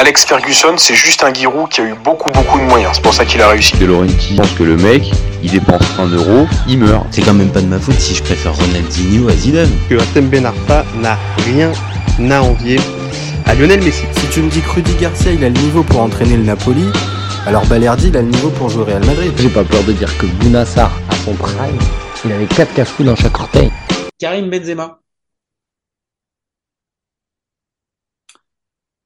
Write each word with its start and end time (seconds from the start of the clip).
Alex 0.00 0.24
Ferguson, 0.24 0.78
c'est 0.78 0.94
juste 0.94 1.22
un 1.24 1.30
Giroud 1.30 1.68
qui 1.68 1.82
a 1.82 1.84
eu 1.84 1.94
beaucoup 2.02 2.30
beaucoup 2.30 2.58
de 2.58 2.64
moyens. 2.64 2.92
C'est 2.94 3.02
pour 3.02 3.12
ça 3.12 3.26
qu'il 3.26 3.42
a 3.42 3.48
réussi. 3.48 3.76
De 3.76 3.84
Laurenti 3.84 4.34
pense 4.34 4.50
que 4.52 4.62
le 4.62 4.76
mec, 4.76 5.12
il 5.42 5.50
dépense 5.50 5.82
un 5.98 6.06
euro, 6.06 6.46
il 6.66 6.78
meurt. 6.78 7.04
C'est 7.10 7.20
quand 7.20 7.34
même 7.34 7.50
pas 7.50 7.60
de 7.60 7.66
ma 7.66 7.78
faute 7.78 8.00
si 8.00 8.14
je 8.14 8.22
préfère 8.22 8.54
Ronaldinho 8.54 9.28
à 9.28 9.32
Zidane. 9.32 9.68
Que 9.90 9.96
Artem 9.96 10.28
Ben 10.28 10.46
Arfa 10.46 10.86
n'a 11.02 11.18
rien 11.44 11.70
à 12.30 12.42
envier 12.42 12.80
à 13.44 13.54
Lionel 13.54 13.82
Messi. 13.82 14.04
Si 14.16 14.26
tu 14.28 14.40
me 14.40 14.48
dis 14.48 14.62
que 14.62 14.70
Rudy 14.70 14.94
Garcia 14.94 15.32
il 15.32 15.44
a 15.44 15.50
le 15.50 15.60
niveau 15.60 15.82
pour 15.82 16.00
entraîner 16.00 16.38
le 16.38 16.44
Napoli, 16.44 16.86
alors 17.46 17.66
Balerdi 17.66 18.08
il 18.08 18.16
a 18.16 18.22
le 18.22 18.28
niveau 18.28 18.48
pour 18.48 18.70
jouer 18.70 18.80
au 18.80 18.86
Real 18.86 19.04
Madrid. 19.04 19.32
J'ai 19.36 19.50
pas 19.50 19.64
peur 19.64 19.82
de 19.82 19.92
dire 19.92 20.16
que 20.16 20.24
Bounassar, 20.24 20.90
à 21.10 21.14
son 21.26 21.34
prime, 21.34 21.78
il 22.24 22.32
avait 22.32 22.46
4 22.46 22.72
cafous 22.72 23.04
dans 23.04 23.16
chaque 23.16 23.38
orteil. 23.38 23.70
Karim 24.18 24.48
Benzema. 24.48 24.99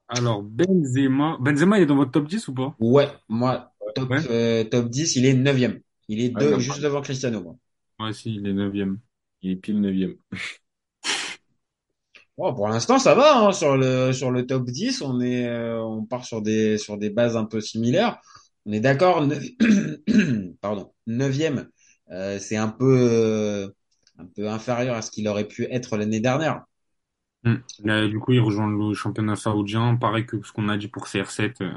Alors, 0.09 0.43
Benzema. 0.43 1.39
Benzema, 1.41 1.79
il 1.79 1.83
est 1.83 1.87
dans 1.87 1.97
votre 1.97 2.11
top 2.13 2.29
10 2.29 2.47
ou 2.49 2.55
pas? 2.55 2.75
Ouais, 2.79 3.09
moi, 3.29 3.73
top, 3.95 4.11
Ouais. 4.11 4.19
euh, 4.31 4.65
top 4.65 4.89
10, 4.89 5.17
il 5.17 5.27
est 5.27 5.35
9ème. 5.35 5.81
Il 6.09 6.21
est 6.21 6.29
deux- 6.29 6.55
Ouais, 6.55 6.61
juste 6.61 6.81
devant 6.83 7.01
Cristiano. 7.01 7.43
Moi. 7.43 7.57
Ouais, 8.01 8.13
si, 8.13 8.35
il 8.35 8.47
est 8.47 8.53
9ème. 8.53 8.99
Il 9.43 9.53
est 9.53 9.57
pile 9.57 9.81
9ème. 9.81 10.17
Oh, 12.37 12.53
pour 12.53 12.67
l'instant, 12.69 12.99
ça 12.99 13.15
va 13.15 13.39
hein, 13.39 13.53
sur 13.53 13.77
le 13.77 14.13
sur 14.13 14.31
le 14.33 14.45
top 14.45 14.65
10. 14.69 15.03
On 15.03 15.21
est, 15.21 15.47
euh, 15.47 15.81
on 15.81 16.05
part 16.05 16.25
sur 16.25 16.43
des 16.43 16.79
sur 16.79 16.99
des 16.99 17.11
bases 17.11 17.37
un 17.37 17.45
peu 17.45 17.61
similaires. 17.61 18.19
On 18.67 18.73
est 18.73 18.81
d'accord. 18.81 19.25
neuf- 19.25 19.45
Pardon, 20.61 20.93
neuvième. 21.07 21.69
Euh, 22.11 22.39
c'est 22.41 22.57
un 22.57 22.69
peu 22.69 22.97
euh, 22.99 23.69
un 24.19 24.27
peu 24.27 24.49
inférieur 24.49 24.97
à 24.97 25.03
ce 25.03 25.13
qu'il 25.13 25.29
aurait 25.29 25.47
pu 25.47 25.65
être 25.71 25.97
l'année 25.97 26.19
dernière. 26.21 26.65
Là, 27.85 28.07
du 28.09 28.19
coup, 28.19 28.33
il 28.33 28.41
rejoint 28.41 28.67
le 28.71 28.95
championnat 28.95 29.37
saoudien. 29.37 29.97
Pareil 29.97 30.27
que 30.27 30.43
ce 30.43 30.53
qu'on 30.53 30.69
a 30.69 30.77
dit 30.77 30.89
pour 30.89 31.07
CR7. 31.09 31.61
euh, 31.63 31.73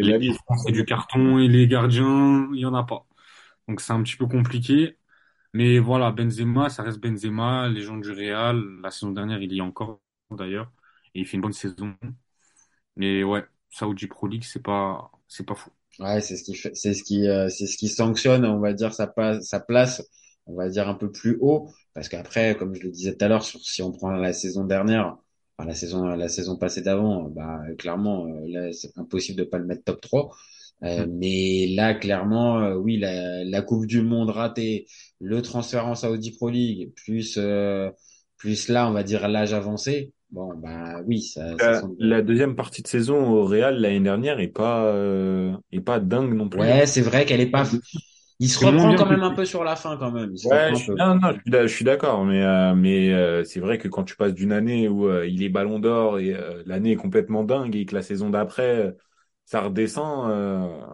Les 0.00 0.14
c'est 0.56 0.72
du 0.72 0.84
carton 0.84 1.38
et 1.38 1.48
les 1.48 1.68
gardiens, 1.68 2.48
il 2.54 2.60
y 2.60 2.66
en 2.66 2.74
a 2.74 2.84
pas. 2.84 3.06
Donc 3.68 3.80
c'est 3.80 3.92
un 3.92 4.02
petit 4.02 4.16
peu 4.16 4.26
compliqué. 4.26 4.98
Mais 5.54 5.78
voilà, 5.80 6.12
Benzema, 6.12 6.70
ça 6.70 6.82
reste 6.84 7.00
Benzema, 7.00 7.68
légende 7.68 8.02
du 8.02 8.12
Real. 8.12 8.62
La 8.82 8.90
saison 8.92 9.12
dernière, 9.12 9.42
il 9.42 9.52
y 9.52 9.58
est 9.58 9.62
encore 9.62 10.00
d'ailleurs. 10.30 10.72
Et 11.14 11.20
il 11.22 11.26
fait 11.26 11.36
une 11.36 11.42
bonne 11.42 11.52
saison. 11.54 11.96
Mais 12.96 13.22
ouais, 13.24 13.44
Saudi 13.70 14.06
Pro 14.06 14.26
League, 14.28 14.44
c'est 14.44 14.62
pas, 14.62 15.10
c'est 15.28 15.44
pas 15.46 15.54
fou. 15.54 15.70
Ouais, 15.98 16.20
c'est 16.22 16.36
ce 16.36 16.44
qui 16.44 16.54
c'est 16.74 16.94
ce 16.94 17.02
qui 17.04 17.28
euh, 17.28 17.48
c'est 17.50 17.66
ce 17.66 17.76
qui 17.76 17.88
sanctionne, 17.88 18.44
on 18.46 18.60
va 18.60 18.72
dire 18.72 18.94
sa 18.94 19.12
sa 19.42 19.60
place, 19.60 20.02
on 20.46 20.54
va 20.54 20.68
dire 20.68 20.88
un 20.88 20.94
peu 20.94 21.10
plus 21.10 21.38
haut, 21.40 21.70
parce 21.94 22.08
qu'après, 22.08 22.56
comme 22.56 22.74
je 22.74 22.82
le 22.82 22.90
disais 22.90 23.16
tout 23.16 23.24
à 23.24 23.28
l'heure, 23.28 23.44
si 23.44 23.82
on 23.82 23.92
prend 23.92 24.10
la 24.10 24.32
saison 24.32 24.64
dernière, 24.64 25.16
enfin 25.58 25.68
la 25.68 25.74
saison 25.74 26.04
la 26.06 26.28
saison 26.28 26.56
passée 26.56 26.82
d'avant, 26.82 27.24
bah 27.30 27.60
clairement 27.78 28.26
euh, 28.26 28.46
là 28.48 28.72
c'est 28.72 28.96
impossible 28.98 29.38
de 29.38 29.44
pas 29.44 29.58
le 29.58 29.66
mettre 29.66 29.84
top 29.84 30.00
3. 30.00 30.30
Euh, 30.84 31.06
mais 31.08 31.68
là, 31.76 31.94
clairement, 31.94 32.58
euh, 32.60 32.74
oui, 32.74 32.98
la, 32.98 33.44
la 33.44 33.62
Coupe 33.62 33.86
du 33.86 34.02
Monde 34.02 34.30
ratée, 34.30 34.86
le 35.20 35.40
transfert 35.40 35.86
en 35.86 35.94
Saudi 35.94 36.32
Pro 36.32 36.48
League, 36.50 36.92
plus 36.96 37.36
euh, 37.38 37.88
plus 38.36 38.68
là, 38.68 38.88
on 38.88 38.92
va 38.92 39.04
dire 39.04 39.28
l'âge 39.28 39.52
avancé. 39.52 40.12
Bon, 40.30 40.54
bah 40.56 41.00
oui, 41.06 41.22
ça. 41.22 41.58
ça 41.60 41.72
La, 41.72 41.74
semble- 41.74 41.98
la 41.98 42.20
deuxième 42.22 42.56
partie 42.56 42.82
de 42.82 42.88
saison 42.88 43.16
au 43.30 43.44
Real 43.46 43.80
l'année 43.80 44.00
dernière 44.00 44.40
est 44.40 44.48
pas 44.48 44.84
euh, 44.86 45.56
est 45.70 45.80
pas 45.80 46.00
dingue 46.00 46.34
non 46.34 46.48
plus. 46.48 46.68
Ouais, 46.68 46.86
c'est 46.86 47.00
vrai 47.02 47.24
qu'elle 47.26 47.40
est 47.40 47.50
pas. 47.50 47.64
Il 48.40 48.50
se 48.50 48.58
reprend 48.64 48.94
quand 48.94 49.06
même 49.06 49.22
un 49.22 49.30
peu 49.34 49.44
sur 49.44 49.64
la 49.64 49.76
fin 49.76 49.96
quand 49.96 50.10
même. 50.12 50.32
Ouais, 50.44 50.74
je 50.74 50.82
suis, 50.82 50.92
non, 50.96 51.14
non, 51.20 51.32
je 51.46 51.84
d'accord, 51.84 52.24
mais 52.24 52.42
euh, 52.42 52.74
mais 52.74 53.12
euh, 53.12 53.44
c'est 53.44 53.60
vrai 53.60 53.78
que 53.78 53.86
quand 53.86 54.02
tu 54.02 54.16
passes 54.16 54.34
d'une 54.34 54.50
année 54.50 54.88
où 54.88 55.06
euh, 55.08 55.24
il 55.28 55.40
est 55.44 55.48
Ballon 55.48 55.78
d'Or 55.78 56.18
et 56.18 56.34
euh, 56.34 56.64
l'année 56.66 56.92
est 56.92 56.96
complètement 56.96 57.44
dingue 57.44 57.76
et 57.76 57.86
que 57.86 57.94
la 57.94 58.02
saison 58.02 58.28
d'après 58.28 58.86
euh, 58.88 58.92
ça 59.44 59.60
redescend, 59.62 60.28
euh, 60.30 60.84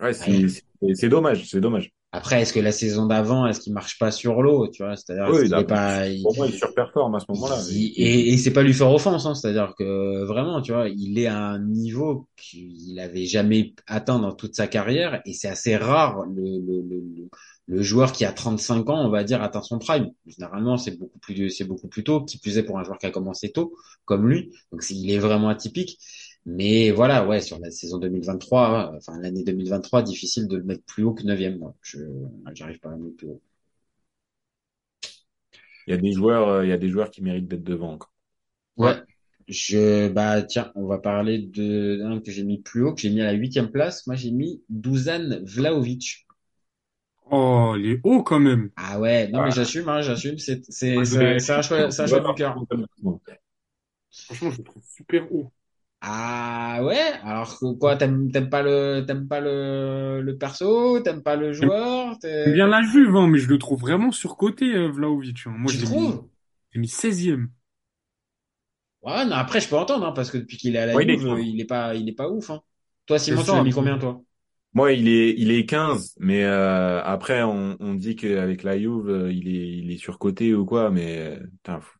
ouais, 0.00 0.14
c'est 0.14 0.48
Ouais. 0.48 0.48
c'est 0.48 0.94
c'est 0.94 1.08
dommage, 1.08 1.48
c'est 1.50 1.60
dommage. 1.60 1.92
Après, 2.12 2.42
est-ce 2.42 2.52
que 2.52 2.58
la 2.60 2.72
saison 2.72 3.06
d'avant, 3.06 3.46
est-ce 3.46 3.60
qu'il 3.60 3.72
marche 3.72 3.96
pas 3.98 4.10
sur 4.10 4.42
l'eau, 4.42 4.66
tu 4.68 4.82
vois? 4.82 4.96
C'est-à-dire, 4.96 5.28
Oui, 5.32 5.44
est 5.46 5.64
pas, 5.64 6.08
il- 6.08 6.22
Pour 6.22 6.34
moi, 6.34 6.46
il 6.48 6.52
surperforme 6.54 7.14
à 7.14 7.20
ce 7.20 7.26
moment-là. 7.28 7.64
il- 7.70 7.92
et, 7.96 8.32
et 8.32 8.36
c'est 8.36 8.52
pas 8.52 8.62
lui 8.64 8.74
faire 8.74 8.90
offense, 8.92 9.26
hein, 9.26 9.34
c'est-à-dire 9.36 9.74
que 9.78 10.24
vraiment, 10.24 10.60
tu 10.60 10.72
vois, 10.72 10.88
il 10.88 11.18
est 11.20 11.26
à 11.26 11.38
un 11.38 11.60
niveau 11.60 12.28
qu'il 12.36 12.98
avait 12.98 13.26
jamais 13.26 13.74
atteint 13.86 14.18
dans 14.18 14.32
toute 14.32 14.56
sa 14.56 14.66
carrière, 14.66 15.22
et 15.24 15.32
c'est 15.32 15.48
assez 15.48 15.76
rare 15.76 16.24
le, 16.34 16.42
le, 16.42 16.82
le, 16.82 17.28
le- 17.68 17.82
joueur 17.82 18.10
qui 18.12 18.24
a 18.24 18.32
35 18.32 18.88
ans, 18.90 19.06
on 19.06 19.10
va 19.10 19.22
dire, 19.22 19.42
atteint 19.42 19.62
son 19.62 19.78
prime. 19.78 20.10
Généralement, 20.26 20.76
c'est 20.76 20.98
beaucoup 20.98 21.18
plus, 21.20 21.50
c'est 21.50 21.64
beaucoup 21.64 21.86
plus 21.88 22.02
tôt, 22.02 22.24
qui 22.24 22.38
plus 22.38 22.58
est 22.58 22.64
pour 22.64 22.78
un 22.80 22.82
joueur 22.84 22.98
qui 22.98 23.06
a 23.06 23.10
commencé 23.12 23.52
tôt, 23.52 23.74
comme 24.04 24.28
lui. 24.28 24.52
Donc, 24.72 24.82
il 24.90 25.08
est 25.12 25.18
vraiment 25.18 25.48
atypique. 25.48 25.98
Mais 26.50 26.90
voilà, 26.90 27.24
ouais, 27.26 27.40
sur 27.40 27.60
la 27.60 27.70
saison 27.70 27.98
2023, 27.98 28.94
enfin 28.96 29.20
l'année 29.20 29.44
2023, 29.44 30.02
difficile 30.02 30.48
de 30.48 30.56
le 30.56 30.64
mettre 30.64 30.82
plus 30.84 31.04
haut 31.04 31.14
que 31.14 31.22
9e. 31.22 31.58
moi. 31.58 31.76
Je, 31.80 31.98
j'arrive 32.54 32.80
pas 32.80 32.90
à 32.90 32.96
le 32.96 33.04
mettre 33.04 33.16
plus 33.16 33.28
haut. 33.28 33.40
Il 35.86 35.92
y 35.92 35.94
a 35.94 35.96
des 35.96 36.12
joueurs, 36.12 36.48
euh, 36.48 36.66
il 36.66 36.68
y 36.68 36.72
a 36.72 36.76
des 36.78 36.88
joueurs 36.88 37.10
qui 37.10 37.22
méritent 37.22 37.46
d'être 37.46 37.62
devant. 37.62 37.98
quoi. 37.98 38.10
Ouais. 38.76 38.96
Je, 39.46 40.08
bah, 40.08 40.42
tiens, 40.42 40.72
on 40.74 40.86
va 40.86 40.98
parler 40.98 41.38
de 41.38 41.96
d'un 41.96 42.20
que 42.20 42.32
j'ai 42.32 42.42
mis 42.42 42.60
plus 42.60 42.82
haut, 42.82 42.94
que 42.94 43.00
j'ai 43.00 43.10
mis 43.10 43.20
à 43.20 43.26
la 43.26 43.32
huitième 43.32 43.70
place. 43.70 44.06
Moi, 44.08 44.16
j'ai 44.16 44.32
mis 44.32 44.60
Dusan 44.68 45.44
Vlahovic. 45.44 46.26
Oh, 47.30 47.76
il 47.78 47.92
est 47.92 48.00
haut 48.02 48.24
quand 48.24 48.40
même. 48.40 48.70
Ah 48.74 48.98
ouais, 48.98 49.28
non, 49.28 49.44
mais 49.44 49.52
j'assume, 49.52 49.88
hein, 49.88 50.02
j'assume. 50.02 50.38
C'est, 50.38 50.62
c'est, 50.68 51.04
c'est, 51.04 51.52
un 51.52 51.62
choix, 51.62 51.92
c'est 51.92 52.02
un 52.02 52.06
choix 52.08 52.20
du 52.20 52.34
cœur. 52.34 52.56
Franchement, 54.10 54.50
je 54.50 54.58
le 54.58 54.64
trouve 54.64 54.82
super 54.96 55.32
haut. 55.32 55.52
Ah 56.02 56.80
ouais? 56.82 56.98
Alors 57.24 57.58
que 57.58 57.74
quoi, 57.78 57.96
t'aimes, 57.96 58.30
t'aimes 58.32 58.48
pas 58.50 58.62
le, 58.62 59.04
t'aimes 59.06 59.28
pas 59.28 59.40
le, 59.40 60.20
le 60.22 60.38
perso, 60.38 61.00
t'aimes 61.00 61.22
pas 61.22 61.36
le 61.36 61.52
joueur, 61.52 62.18
t'es- 62.18 62.30
J'aime 62.44 62.52
bien 62.52 62.66
la 62.66 62.82
Juve, 62.82 63.16
hein, 63.16 63.28
mais 63.28 63.38
je 63.38 63.48
le 63.48 63.56
trouve 63.58 63.80
vraiment 63.80 64.12
surcoté, 64.12 64.74
euh, 64.74 64.88
Vlahovic. 64.90 65.46
hein. 65.46 65.52
Moi, 65.56 65.72
tu 65.72 65.78
trouves? 65.78 66.28
j'ai 66.72 66.80
mis 66.80 66.88
16e. 66.88 67.50
Ouais, 69.02 69.24
non, 69.24 69.32
après, 69.36 69.60
je 69.60 69.68
peux 69.68 69.76
entendre, 69.76 70.06
hein, 70.06 70.12
parce 70.12 70.30
que 70.30 70.36
depuis 70.38 70.56
qu'il 70.58 70.76
est 70.76 70.78
à 70.78 70.86
la 70.86 70.96
Ouais, 70.96 71.04
il 71.04 71.10
est 71.10 71.18
Juve, 71.18 71.50
il 71.54 71.60
est 71.60 71.64
pas, 71.64 71.94
il 71.94 72.08
est 72.08 72.12
pas 72.12 72.28
ouf, 72.28 72.50
hein. 72.50 72.62
Toi, 73.06 73.18
Simon, 73.18 73.44
C'est 73.44 73.44
tu 73.44 73.54
as 73.54 73.60
mis 73.62 73.72
combien, 73.72 73.98
toi? 73.98 74.22
Moi, 74.74 74.92
il 74.94 75.08
est, 75.08 75.34
il 75.38 75.52
est 75.52 75.66
15, 75.66 76.14
mais 76.20 76.44
euh, 76.44 77.02
après, 77.04 77.42
on, 77.44 77.76
on 77.80 77.94
dit 77.94 78.16
qu'avec 78.16 78.64
la 78.64 78.78
Juve, 78.78 79.08
euh, 79.10 79.32
il 79.32 79.48
est, 79.48 79.78
il 79.78 79.92
est 79.92 79.98
surcoté 79.98 80.54
ou 80.54 80.66
quoi, 80.66 80.90
mais 80.92 81.18
euh, 81.18 81.40
putain, 81.48 81.80
faut, 81.82 81.99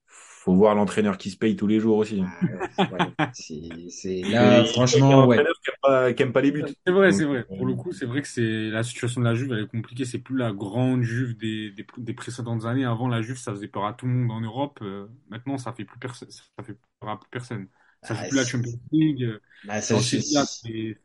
faut 0.51 0.57
voir 0.57 0.75
l'entraîneur 0.75 1.19
qui 1.19 1.31
se 1.31 1.37
paye 1.37 1.57
tous 1.57 1.67
les 1.67 1.81
jours 1.81 1.97
aussi. 1.99 2.23
Ah, 2.23 2.69
ouais, 2.91 3.01
ouais. 3.01 3.15
C'est, 3.33 3.91
là, 4.25 4.65
Et- 4.65 4.65
franchement, 4.65 5.27
ouais. 5.27 5.47
qui 5.63 5.71
aime 5.71 5.77
pas, 5.83 6.13
qui 6.13 6.23
aime 6.23 6.33
pas 6.33 6.41
les 6.43 6.53
buts. 6.53 6.67
C'est 6.87 6.93
vrai, 6.93 7.13
c'est 7.13 7.25
vrai. 7.25 7.45
euh, 7.51 7.57
Pour 7.57 7.67
le 7.67 7.75
coup, 7.75 7.93
c'est 7.93 8.05
vrai 8.07 8.21
que 8.23 8.29
c'est 8.29 8.69
la 8.71 8.83
situation 8.83 9.21
de 9.21 9.27
la 9.27 9.35
Juve, 9.35 9.53
elle 9.53 9.65
est 9.65 9.67
compliquée. 9.69 10.05
C'est 10.05 10.19
plus 10.19 10.37
la 10.37 10.53
grande 10.53 11.03
Juve 11.03 11.37
des, 11.39 11.71
des, 11.71 11.87
des 11.97 12.15
précédentes 12.15 12.65
années. 12.67 12.85
Avant, 12.85 13.09
la 13.09 13.23
Juve, 13.23 13.39
ça 13.39 13.53
faisait 13.53 13.69
peur 13.69 13.87
à 13.87 13.95
tout 13.95 14.07
le 14.07 14.13
monde 14.13 14.31
en 14.31 14.41
Europe. 14.41 14.79
Euh, 14.83 15.09
maintenant, 15.31 15.57
ça 15.59 15.73
fait 15.73 15.85
plus 15.85 15.99
personne, 15.99 16.31
ça 16.31 16.43
fait 16.65 16.77
peur 17.01 17.11
à 17.11 17.19
plus 17.21 17.31
personne. 17.31 17.69
Ça 18.03 18.13
Ah, 18.13 18.15
joue 18.15 18.27
plus 18.27 18.37
la 18.37 18.45
Champions 18.45 18.79
League. 18.93 19.23
euh, 19.25 19.41
Bah, 19.63 19.81
c'est 19.81 20.01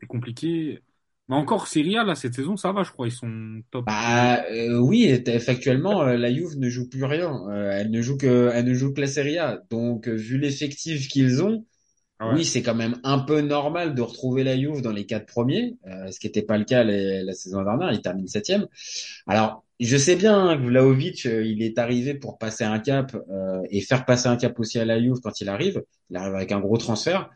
compliqué. 0.08 0.82
Mais 1.28 1.36
encore, 1.36 1.66
Serie 1.68 1.96
A, 1.96 2.04
là, 2.04 2.14
cette 2.14 2.34
saison, 2.34 2.56
ça 2.56 2.72
va, 2.72 2.82
je 2.82 2.90
crois. 2.92 3.06
Ils 3.08 3.12
sont 3.12 3.62
top. 3.70 3.86
Bah 3.86 4.44
euh, 4.50 4.78
oui, 4.78 5.22
factuellement 5.40 6.02
euh, 6.02 6.16
la 6.16 6.32
Juve 6.34 6.58
ne 6.58 6.68
joue 6.68 6.88
plus 6.88 7.04
rien. 7.04 7.32
Euh, 7.50 7.70
elle 7.72 7.90
ne 7.92 8.02
joue 8.02 8.16
que 8.16 8.50
elle 8.52 8.64
ne 8.64 8.74
joue 8.74 8.92
que 8.92 9.00
la 9.00 9.06
Serie 9.06 9.38
A. 9.38 9.60
Donc 9.70 10.08
euh, 10.08 10.12
vu 10.14 10.38
l'effectif 10.38 11.06
qu'ils 11.06 11.40
ont, 11.44 11.64
Ah 12.18 12.28
ouais. 12.28 12.38
oui, 12.38 12.44
c'est 12.44 12.62
quand 12.62 12.74
même 12.74 12.96
un 13.04 13.20
peu 13.20 13.40
normal 13.42 13.94
de 13.94 14.02
retrouver 14.02 14.44
la 14.44 14.56
Juve 14.58 14.82
dans 14.82 14.92
les 14.92 15.06
quatre 15.06 15.26
premiers, 15.26 15.76
euh, 15.86 16.10
ce 16.12 16.20
qui 16.20 16.26
n'était 16.28 16.42
pas 16.42 16.58
le 16.58 16.64
cas 16.64 16.84
les- 16.84 17.22
la 17.24 17.34
saison 17.34 17.62
dernière. 17.64 17.92
Il 17.92 18.02
termine 18.02 18.28
septième. 18.28 18.68
Alors 19.26 19.64
je 19.80 19.96
sais 19.98 20.16
bien 20.16 20.38
hein, 20.50 20.56
que 20.58 20.62
Vlahovic, 20.64 21.26
euh, 21.26 21.44
il 21.46 21.62
est 21.62 21.78
arrivé 21.78 22.14
pour 22.14 22.38
passer 22.38 22.64
un 22.64 22.78
cap 22.80 23.16
euh, 23.30 23.62
et 23.70 23.80
faire 23.82 24.04
passer 24.06 24.28
un 24.28 24.36
cap 24.38 24.58
aussi 24.60 24.78
à 24.80 24.84
la 24.86 25.00
Juve 25.02 25.20
quand 25.22 25.40
il 25.40 25.48
arrive. 25.50 25.82
Il 26.10 26.16
arrive 26.16 26.34
avec 26.36 26.52
un 26.52 26.60
gros 26.60 26.78
transfert. 26.78 27.30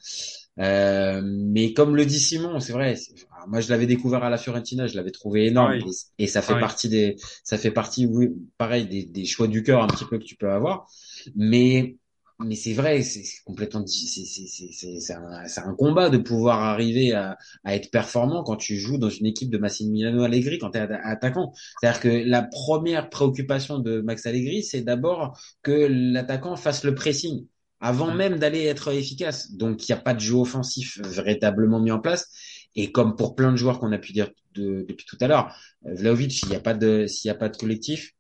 Euh, 0.61 1.23
mais 1.25 1.73
comme 1.73 1.97
le 1.97 2.05
dit 2.07 2.21
Simon, 2.21 2.61
c'est 2.61 2.73
vrai. 2.73 2.95
alors, 3.33 3.49
moi, 3.49 3.61
je 3.61 3.71
l'avais 3.71 3.87
découvert 3.87 4.23
à 4.25 4.31
la 4.31 4.39
Fiorentina, 4.39 4.87
je 4.87 4.97
l'avais 4.97 5.11
trouvé 5.11 5.47
énorme, 5.47 5.79
Pareil. 5.79 5.85
et, 6.19 6.25
et 6.25 6.27
ça 6.27 6.43
fait 6.43 6.55
Pareil. 6.55 6.59
partie 6.59 6.89
des, 6.89 7.17
ça 7.45 7.57
fait 7.59 7.71
partie, 7.71 8.07
oui, 8.07 8.29
pareil, 8.59 8.87
des, 8.87 9.05
des 9.05 9.25
choix 9.25 9.49
du 9.49 9.63
cœur 9.63 9.83
un 9.83 9.89
petit 9.89 10.05
peu 10.07 10.19
que 10.19 10.25
tu 10.25 10.37
peux 10.37 10.51
avoir. 10.51 10.87
Mais, 11.35 11.97
mais 12.39 12.55
c'est 12.57 12.73
vrai, 12.73 13.03
c'est 13.03 13.23
complètement, 13.45 13.87
c'est 13.87 14.07
c'est 14.07 14.25
c'est 14.47 14.69
c'est 14.73 15.01
c'est 15.01 15.13
un, 15.15 15.45
un 15.71 15.75
combat 15.75 16.09
de 16.11 16.17
pouvoir 16.19 16.61
arriver 16.63 17.13
à, 17.13 17.37
à 17.65 17.75
être 17.75 17.91
performant 17.91 18.43
quand 18.45 18.57
tu 18.57 18.77
joues 18.77 18.97
dans 18.99 19.11
une 19.11 19.27
équipe 19.27 19.51
de 19.51 19.59
Massimiliano 19.59 20.23
Allegri 20.25 20.59
quand 20.59 20.71
tu 20.71 20.79
es 20.79 20.81
attaquant. 20.81 21.53
C'est-à-dire 21.81 22.01
que 22.01 22.09
la 22.29 22.43
première 22.43 23.11
préoccupation 23.11 23.79
de 23.79 24.01
Max 24.01 24.25
Allegri, 24.27 24.63
c'est 24.63 24.83
d'abord 24.83 25.39
que 25.63 25.73
l'attaquant 25.91 26.57
fasse 26.57 26.85
le 26.85 26.95
pressing 26.95 27.47
avant 27.81 28.11
même 28.13 28.39
d'aller 28.39 28.65
être 28.65 28.93
efficace. 28.93 29.53
Donc, 29.53 29.89
il 29.89 29.93
n'y 29.93 29.99
a 29.99 30.03
pas 30.03 30.15
de 30.15 30.21
jeu 30.21 30.35
offensif 30.35 30.99
véritablement 31.05 31.81
mis 31.81 31.91
en 31.91 32.01
place. 32.01 32.29
Et 32.77 32.93
comme 32.93 33.17
pour 33.17 33.35
plein 33.35 33.51
de 33.53 33.57
joueurs 33.57 33.81
qu'on 33.81 33.93
a 33.93 33.99
pu 33.99 34.13
dire 34.13 34.31
de- 34.55 34.85
depuis 34.89 35.07
tout 35.07 35.17
à 35.21 35.27
l'heure, 35.29 35.55
euh, 35.87 35.95
Vlahovic, 35.95 36.33
s'il 36.33 36.51
n'y 36.51 36.57
a 36.57 36.61
pas 36.61 36.75
de, 36.75 37.07
s'il 37.07 37.29
y 37.29 37.33
a 37.33 37.35
pas 37.35 37.49
de 37.49 37.57
collectif, 37.57 38.13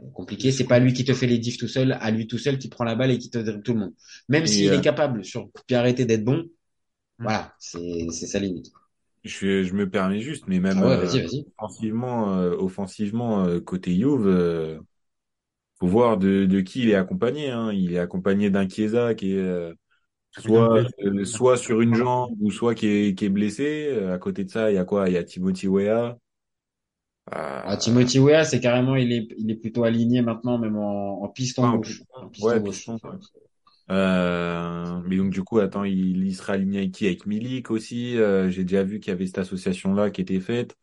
euh, 0.00 0.10
compliqué. 0.14 0.52
C'est 0.52 0.66
pas 0.66 0.78
lui 0.80 0.92
qui 0.94 1.04
te 1.04 1.14
fait 1.14 1.26
les 1.26 1.38
diffs 1.38 1.58
tout 1.58 1.68
seul, 1.68 1.92
à 2.00 2.10
lui 2.10 2.26
tout 2.26 2.38
seul 2.38 2.58
qui 2.58 2.68
prend 2.68 2.84
la 2.84 2.94
balle 2.96 3.10
et 3.12 3.18
qui 3.18 3.30
te 3.30 3.38
dribble 3.38 3.62
tout 3.62 3.74
le 3.74 3.80
monde. 3.80 3.94
Même 4.28 4.46
s'il 4.46 4.72
euh, 4.72 4.74
est 4.74 4.82
capable 4.82 5.24
sur 5.24 5.52
coup 5.52 5.62
arrêté 5.72 6.04
d'être 6.06 6.24
bon, 6.24 6.44
Voilà, 7.20 7.54
c'est 7.60 8.08
c'est 8.12 8.26
sa 8.28 8.40
limite. 8.40 8.72
Je, 9.24 9.64
je 9.64 9.74
me 9.74 9.88
permets 9.90 10.20
juste, 10.20 10.44
mais 10.46 10.60
même 10.60 10.82
Ah 10.82 10.86
ouais, 10.86 10.96
euh, 10.96 11.28
offensivement, 11.58 12.34
euh, 12.38 12.56
offensivement 12.56 13.44
euh, 13.44 13.60
côté 13.60 13.94
Juve, 13.94 14.26
euh, 14.26 14.80
faut 15.80 15.86
voir 15.88 16.18
de, 16.18 16.44
de 16.46 16.60
qui 16.60 16.82
il 16.82 16.90
est 16.90 16.94
accompagné. 16.94 17.50
Hein. 17.50 17.72
Il 17.72 17.92
est 17.94 17.98
accompagné 17.98 18.50
d'un 18.50 18.68
Chiesa 18.68 19.14
qui 19.14 19.34
est 19.34 19.38
euh, 19.38 19.74
soit 20.32 20.82
euh, 21.04 21.24
soit 21.24 21.56
sur 21.58 21.80
une 21.82 21.94
jambe 21.94 22.36
ou 22.40 22.50
soit 22.52 22.74
qui 22.74 22.88
est 22.88 23.14
qui 23.18 23.26
est 23.26 23.28
blessé. 23.30 23.88
Euh, 23.92 24.14
À 24.14 24.18
côté 24.18 24.44
de 24.44 24.50
ça, 24.50 24.70
il 24.70 24.76
y 24.76 24.78
a 24.78 24.84
quoi? 24.86 25.08
Il 25.08 25.14
y 25.14 25.18
a 25.18 25.24
Timothy 25.24 25.68
Weah. 25.68 26.18
Ah, 27.30 27.76
Euh, 27.76 27.76
Timothy 27.76 28.18
Weah, 28.18 28.44
c'est 28.44 28.60
carrément, 28.60 28.96
il 28.96 29.12
est, 29.12 29.28
il 29.38 29.50
est 29.50 29.54
plutôt 29.56 29.84
aligné 29.84 30.22
maintenant, 30.22 30.58
même 30.58 30.76
en, 30.76 31.22
en 31.22 31.28
piston 31.28 31.66
ah, 31.66 31.72
en 31.72 31.78
gauche. 31.78 32.02
piston. 32.06 32.06
En 32.14 32.28
piston 32.28 32.46
Ouais, 32.46 32.60
gauche. 32.60 32.90
piston, 32.94 32.98
ouais. 33.04 33.18
Euh, 33.90 35.00
mais 35.06 35.16
donc 35.16 35.30
du 35.32 35.42
coup, 35.44 35.58
attends, 35.60 35.84
il, 35.84 36.26
il 36.26 36.36
sera 36.36 36.54
aligné 36.54 36.78
avec 36.80 36.92
qui? 36.92 37.06
Avec 37.06 37.26
Milik 37.26 37.70
aussi. 37.70 38.16
Euh, 38.18 38.50
j'ai 38.50 38.64
déjà 38.64 38.82
vu 38.84 39.00
qu'il 39.00 39.10
y 39.12 39.14
avait 39.14 39.26
cette 39.26 39.38
association-là 39.38 40.10
qui 40.10 40.20
était 40.22 40.40
faite. 40.40 40.76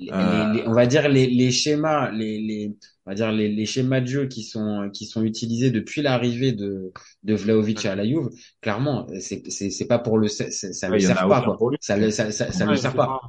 Les, 0.00 0.12
Euh, 0.12 0.44
les- 0.46 0.66
on 0.66 0.72
va 0.74 0.86
dire 0.86 1.08
les, 1.08 1.26
les 1.26 1.50
schémas, 1.50 2.10
les, 2.12 2.40
les, 2.40 2.76
on 3.06 3.10
va 3.10 3.14
dire 3.14 3.32
les, 3.32 3.48
les 3.48 3.66
schémas 3.66 4.00
de 4.00 4.06
jeu 4.06 4.26
qui 4.28 4.42
sont, 4.44 4.90
qui 4.92 5.06
sont 5.06 5.22
utilisés 5.24 5.70
depuis 5.70 6.02
l'arrivée 6.02 6.52
de, 6.52 6.92
de 7.24 7.34
Vlahovic 7.34 7.84
à 7.86 7.96
la 7.96 8.06
Juve, 8.06 8.28
clairement, 8.60 9.06
c'est, 9.20 9.50
c'est, 9.50 9.70
c'est 9.70 9.86
pas 9.86 9.98
pour 9.98 10.18
le, 10.18 10.28
ça 10.28 10.44
en 10.46 10.98
sert 11.00 11.26
pas, 11.26 11.42
quoi. 11.42 11.56
pour 11.56 11.70
lui. 11.70 11.78
Ça 11.80 11.96
le, 11.96 12.10
ça, 12.10 12.30
ça, 12.32 12.52
ça 12.52 12.66
Ouais, 12.66 12.72
le 12.72 12.76
c'est 12.76 12.82
sert 12.82 12.94
pas. 12.94 13.20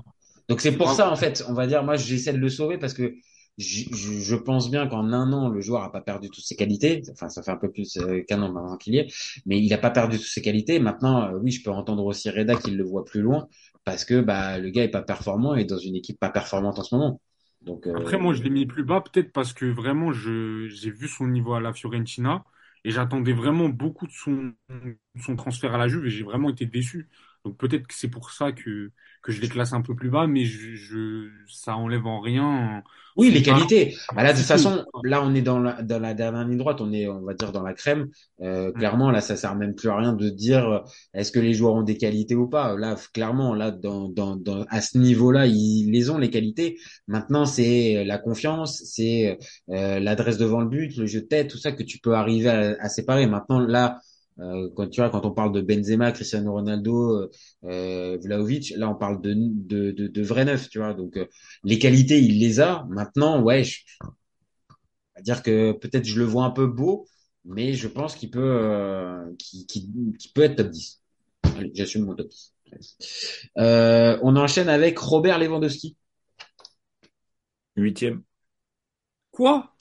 Donc 0.48 0.62
c'est 0.62 0.78
pour 0.78 0.92
ça 0.92 1.12
en 1.12 1.16
fait, 1.16 1.44
on 1.48 1.54
va 1.54 1.68
dire, 1.68 1.84
moi 1.84 1.96
j'essaie 1.96 2.34
de 2.34 2.38
le 2.40 2.50
sauver 2.50 2.78
parce 2.78 2.94
que 2.94 3.14
je, 3.58 3.84
je, 3.94 4.14
je 4.20 4.36
pense 4.36 4.72
bien 4.72 4.88
qu'en 4.88 5.12
un 5.14 5.34
an 5.34 5.50
le 5.50 5.62
joueur 5.62 5.84
a 5.84 5.92
pas 5.92 6.02
perdu 6.02 6.30
toutes 6.30 6.46
ses 6.46 6.56
qualités. 6.56 7.02
Enfin, 7.12 7.30
ça 7.30 7.44
fait 7.44 7.52
un 7.52 7.58
peu 7.58 7.70
plus 7.72 7.98
euh, 7.98 8.24
qu'un 8.28 8.42
an 8.42 8.52
maintenant 8.52 8.78
qu'il 8.78 8.96
y 8.96 8.98
est, 9.00 9.14
mais 9.46 9.60
il 9.62 9.74
a 9.74 9.78
pas 9.78 9.92
perdu 9.92 10.18
toutes 10.18 10.28
ses 10.28 10.42
qualités. 10.42 10.80
Maintenant, 10.80 11.24
euh, 11.34 11.40
oui, 11.42 11.52
je 11.52 11.62
peux 11.64 11.72
entendre 11.72 12.06
aussi 12.06 12.30
Reda 12.30 12.56
qu'il 12.56 12.78
le 12.78 12.84
voit 12.84 13.06
plus 13.06 13.22
loin 13.22 13.48
parce 13.84 14.06
que 14.06 14.22
bah 14.22 14.58
le 14.60 14.70
gars 14.70 14.84
est 14.84 14.90
pas 14.92 15.02
performant 15.04 15.56
et 15.56 15.66
dans 15.66 15.78
une 15.78 15.96
équipe 15.96 16.20
pas 16.20 16.30
performante 16.32 16.80
en 16.80 16.84
ce 16.84 16.96
moment. 16.96 17.22
Donc 17.62 17.88
euh, 17.88 17.94
Après, 17.94 18.18
moi, 18.18 18.34
je 18.34 18.44
l'ai 18.44 18.50
mis 18.50 18.66
plus 18.66 18.84
bas, 18.84 19.02
peut-être 19.02 19.32
parce 19.32 19.54
que 19.54 19.66
vraiment, 19.66 20.12
j'ai 20.14 20.92
vu 20.92 21.08
son 21.08 21.28
niveau 21.28 21.54
à 21.54 21.60
la 21.62 21.74
Fiorentina 21.74 22.44
et 22.84 22.92
j'attendais 22.92 23.34
vraiment 23.34 23.68
beaucoup 23.70 24.08
de 24.08 24.12
son 24.12 25.36
transfert 25.36 25.74
à 25.74 25.78
la 25.78 25.88
Juve 25.88 26.06
et 26.06 26.10
j'ai 26.10 26.24
vraiment 26.24 26.50
été 26.50 26.66
déçu. 26.66 27.10
Donc 27.50 27.58
peut-être 27.58 27.88
que 27.88 27.96
c'est 27.96 28.10
pour 28.10 28.30
ça 28.30 28.52
que, 28.52 28.92
que 29.24 29.32
je 29.32 29.42
les 29.42 29.50
classe 29.50 29.74
un 29.74 29.82
peu 29.82 29.96
plus 29.96 30.12
bas, 30.12 30.28
mais 30.28 30.46
je, 30.46 30.76
je, 30.76 31.30
ça 31.48 31.76
enlève 31.76 32.06
en 32.06 32.20
rien. 32.20 32.84
Oui, 33.18 33.32
les 33.32 33.42
qualités. 33.42 33.96
Bah 34.16 34.22
là, 34.22 34.34
de 34.34 34.38
toute 34.38 34.46
façon, 34.46 34.86
là, 35.04 35.24
on 35.24 35.34
est 35.34 35.42
dans 35.42 35.60
la, 35.60 35.82
dans 35.82 36.00
la 36.00 36.14
dernière 36.14 36.46
ligne 36.48 36.60
droite, 36.60 36.80
on 36.80 36.94
est, 36.94 37.08
on 37.08 37.22
va 37.22 37.34
dire, 37.34 37.52
dans 37.52 37.64
la 37.64 37.74
crème. 37.74 38.08
Euh, 38.42 38.72
clairement, 38.72 39.10
là, 39.10 39.20
ça 39.20 39.36
sert 39.36 39.56
même 39.56 39.74
plus 39.74 39.90
à 39.90 39.98
rien 39.98 40.14
de 40.14 40.30
dire 40.30 40.70
euh, 40.70 40.80
est-ce 41.16 41.32
que 41.32 41.40
les 41.40 41.54
joueurs 41.54 41.74
ont 41.74 41.82
des 41.82 41.98
qualités 41.98 42.36
ou 42.36 42.48
pas. 42.48 42.78
Là, 42.78 42.96
clairement, 43.12 43.56
là, 43.56 43.72
dans, 43.72 44.10
dans, 44.10 44.36
dans, 44.36 44.64
à 44.70 44.80
ce 44.80 45.00
niveau-là, 45.00 45.48
ils 45.48 45.92
les 45.92 46.12
ont, 46.12 46.20
les 46.20 46.30
qualités. 46.30 46.78
Maintenant, 47.08 47.46
c'est 47.46 48.06
la 48.06 48.20
confiance, 48.20 48.84
c'est 48.86 49.38
euh, 49.70 50.00
l'adresse 50.00 50.38
devant 50.38 50.62
le 50.62 50.70
but, 50.70 50.96
le 50.96 51.08
jeu 51.08 51.22
de 51.22 51.26
tête, 51.26 51.50
tout 51.50 51.58
ça 51.58 51.72
que 51.72 51.84
tu 51.84 51.98
peux 51.98 52.14
arriver 52.14 52.50
à, 52.50 52.76
à 52.80 52.90
séparer. 52.90 53.26
Maintenant, 53.26 53.60
là, 53.60 54.00
euh, 54.42 54.70
quand 54.76 54.88
tu 54.90 55.02
vois, 55.02 55.10
quand 55.10 55.26
on 55.26 55.32
parle 55.32 55.52
de 55.54 55.62
Benzema, 55.62 56.12
Cristiano 56.12 56.54
Ronaldo, 56.54 57.30
euh, 57.66 58.18
Vlahovic, 58.22 58.74
là, 58.78 58.90
on 58.90 58.96
parle 58.96 59.22
de, 59.22 59.34
de, 59.36 59.92
de, 59.92 60.08
de 60.08 60.22
vrais 60.24 60.46
neufs, 60.46 60.70
tu 60.70 60.80
vois. 60.80 60.94
Donc, 60.94 61.18
euh, 61.18 61.26
les 61.64 61.80
qualités, 61.80 62.20
il 62.22 62.40
les 62.40 62.60
a. 62.60 62.86
Maintenant, 62.90 63.42
ouais, 63.44 63.64
je, 63.64 63.80
à 65.16 65.22
dire 65.22 65.44
que 65.44 65.74
peut-être 65.74 66.06
je 66.06 66.18
le 66.20 66.26
vois 66.26 66.46
un 66.46 66.52
peu 66.52 66.68
beau, 66.68 67.08
mais 67.46 67.74
je 67.74 67.88
pense 67.88 68.16
qu'il 68.16 68.30
peut, 68.32 68.40
euh, 68.42 69.26
qu'il, 69.38 69.66
qu'il- 69.66 69.92
qu'il 70.18 70.32
peut 70.34 70.44
être 70.44 70.56
top 70.58 70.70
10. 70.70 71.02
Allez, 71.58 71.72
j'assume 71.74 72.06
mon 72.06 72.16
top 72.16 72.28
10. 72.30 72.54
Euh, 73.58 74.18
on 74.24 74.36
enchaîne 74.36 74.70
avec 74.70 74.98
Robert 75.00 75.40
Lewandowski. 75.40 75.98
Huitième. 77.76 78.24
Quoi? 79.32 79.74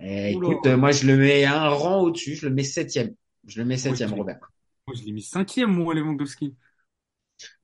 Eh, 0.00 0.30
écoute, 0.32 0.66
euh, 0.66 0.76
moi 0.76 0.92
je 0.92 1.06
le 1.06 1.16
mets 1.16 1.44
un 1.44 1.68
rang 1.68 2.00
au-dessus, 2.02 2.36
je 2.36 2.46
le 2.48 2.54
mets 2.54 2.62
septième. 2.64 3.14
Je 3.46 3.60
le 3.60 3.66
mets 3.66 3.76
septième, 3.76 4.12
Robert. 4.14 4.38
Moi, 4.86 4.96
je 4.98 5.04
l'ai 5.04 5.12
mis 5.12 5.22
cinquième, 5.22 5.70
moi, 5.70 5.94
Lewandowski. 5.94 6.54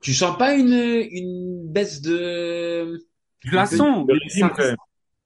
Tu 0.00 0.14
sens 0.14 0.36
pas 0.36 0.54
une, 0.54 0.72
une 0.72 1.72
baisse 1.72 2.00
de... 2.00 3.06
Je 3.40 3.54
la 3.54 3.66
sens, 3.66 4.06
de 4.06 4.18
ça 4.28 4.48
reste, 4.48 4.76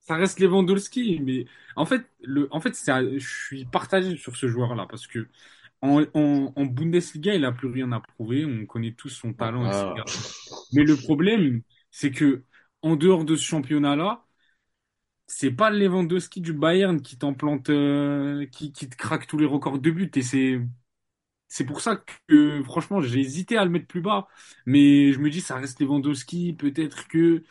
ça 0.01 0.15
reste 0.15 0.39
Lewandowski. 0.39 1.19
Mais 1.21 1.45
en 1.75 1.85
fait, 1.85 2.05
le, 2.21 2.47
en 2.51 2.59
fait, 2.61 2.73
je 2.75 3.17
suis 3.19 3.65
partagé 3.65 4.15
sur 4.17 4.35
ce 4.37 4.47
joueur-là 4.47 4.85
parce 4.89 5.07
que 5.07 5.27
en, 5.81 6.03
en, 6.13 6.53
en 6.55 6.65
Bundesliga, 6.65 7.33
il 7.35 7.43
a 7.45 7.51
plus 7.51 7.69
rien 7.69 7.91
à 7.91 7.99
prouver. 7.99 8.45
On 8.45 8.65
connaît 8.65 8.93
tous 8.93 9.09
son 9.09 9.33
talent, 9.33 9.65
Ah. 9.65 9.93
etc. 9.93 10.03
Mais 10.71 10.83
le 10.83 10.95
problème, 10.97 11.61
c'est 11.91 12.11
que 12.11 12.43
en 12.81 12.95
dehors 12.95 13.25
de 13.25 13.35
ce 13.35 13.43
championnat-là, 13.43 14.25
c'est 15.27 15.51
pas 15.51 15.69
le 15.69 15.79
Lewandowski 15.79 16.41
du 16.41 16.53
Bayern 16.53 17.01
qui 17.01 17.17
t'en 17.17 17.33
plante, 17.33 17.69
euh, 17.69 18.45
qui, 18.47 18.71
te 18.71 18.95
craque 18.95 19.27
tous 19.27 19.37
les 19.37 19.45
records 19.45 19.79
de 19.79 19.91
buts. 19.91 20.11
Et 20.15 20.21
c'est, 20.21 20.59
c'est 21.47 21.65
pour 21.65 21.81
ça 21.81 22.03
que, 22.27 22.63
franchement, 22.63 23.01
j'ai 23.01 23.19
hésité 23.19 23.57
à 23.57 23.65
le 23.65 23.71
mettre 23.71 23.87
plus 23.87 24.01
bas. 24.01 24.27
Mais 24.65 25.11
je 25.11 25.19
me 25.19 25.29
dis, 25.29 25.41
ça 25.41 25.55
reste 25.55 25.79
Lewandowski. 25.79 26.53
Peut-être 26.53 27.07
que, 27.07 27.43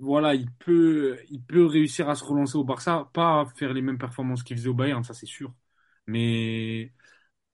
voilà, 0.00 0.34
il 0.34 0.50
peut, 0.50 1.18
il 1.30 1.42
peut 1.42 1.66
réussir 1.66 2.08
à 2.08 2.14
se 2.14 2.24
relancer 2.24 2.56
au 2.56 2.64
Barça. 2.64 3.10
Pas 3.12 3.46
faire 3.56 3.72
les 3.72 3.82
mêmes 3.82 3.98
performances 3.98 4.42
qu'il 4.42 4.56
faisait 4.56 4.68
au 4.68 4.74
Bayern, 4.74 5.02
ça 5.02 5.14
c'est 5.14 5.26
sûr. 5.26 5.52
Mais 6.06 6.92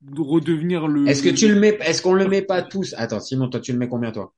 de 0.03 0.21
redevenir 0.21 0.87
le. 0.87 1.09
Est-ce 1.09 1.23
que 1.23 1.31
tu 1.31 1.49
le 1.49 1.59
mets, 1.59 1.79
est-ce 1.81 2.03
qu'on 2.03 2.13
le 2.13 2.29
met 2.29 2.43
pas 2.43 2.63
tous? 2.63 2.95
Attends, 2.97 3.21
Simon, 3.21 3.49
toi, 3.49 3.61
tu 3.61 3.73
le 3.73 3.79
mets 3.79 3.89
combien, 3.89 4.13
toi? 4.13 4.35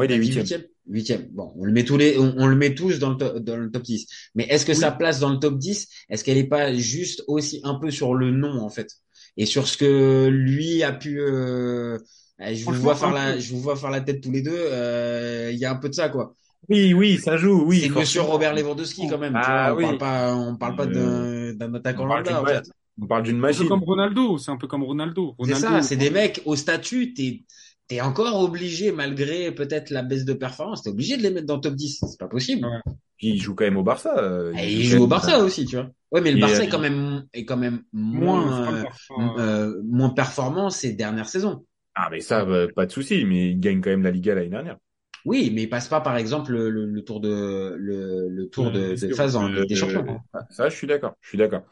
Moi, 0.00 0.06
il 0.06 0.12
est 0.12 0.16
huitième. 0.16 0.62
huitième. 0.88 1.28
Bon, 1.32 1.52
on 1.56 1.64
le 1.64 1.72
met 1.72 1.84
tous 1.84 1.96
les, 1.96 2.18
on, 2.18 2.34
on 2.38 2.46
le 2.46 2.56
met 2.56 2.74
tous 2.74 2.98
dans 2.98 3.10
le, 3.10 3.16
to- 3.16 3.38
dans 3.40 3.56
le 3.56 3.70
top 3.70 3.82
10. 3.82 4.06
Mais 4.34 4.44
est-ce 4.44 4.64
que 4.66 4.74
sa 4.74 4.90
place 4.90 5.20
dans 5.20 5.30
le 5.30 5.38
top 5.38 5.58
10, 5.58 5.88
est-ce 6.08 6.24
qu'elle 6.24 6.38
est 6.38 6.48
pas 6.48 6.74
juste 6.74 7.22
aussi 7.26 7.60
un 7.64 7.74
peu 7.76 7.90
sur 7.90 8.14
le 8.14 8.30
nom, 8.30 8.60
en 8.60 8.68
fait? 8.70 8.88
Et 9.36 9.46
sur 9.46 9.68
ce 9.68 9.76
que 9.76 10.28
lui 10.28 10.82
a 10.82 10.92
pu, 10.92 11.20
euh, 11.20 11.98
je 12.40 12.64
vous 12.64 12.74
vois 12.74 12.94
faire 12.96 13.12
la, 13.12 13.38
je 13.38 13.52
vous 13.52 13.60
vois 13.60 13.76
faire 13.76 13.90
la 13.90 14.00
tête 14.00 14.20
tous 14.22 14.30
les 14.32 14.42
deux, 14.42 14.52
euh, 14.54 15.50
il 15.52 15.58
y 15.58 15.64
a 15.64 15.70
un 15.72 15.76
peu 15.76 15.88
de 15.88 15.94
ça, 15.94 16.08
quoi. 16.08 16.34
Oui, 16.68 16.94
oui, 16.94 17.18
ça 17.18 17.36
joue, 17.36 17.64
oui. 17.66 17.80
C'est 17.80 17.88
Monsieur 17.88 18.20
forcément. 18.20 18.32
Robert 18.32 18.54
Lewandowski, 18.54 19.06
quand 19.08 19.18
même. 19.18 19.40
tu 19.40 19.40
Ah 19.44 19.72
vois, 19.72 19.72
on 19.72 19.76
oui. 19.76 19.82
parle 19.82 19.98
pas, 19.98 20.36
on 20.36 20.56
parle 20.56 20.76
pas 20.76 20.86
Euh, 20.86 21.54
d'un, 21.54 21.74
attaquant 21.74 22.04
lambda, 22.06 22.42
en 22.42 22.46
fait. 22.46 22.70
on 23.00 23.06
parle 23.06 23.22
d'une 23.24 23.40
C'est 23.42 23.50
un 23.50 23.54
peu 23.54 23.64
machine. 23.64 23.64
comme 23.64 23.82
Ronaldo. 23.84 24.38
C'est 24.38 24.50
un 24.50 24.56
peu 24.56 24.66
comme 24.66 24.82
Ronaldo. 24.84 25.34
C'est 25.42 25.54
ça, 25.54 25.82
c'est 25.82 25.96
des 25.96 26.10
mecs 26.10 26.42
au 26.44 26.56
statut, 26.56 27.14
t'es, 27.14 27.44
t'es 27.90 28.00
encore 28.00 28.40
obligé, 28.40 28.92
malgré 28.92 29.52
peut-être 29.52 29.90
la 29.90 30.02
baisse 30.02 30.24
de 30.24 30.32
performance, 30.32 30.82
t'es 30.84 30.90
obligé 30.90 31.16
de 31.18 31.22
les 31.22 31.30
mettre 31.30 31.46
dans 31.46 31.56
le 31.56 31.60
top 31.60 31.74
10. 31.74 32.00
C'est 32.08 32.18
pas 32.18 32.28
possible. 32.28 32.66
Ouais. 32.66 32.92
Puis 33.18 33.28
il 33.30 33.42
joue 33.42 33.54
quand 33.54 33.64
même 33.64 33.76
au 33.76 33.82
Barça. 33.82 34.16
euh, 34.18 34.54
Et 34.56 34.72
il 34.72 34.84
joue 34.84 35.02
au 35.02 35.06
Barça 35.06 35.38
aussi, 35.40 35.66
tu 35.66 35.76
vois. 35.76 35.90
Ouais, 36.12 36.20
mais 36.20 36.32
le 36.32 36.38
Et, 36.38 36.40
Barça 36.40 36.62
euh, 36.62 36.64
est 36.64 36.68
quand 36.68 36.78
même, 36.78 37.26
est 37.34 37.44
quand 37.44 37.56
même 37.58 37.82
Moins, 37.92 38.74
euh, 38.74 38.84
euh, 39.38 39.82
moins 39.84 40.10
performant 40.10 40.70
ces 40.70 40.92
dernières 40.94 41.28
saisons. 41.28 41.66
Ah, 41.94 42.08
mais 42.10 42.20
ça, 42.20 42.42
euh, 42.42 42.68
pas 42.74 42.86
de 42.86 42.92
souci, 42.92 43.24
mais 43.26 43.50
il 43.50 43.60
gagne 43.60 43.80
quand 43.80 43.90
même 43.90 44.02
la 44.04 44.10
Liga 44.10 44.34
l'année 44.34 44.48
dernière. 44.48 44.78
Oui, 45.26 45.50
mais 45.54 45.64
il 45.64 45.68
passe 45.68 45.88
pas, 45.88 46.00
par 46.00 46.16
exemple, 46.16 46.52
le, 46.52 46.70
le, 46.70 46.86
le 46.86 47.04
tour 47.04 47.20
de, 47.20 47.74
le, 47.78 48.28
le 48.30 48.48
tour 48.48 48.70
de, 48.70 48.96
phase 49.14 49.36
en 49.36 49.48
Ligue 49.48 49.68
des 49.68 49.74
Euh, 49.74 49.76
Champions. 49.76 50.20
Ça, 50.48 50.68
je 50.70 50.76
suis 50.76 50.86
d'accord, 50.86 51.14
je 51.20 51.28
suis 51.28 51.38
d'accord. 51.38 51.64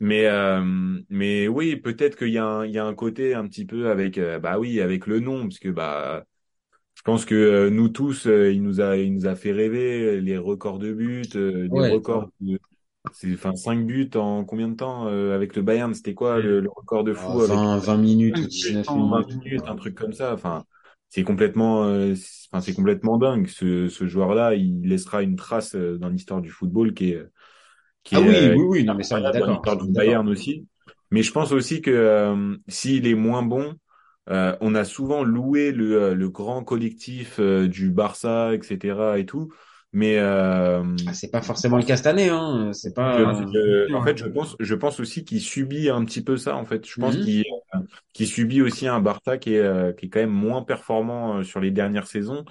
Mais, 0.00 0.26
euh, 0.26 0.62
mais 1.08 1.48
oui, 1.48 1.76
peut-être 1.76 2.16
qu'il 2.16 2.28
y 2.30 2.38
a 2.38 2.44
un, 2.46 2.66
il 2.66 2.72
y 2.72 2.78
a 2.78 2.84
un 2.86 2.94
côté 2.94 3.34
un 3.34 3.46
petit 3.48 3.64
peu 3.66 3.90
avec, 3.90 4.18
euh, 4.18 4.38
bah 4.38 4.58
oui, 4.58 4.80
avec 4.80 5.06
le 5.06 5.20
nom, 5.20 5.42
parce 5.44 5.58
que 5.58 5.68
bah, 5.70 6.24
je 6.94 7.02
pense 7.02 7.24
que 7.26 7.34
euh, 7.34 7.70
nous 7.70 7.88
tous, 7.90 8.26
euh, 8.26 8.52
il 8.52 8.62
nous 8.62 8.80
a, 8.80 8.96
il 8.98 9.14
nous 9.14 9.26
a 9.26 9.36
fait 9.36 9.52
rêver 9.52 10.20
les 10.20 10.38
records 10.38 10.78
de 10.78 10.92
buts, 10.94 11.30
euh, 11.36 11.68
des 11.68 11.80
Ouais. 11.80 11.86
records, 11.86 12.30
de, 12.40 12.58
c'est, 13.12 13.32
enfin, 13.34 13.54
5 13.56 13.86
buts 13.86 14.10
en 14.16 14.44
combien 14.44 14.68
de 14.68 14.76
temps 14.76 15.08
euh, 15.08 15.34
avec 15.34 15.56
le 15.56 15.62
Bayern, 15.62 15.94
c'était 15.94 16.14
quoi 16.14 16.40
le, 16.40 16.60
le 16.60 16.70
record 16.70 17.04
de 17.04 17.14
fou 17.14 17.42
Ah, 17.42 17.42
avec 17.42 17.66
20, 17.68 17.78
20 17.80 17.96
minutes 17.98 18.42
ou 18.42 18.46
Ouais, 18.46 18.48
19 18.48 18.86
en- 18.86 19.08
minutes. 19.12 19.24
20 19.24 19.26
minutes, 19.28 19.68
un 19.68 19.76
truc 19.76 19.94
comme 19.96 20.12
ça. 20.12 20.32
Enfin, 20.34 20.64
c'est 21.08 21.24
complètement, 21.24 21.84
euh, 21.84 22.14
enfin, 22.52 22.60
c'est 22.60 22.74
complètement 22.74 23.18
dingue. 23.18 23.46
Ce, 23.48 23.88
ce 23.88 24.06
joueur-là, 24.06 24.54
il 24.54 24.82
laissera 24.88 25.22
une 25.22 25.36
trace 25.36 25.74
dans 25.76 26.08
l'histoire 26.08 26.40
du 26.42 26.50
football 26.50 26.94
qui 26.94 27.12
est, 27.12 27.22
qui 28.06 28.16
Ah 28.16 28.20
est, 28.20 28.28
oui, 28.28 28.50
euh, 28.52 28.56
oui, 28.56 28.64
oui, 28.64 28.84
non, 28.84 28.94
mais 28.94 29.02
ça, 29.04 29.16
on 29.16 29.18
est 29.18 29.22
d'accord. 29.22 29.62
du 29.76 29.88
est. 29.88 29.92
Bayern 29.92 30.28
aussi. 30.28 30.66
Mais 31.10 31.22
je 31.22 31.32
pense 31.32 31.52
aussi 31.52 31.82
que 31.82 31.90
euh, 31.90 32.56
s'il 32.68 33.06
est 33.06 33.14
moins 33.14 33.42
bon, 33.42 33.76
euh, 34.30 34.56
on 34.60 34.74
a 34.74 34.84
souvent 34.84 35.24
loué 35.24 35.72
le, 35.72 36.02
euh, 36.02 36.14
le 36.14 36.28
grand 36.30 36.64
collectif 36.64 37.38
euh, 37.40 37.68
du 37.68 37.90
Barça, 37.90 38.54
etc. 38.54 39.18
et 39.18 39.26
tout. 39.26 39.52
Mais 39.92 40.18
euh, 40.18 40.84
Ah, 41.06 41.14
c'est 41.14 41.30
pas 41.30 41.42
forcément 41.42 41.76
le 41.78 41.84
cas 41.84 41.96
cette 41.96 42.06
année, 42.06 42.28
hein. 42.28 42.72
C'est 42.72 42.92
pas, 42.94 43.44
je- 43.52 43.92
en 43.94 44.02
fait, 44.02 44.16
je 44.18 44.26
pense, 44.26 44.56
je 44.60 44.74
pense 44.74 45.00
aussi 45.00 45.24
qu'il 45.24 45.40
subit 45.40 45.90
un 45.90 46.04
petit 46.04 46.22
peu 46.22 46.36
ça. 46.36 46.56
En 46.56 46.64
fait, 46.64 46.86
je 46.88 46.96
pense 46.98 47.16
qu'il 47.18 47.40
euh, 47.74 47.78
qu'il 48.12 48.26
subit 48.28 48.62
aussi 48.62 48.86
un 48.88 49.00
Barça 49.00 49.38
qui 49.38 49.54
est 49.54 49.96
qui 49.98 50.06
est 50.06 50.08
quand 50.10 50.20
même 50.20 50.30
moins 50.30 50.62
performant 50.62 51.42
sur 51.44 51.60
les 51.60 51.70
dernières 51.70 52.06
saisons. 52.06 52.44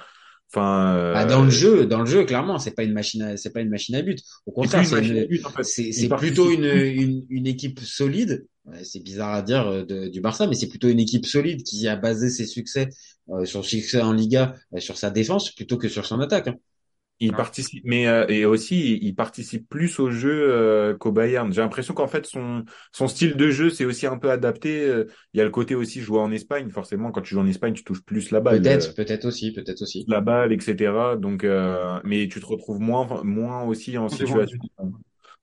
Enfin, 0.52 0.96
Ah, 1.12 1.26
euh, 1.26 1.26
dans 1.26 1.44
le 1.44 1.50
jeu, 1.50 1.86
dans 1.86 2.00
le 2.00 2.06
jeu, 2.06 2.24
clairement, 2.26 2.60
c'est 2.60 2.72
pas 2.72 2.84
une 2.84 2.94
machine 2.94 3.22
à, 3.22 3.38
c'est 3.38 3.52
pas 3.52 3.62
une 3.62 3.70
machine 3.70 3.96
à 3.96 4.02
but. 4.02 4.20
Au 4.46 4.52
contraire, 4.52 4.86
c'est 4.86 4.96
machine 4.96 5.18
à 5.18 5.24
une, 5.24 5.26
but, 5.26 5.46
en 5.46 5.50
fait. 5.52 5.64
c'est, 5.64 5.84
Il 5.84 5.94
c'est 5.94 6.08
participe 6.08 6.34
plutôt 6.36 6.50
une, 6.50 6.66
une, 6.66 7.26
une 7.30 7.48
équipe 7.48 7.80
solide 7.80 8.46
c'est 8.84 9.04
bizarre 9.04 9.34
à 9.36 9.42
dire 9.44 9.68
euh, 9.68 9.86
de- 9.86 10.08
du 10.08 10.22
Barça, 10.22 10.48
mais 10.48 10.56
c'est 10.56 10.68
plutôt 10.68 10.90
une 10.90 11.00
équipe 11.00 11.26
solide 11.28 11.62
qui 11.62 11.88
a 11.88 11.96
basé 11.96 12.30
ses 12.30 12.48
succès 12.48 12.90
euh, 13.30 13.46
sur 13.46 13.60
le 13.60 13.66
succès 13.66 14.02
en 14.02 14.12
Liga, 14.12 14.56
euh, 14.74 14.80
sur 14.80 14.98
sa 14.98 15.12
défense 15.12 15.52
plutôt 15.54 15.78
que 15.78 15.88
sur 15.88 16.06
son 16.06 16.20
attaque. 16.20 16.48
hein. 16.48 16.56
Il 17.22 17.34
participe, 17.34 17.82
mais 17.86 18.08
euh, 18.08 18.26
et 18.28 18.46
aussi 18.46 18.98
il 19.02 19.16
participe 19.16 19.70
plus 19.70 20.00
au 20.00 20.12
jeu 20.12 20.32
euh, 20.52 20.98
qu'au 20.98 21.14
Bayern. 21.14 21.52
J'ai 21.54 21.62
l'impression 21.62 21.94
qu'en 21.94 22.08
fait 22.08 22.26
son 22.26 22.66
son 22.92 23.08
style 23.08 23.38
de 23.38 23.50
jeu 23.52 23.70
c'est 23.70 23.86
aussi 23.86 24.06
un 24.06 24.18
peu 24.18 24.30
adapté. 24.32 24.82
Euh, 24.86 25.06
Il 25.34 25.38
y 25.38 25.42
a 25.42 25.46
le 25.46 25.50
côté 25.50 25.76
aussi 25.76 26.02
jouer 26.02 26.20
en 26.20 26.32
Espagne. 26.32 26.70
Forcément, 26.70 27.12
quand 27.12 27.22
tu 27.22 27.34
joues 27.36 27.40
en 27.42 27.48
Espagne, 27.48 27.74
tu 27.74 27.84
touches 27.86 28.04
plus 28.04 28.32
la 28.32 28.42
balle, 28.42 28.56
euh, 28.56 28.60
Peut-être, 28.62 28.96
peut-être 28.96 29.26
aussi, 29.26 29.54
peut-être 29.54 29.82
aussi. 29.82 30.06
la 30.08 30.22
balle, 30.22 30.52
etc. 30.54 31.18
Donc, 31.18 31.44
euh, 31.44 32.00
mais 32.04 32.28
tu 32.28 32.40
te 32.42 32.46
retrouves 32.46 32.80
moins 32.80 33.24
moins 33.24 33.64
aussi 33.64 33.98
en 33.98 34.10
situation 34.10 34.58
but. 34.58 34.62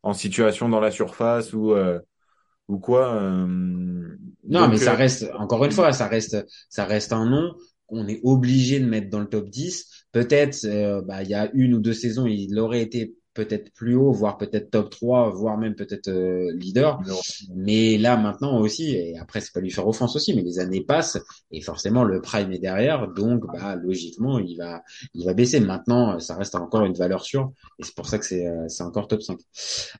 en 0.03 0.13
situation 0.15 0.69
dans 0.69 0.81
la 0.81 0.91
surface 0.91 1.53
ou 1.53 1.73
euh, 1.73 1.99
ou 2.69 2.79
quoi. 2.79 3.15
euh, 3.15 4.17
Non, 4.49 4.69
mais 4.69 4.77
ça 4.77 4.95
reste, 4.95 5.31
encore 5.35 5.65
une 5.65 5.73
fois, 5.73 5.93
ça 5.93 6.09
reste, 6.09 6.37
ça 6.69 6.85
reste 6.85 7.13
un 7.13 7.29
nom 7.29 7.55
qu'on 7.87 8.07
est 8.09 8.21
obligé 8.25 8.81
de 8.81 8.87
mettre 8.87 9.11
dans 9.11 9.21
le 9.21 9.27
top 9.29 9.49
10. 9.51 10.02
Peut-être, 10.13 10.65
euh, 10.67 11.01
bah, 11.03 11.23
il 11.23 11.31
y 11.31 11.35
a 11.35 11.51
une 11.55 11.75
ou 11.75 11.81
deux 11.81 11.95
saisons, 11.95 12.27
il 12.27 12.59
aurait 12.59 12.83
été 12.83 13.15
peut-être 13.35 13.73
plus 13.73 13.95
haut, 13.95 14.13
voire 14.13 14.37
peut-être 14.37 14.71
top 14.71 14.91
3, 14.91 15.31
voire 15.31 15.57
même 15.57 15.75
peut-être 15.75 16.09
euh, 16.09 16.53
leader. 16.55 17.01
Mais 17.55 17.97
là, 17.99 18.17
maintenant 18.17 18.59
aussi, 18.59 18.95
et 18.95 19.19
après, 19.19 19.41
c'est 19.41 19.53
pas 19.53 19.61
lui 19.61 19.71
faire 19.71 19.87
offense 19.87 20.17
aussi, 20.17 20.35
mais 20.35 20.43
les 20.43 20.59
années 20.59 20.83
passent 20.83 21.19
et 21.51 21.61
forcément, 21.61 22.05
le 22.05 22.21
prime 22.21 22.53
est 22.53 22.59
derrière. 22.59 23.09
Donc, 23.09 23.45
bah, 23.53 23.77
logiquement, 23.77 24.39
il 24.39 24.57
va, 24.57 24.83
il 25.15 25.25
va 25.25 25.35
baisser. 25.35 25.61
Maintenant, 25.61 26.19
ça 26.19 26.37
reste 26.37 26.55
encore 26.55 26.85
une 26.85 26.95
valeur 26.95 27.25
sûre 27.25 27.53
et 27.79 27.85
c'est 27.85 27.95
pour 27.95 28.07
ça 28.07 28.19
que 28.19 28.27
c'est, 28.27 28.47
euh, 28.47 28.69
c'est 28.69 28.83
encore 28.83 29.09
top 29.09 29.23
5. 29.23 29.39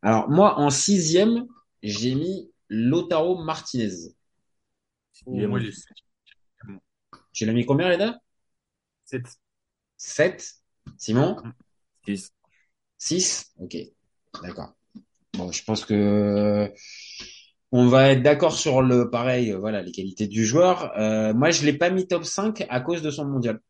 Alors, 0.03 0.29
moi, 0.29 0.59
en 0.59 0.71
sixième, 0.71 1.47
j'ai 1.83 2.15
mis 2.15 2.51
Lautaro 2.69 3.43
Martinez. 3.43 4.13
Oh, 5.27 5.59
7. 5.59 5.75
Tu 7.33 7.47
l'as 7.47 7.53
mis 7.53 7.65
combien, 7.65 7.89
Reda? 7.89 8.19
7. 9.05 9.23
7 10.03 10.57
Simon? 10.99 11.37
Six. 12.05 12.33
6 12.99 13.53
Ok, 13.59 13.77
d'accord. 14.43 14.75
Bon, 15.35 15.53
je 15.53 15.63
pense 15.65 15.85
que 15.85 16.73
on 17.71 17.87
va 17.87 18.11
être 18.11 18.23
d'accord 18.23 18.59
sur 18.59 18.83
le 18.83 19.11
pareil, 19.11 19.53
euh, 19.53 19.59
voilà, 19.59 19.81
les 19.81 19.93
qualités 19.93 20.27
du 20.27 20.45
joueur. 20.45 20.93
Euh, 20.99 21.33
moi, 21.33 21.51
je 21.51 21.65
l'ai 21.65 21.73
pas 21.73 21.89
mis 21.89 22.07
top 22.07 22.25
5 22.25 22.67
à 22.69 22.81
cause 22.81 23.01
de 23.01 23.11
son 23.11 23.25
mondial. 23.25 23.61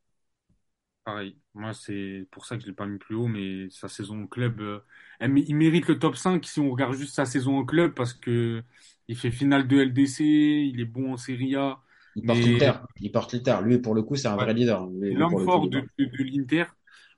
Pareil. 1.05 1.37
Moi, 1.55 1.75
c'est 1.75 2.27
pour 2.31 2.47
ça 2.47 2.57
que 2.57 2.63
je 2.63 2.69
l'ai 2.69 2.73
pas 2.73 2.87
mis 2.87 2.99
plus 2.99 3.15
haut, 3.15 3.29
mais 3.29 3.69
sa 3.71 3.89
saison 3.89 4.23
en 4.23 4.27
club, 4.27 4.61
euh, 4.61 4.81
elle 5.21 5.37
il 5.37 5.55
mérite 5.55 5.87
le 5.87 5.99
top 5.99 6.17
5 6.17 6.45
si 6.47 6.61
on 6.61 6.71
regarde 6.71 6.95
juste 6.95 7.15
sa 7.15 7.27
saison 7.27 7.59
en 7.59 7.65
club 7.65 7.93
parce 7.95 8.15
que 8.15 8.63
il 9.09 9.17
fait 9.17 9.31
finale 9.31 9.69
de 9.69 9.83
LDC, 9.83 10.21
il 10.21 10.81
est 10.81 10.85
bon 10.87 11.13
en 11.13 11.17
Serie 11.19 11.57
A. 11.57 11.79
Il 12.15 12.25
porte 12.25 12.45
Mais 12.45 12.47
l'Inter. 12.47 12.73
Il 13.01 13.13
porte 13.13 13.33
l'Inter. 13.35 13.59
Lui, 13.63 13.79
pour 13.81 13.95
le 13.95 14.03
coup, 14.03 14.17
c'est 14.17 14.29
un 14.29 14.37
ouais, 14.39 14.47
vrai 14.47 14.55
leader. 14.55 14.89
L'homme 15.11 15.39
fort 15.39 15.69
de, 15.69 15.81
porte. 15.81 15.91
de, 15.99 16.07
de 16.07 16.25
l'Inter, 16.25 16.67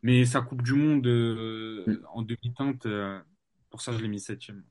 mais 0.03 0.25
sa 0.27 0.43
Coupe 0.43 0.63
du 0.63 0.75
Monde 0.75 1.07
euh, 1.07 1.89
Mm. 1.89 2.05
en 2.15 2.23
demi-teinte, 2.23 2.87
euh, 2.87 3.21
pour 3.71 3.83
ça 3.83 3.93
je 3.93 3.99
l'ai 3.99 4.09
mis 4.09 4.21
septième. 4.21 4.65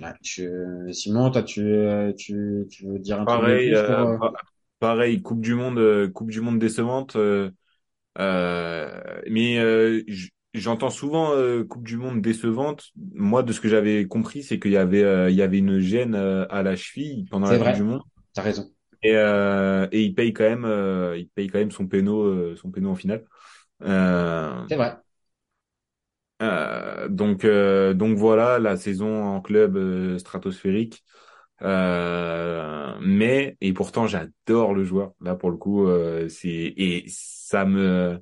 Ouais, 0.00 0.12
je- 0.22 0.90
Simon, 0.92 1.30
toi, 1.30 1.42
tu, 1.44 1.60
euh, 1.62 2.12
tu, 2.14 2.66
tu 2.70 2.86
veux 2.86 2.98
dire 2.98 3.20
un 3.20 3.26
Pareil, 3.26 3.72
plus 3.72 3.82
pour... 3.84 4.02
euh, 4.02 4.06
euh, 4.06 4.18
pa- 4.18 4.32
pareil, 4.80 5.22
Coupe 5.22 5.40
du 5.40 5.54
Monde, 5.54 5.78
euh, 5.78 6.08
Coupe 6.10 6.30
du 6.30 6.40
Monde 6.40 6.58
décevante. 6.58 7.16
euh, 7.16 7.50
euh, 8.18 9.00
mais 9.30 9.58
euh, 9.58 10.02
j'entends 10.54 10.90
souvent 10.90 11.32
euh, 11.34 11.64
Coupe 11.64 11.84
du 11.86 11.96
Monde 11.98 12.22
décevante. 12.22 12.92
Moi, 13.14 13.42
de 13.44 13.52
ce 13.52 13.60
que 13.60 13.68
j'avais 13.68 14.06
compris, 14.08 14.42
c'est 14.44 14.60
qu'il 14.60 14.72
y 14.72 14.76
avait, 14.78 15.04
euh, 15.04 15.30
il 15.30 15.36
y 15.36 15.42
avait 15.42 15.58
une 15.58 15.80
gêne 15.80 16.14
euh, 16.16 16.46
à 16.50 16.62
la 16.62 16.76
cheville 16.76 17.26
pendant 17.30 17.48
la 17.48 17.58
Coupe 17.58 17.72
du 17.72 17.82
Monde, 17.84 18.02
t'as 18.34 18.42
raison. 18.42 18.72
Et, 19.04 19.16
euh, 19.16 19.88
et 19.92 20.04
il 20.04 20.14
paye 20.16 20.34
quand 20.34 20.44
même, 20.44 20.66
euh, 20.66 21.18
il 21.18 21.28
paye 21.30 21.48
quand 21.48 21.60
même 21.60 21.72
son 21.72 21.88
péno, 21.88 22.22
euh, 22.24 22.56
son 22.56 22.72
péno 22.72 22.90
en 22.92 22.96
finale. 22.96 23.24
Euh, 23.82 24.66
C'est 24.68 24.76
vrai. 24.76 24.96
euh, 26.42 27.08
donc, 27.08 27.44
euh, 27.44 27.94
donc 27.94 28.16
voilà, 28.18 28.58
la 28.58 28.76
saison 28.76 29.24
en 29.24 29.40
club 29.40 30.18
stratosphérique. 30.18 31.04
Euh, 31.62 32.96
mais 33.02 33.56
et 33.62 33.72
pourtant 33.74 34.06
j'adore 34.08 34.74
le 34.74 34.84
joueur. 34.84 35.14
Là 35.20 35.36
pour 35.36 35.50
le 35.50 35.56
coup, 35.58 35.86
euh, 35.88 36.28
c'est 36.28 36.48
et 36.50 37.04
ça 37.08 37.64
me 37.66 38.20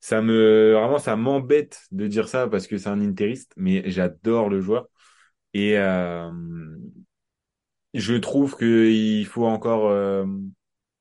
ça 0.00 0.22
me 0.22 0.74
vraiment 0.74 0.98
ça 0.98 1.16
m'embête 1.16 1.82
de 1.92 2.06
dire 2.08 2.28
ça 2.28 2.48
parce 2.48 2.66
que 2.68 2.78
c'est 2.78 2.88
un 2.90 3.00
interiste, 3.02 3.52
mais 3.56 3.90
j'adore 3.90 4.50
le 4.50 4.60
joueur 4.60 4.88
et 5.54 5.78
euh, 5.78 6.30
je 7.98 8.14
trouve 8.14 8.56
que 8.56 8.88
il 8.88 9.26
faut 9.26 9.46
encore 9.46 9.88
euh, 9.88 10.24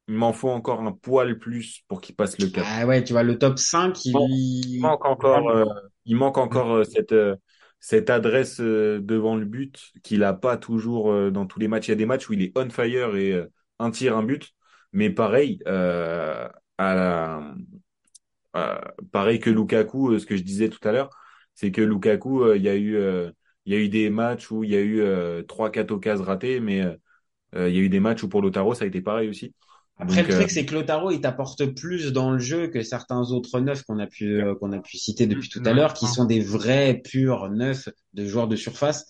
il 0.08 0.16
m'en 0.16 0.34
faut 0.34 0.50
encore 0.50 0.82
un 0.82 0.92
poil 0.92 1.38
plus 1.38 1.84
pour 1.88 2.01
qu'il 2.01 2.16
passe 2.16 2.38
le 2.39 2.48
cap. 2.48 2.66
Ah 2.66 2.86
ouais, 2.86 3.04
tu 3.04 3.13
vois, 3.13 3.24
le 3.24 3.38
top 3.38 3.60
5, 3.60 4.06
il 4.06 4.13
Bon, 4.13 4.27
lui... 4.27 4.77
il 4.77 4.80
manque 4.82 5.06
encore, 5.06 5.50
euh, 5.50 5.66
il 6.06 6.16
manque 6.16 6.38
encore 6.38 6.72
euh, 6.74 6.84
cette 6.84 7.12
euh, 7.12 7.36
cette 7.80 8.10
adresse 8.10 8.60
euh, 8.60 9.00
devant 9.01 9.36
le 9.36 9.46
but 9.46 9.92
qu'il 10.04 10.24
a 10.24 10.34
pas 10.34 10.58
toujours 10.58 11.12
euh, 11.12 11.30
dans 11.30 11.46
tous 11.46 11.60
les 11.60 11.68
matchs. 11.68 11.88
Il 11.88 11.92
y 11.92 11.94
a 11.94 11.96
des 11.96 12.06
matchs 12.06 12.30
où 12.30 12.34
il 12.34 12.42
est 12.42 12.51
on 12.58 12.70
fire 12.70 13.16
et 13.16 13.34
euh, 13.34 13.48
un 13.80 13.92
tir, 13.92 14.18
un 14.18 14.24
but, 14.24 14.54
mais 14.94 15.10
pareil, 15.10 15.60
euh, 15.68 16.48
à 16.77 16.96
la, 16.96 17.54
euh, 18.56 18.80
pareil 19.12 19.39
que 19.39 19.50
Lukaku, 19.50 20.13
euh, 20.13 20.20
ce 20.20 20.25
que 20.25 20.36
je 20.38 20.44
disais 20.44 20.70
tout 20.70 20.86
à 20.88 20.92
l'heure, 20.92 21.10
c'est 21.56 21.72
que 21.72 21.82
Lukaku, 21.82 22.44
euh, 22.44 22.58
il 22.58 22.63
y 22.63 22.70
a 22.70 22.75
eu 22.75 22.96
euh, 22.96 23.32
il 23.67 23.74
y 23.74 23.77
a 23.77 23.79
eu 23.79 23.89
des 23.89 24.09
matchs 24.09 24.51
où 24.51 24.63
il 24.65 24.71
y 24.71 24.77
a 24.77 24.81
eu 24.81 25.01
euh, 25.01 25.43
trois 25.43 25.71
quatre 25.71 25.91
occasions 25.91 26.25
ratées, 26.25 26.62
mais 26.62 26.81
euh, 26.81 26.95
euh, 27.55 27.69
il 27.69 27.75
y 27.75 27.79
a 27.79 27.81
eu 27.81 27.89
des 27.89 28.00
matchs 28.00 28.24
où 28.24 28.29
pour 28.29 28.41
Lautaro 28.41 28.74
ça 28.74 28.86
a 28.86 28.88
été 28.88 29.01
pareil 29.01 29.29
aussi. 29.29 29.53
Après, 30.00 30.21
Donc 30.21 30.27
le 30.27 30.29
truc, 30.29 30.51
c'est 30.51 30.65
que 30.65 30.75
Lautaro, 30.75 31.12
il 31.12 31.21
t'apporte 31.21 31.65
plus 31.75 32.13
dans 32.13 32.31
le 32.31 32.39
jeu 32.39 32.67
que 32.67 32.83
certains 32.83 33.31
autres 33.31 33.59
neufs 33.59 33.83
qu'on 33.83 34.00
a 34.00 34.07
pu, 34.07 34.41
euh, 34.41 34.55
qu'on 34.55 34.71
a 34.71 34.79
pu 34.79 34.97
citer 34.97 35.25
depuis 35.27 35.50
tout 35.50 35.62
à 35.65 35.74
l'heure, 35.74 35.93
qui 35.93 36.07
sont 36.07 36.25
des 36.25 36.39
vrais 36.39 37.01
purs 37.03 37.50
neufs 37.50 37.89
de 38.13 38.25
joueurs 38.25 38.47
de 38.47 38.55
surface. 38.55 39.05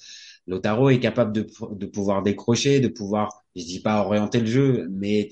Lautaro 0.47 0.89
est 0.89 0.99
capable 0.99 1.33
de, 1.33 1.45
de 1.71 1.85
pouvoir 1.87 2.23
décrocher, 2.23 2.79
de 2.79 2.87
pouvoir, 2.87 3.43
je 3.55 3.63
dis 3.63 3.81
pas 3.81 4.01
orienter 4.01 4.39
le 4.39 4.45
jeu, 4.45 4.87
mais 4.89 5.29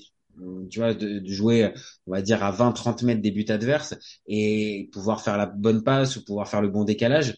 tu 0.70 0.78
vois, 0.78 0.92
de, 0.92 1.20
de 1.20 1.32
jouer, 1.32 1.72
on 2.06 2.12
va 2.12 2.20
dire, 2.20 2.44
à 2.44 2.50
20-30 2.52 3.02
mètres 3.02 3.22
des 3.22 3.30
buts 3.30 3.46
adverses 3.48 3.94
et 4.26 4.90
pouvoir 4.92 5.22
faire 5.22 5.38
la 5.38 5.46
bonne 5.46 5.82
passe 5.82 6.16
ou 6.16 6.24
pouvoir 6.24 6.48
faire 6.48 6.60
le 6.60 6.68
bon 6.68 6.84
décalage, 6.84 7.34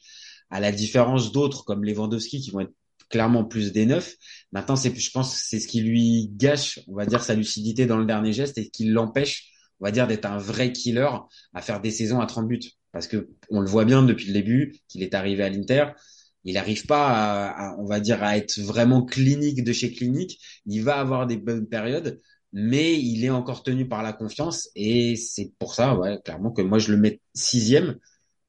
à 0.50 0.61
la 0.61 0.73
différence 0.73 1.33
d'autres 1.33 1.64
comme 1.64 1.85
Lewandowski 1.85 2.40
qui 2.40 2.50
vont 2.50 2.61
être 2.61 2.73
clairement 3.11 3.45
plus 3.45 3.73
des 3.73 3.87
neufs. 3.87 4.17
Maintenant, 4.52 4.76
c'est, 4.76 4.95
je 4.95 5.11
pense, 5.11 5.35
c'est 5.35 5.61
ce 5.61 5.67
qui 5.69 5.81
lui 5.81 6.31
gâche, 6.33 6.81
on 6.88 6.95
va 6.95 7.07
dire, 7.07 7.23
sa 7.23 7.35
lucidité 7.35 7.87
dans 7.87 7.97
le 7.97 8.05
dernier 8.05 8.33
geste 8.33 8.59
et 8.59 8.69
qui 8.69 8.87
l'empêche, 8.87 9.50
on 9.81 9.85
va 9.87 9.90
dire, 9.90 10.07
d'être 10.07 10.26
un 10.26 10.38
vrai 10.38 10.73
killer 10.73 11.09
à 11.55 11.62
faire 11.62 11.81
des 11.81 11.90
saisons 11.90 12.21
à 12.21 12.26
30 12.26 12.49
buts. 12.49 12.61
Parce 12.93 13.07
que 13.07 13.31
on 13.50 13.61
le 13.61 13.67
voit 13.69 13.85
bien 13.85 14.02
depuis 14.02 14.26
le 14.26 14.33
début 14.33 14.76
qu'il 14.88 15.02
est 15.02 15.14
arrivé 15.14 15.43
à 15.43 15.50
l'Inter. 15.50 15.87
Il 16.45 16.55
n'arrive 16.55 16.87
pas 16.87 17.09
à, 17.09 17.69
à, 17.69 17.76
on 17.78 17.85
va 17.87 18.00
dire, 18.00 18.23
à 18.23 18.37
être 18.37 18.59
vraiment 18.61 19.05
clinique 19.05 19.64
de 19.64 19.73
chez 19.73 19.93
clinique. 19.93 20.40
Il 20.67 20.83
va 20.83 20.99
avoir 20.99 21.26
des 21.26 21.37
bonnes 21.37 21.67
périodes, 21.67 22.19
mais 22.52 22.99
il 22.99 23.25
est 23.25 23.31
encore 23.31 23.62
tenu 23.62 23.88
par 23.88 24.02
la 24.02 24.12
confiance 24.12 24.69
et 24.75 25.17
c'est 25.17 25.52
pour 25.59 25.75
ça, 25.75 25.97
ouais, 25.97 26.19
clairement 26.25 26.50
que 26.50 26.62
moi 26.62 26.78
je 26.78 26.93
le 26.93 26.99
mets 26.99 27.21
sixième. 27.35 27.99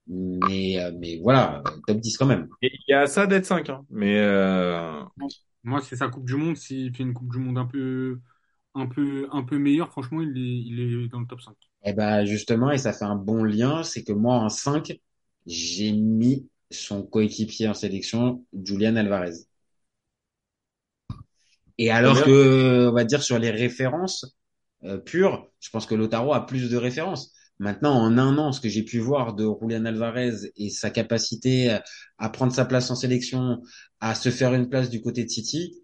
Mais, 0.09 0.79
euh, 0.79 0.91
mais 0.97 1.19
voilà, 1.21 1.61
top 1.85 1.99
10 1.99 2.17
quand 2.17 2.25
même. 2.25 2.49
il 2.63 2.71
y 2.87 2.93
a 2.93 3.05
ça 3.05 3.27
d'être 3.27 3.45
5, 3.45 3.69
hein, 3.69 3.85
mais 3.91 4.17
euh, 4.17 5.03
Moi, 5.63 5.81
c'est 5.81 5.95
sa 5.95 6.07
Coupe 6.07 6.25
du 6.25 6.35
Monde. 6.35 6.57
S'il 6.57 6.95
fait 6.95 7.03
une 7.03 7.13
Coupe 7.13 7.31
du 7.31 7.37
Monde 7.37 7.59
un 7.59 7.65
peu, 7.65 8.19
un 8.73 8.87
peu, 8.87 9.27
un 9.31 9.43
peu 9.43 9.59
meilleure, 9.59 9.91
franchement, 9.91 10.21
il 10.21 10.29
est, 10.29 10.61
il 10.65 10.79
est 10.79 11.07
dans 11.09 11.19
le 11.19 11.27
top 11.27 11.41
5. 11.41 11.53
Et 11.85 11.93
ben 11.93 12.25
justement, 12.25 12.71
et 12.71 12.79
ça 12.79 12.91
fait 12.91 13.05
un 13.05 13.15
bon 13.15 13.43
lien, 13.43 13.83
c'est 13.83 14.03
que 14.03 14.11
moi 14.11 14.35
en 14.35 14.49
5, 14.49 14.99
j'ai 15.45 15.91
mis 15.91 16.49
son 16.71 17.03
coéquipier 17.03 17.67
en 17.67 17.73
sélection, 17.73 18.43
Julian 18.63 18.95
Alvarez. 18.95 19.33
Et 21.77 21.91
alors 21.91 22.23
que, 22.23 22.89
on 22.89 22.93
va 22.93 23.05
dire 23.05 23.23
sur 23.23 23.39
les 23.39 23.51
références 23.51 24.37
euh, 24.83 24.97
pures, 24.97 25.47
je 25.59 25.69
pense 25.69 25.85
que 25.85 25.95
Lautaro 25.95 26.33
a 26.33 26.45
plus 26.45 26.69
de 26.69 26.77
références. 26.77 27.33
Maintenant, 27.59 27.93
en 27.93 28.17
un 28.17 28.37
an, 28.37 28.51
ce 28.53 28.61
que 28.61 28.69
j'ai 28.69 28.83
pu 28.83 28.99
voir 28.99 29.33
de 29.35 29.45
Julian 29.61 29.85
Alvarez 29.85 30.31
et 30.55 30.69
sa 30.69 30.89
capacité 30.91 31.77
à 32.17 32.29
prendre 32.29 32.53
sa 32.53 32.65
place 32.65 32.89
en 32.89 32.95
sélection, 32.95 33.61
à 33.99 34.15
se 34.15 34.29
faire 34.29 34.53
une 34.53 34.69
place 34.69 34.89
du 34.89 35.01
côté 35.01 35.25
de 35.25 35.29
City, 35.29 35.75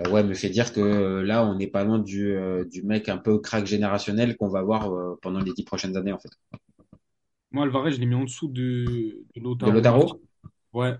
euh, 0.00 0.10
ouais, 0.10 0.24
me 0.24 0.34
fait 0.34 0.50
dire 0.50 0.72
que 0.72 0.80
euh, 0.80 1.22
là, 1.22 1.44
on 1.46 1.56
n'est 1.56 1.68
pas 1.68 1.84
loin 1.84 1.98
du, 2.00 2.32
euh, 2.34 2.64
du 2.64 2.82
mec 2.82 3.08
un 3.08 3.18
peu 3.18 3.38
crack 3.38 3.66
générationnel 3.66 4.36
qu'on 4.36 4.48
va 4.48 4.62
voir 4.62 4.90
pendant 5.22 5.40
les 5.40 5.52
dix 5.52 5.64
prochaines 5.64 5.96
années, 5.96 6.12
en 6.12 6.18
fait. 6.18 6.30
Moi, 7.50 7.64
Alvarez, 7.64 7.92
je 7.92 8.00
l'ai 8.00 8.06
mis 8.06 8.14
en 8.14 8.24
dessous 8.24 8.48
de, 8.48 9.24
de 9.34 9.40
De 9.62 9.70
Lautaro? 9.70 10.08
Lautaro 10.10 10.20
Ouais. 10.72 10.96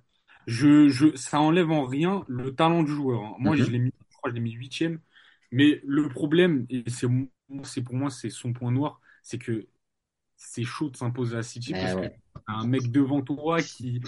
Je, 0.47 0.89
je, 0.89 1.17
ça 1.17 1.41
enlève 1.41 1.71
en 1.71 1.87
rien 1.87 2.25
le 2.29 2.55
talent 2.55 2.83
du 2.83 2.93
joueur. 2.93 3.23
hein. 3.23 3.37
Moi, 3.39 3.57
Mhm. 3.57 3.65
je 3.65 3.71
l'ai 3.73 3.79
mis, 3.79 3.93
je 4.11 4.17
crois, 4.17 4.31
je 4.31 4.35
l'ai 4.37 4.41
mis 4.41 4.53
huitième. 4.53 5.01
Mais 5.53 5.81
le 5.85 6.09
problème, 6.09 6.67
et 6.71 6.85
c'est 6.91 7.09
pour 7.83 7.95
moi, 7.95 8.11
c'est 8.11 8.31
son 8.31 8.53
point 8.53 8.73
noir, 8.73 9.01
c'est 9.23 9.39
que 9.39 9.69
c'est 10.45 10.65
chaud 10.65 10.91
de 10.91 10.97
s'imposer 10.97 11.37
à 11.37 11.43
City 11.43 11.75
Eh 11.75 11.77
parce 11.77 11.95
ouais. 11.95 11.97
que 11.97 12.45
T'as 12.47 12.55
un 12.55 12.65
mec 12.67 12.91
devant 12.91 13.23
toi 13.23 13.63
qui, 13.63 14.01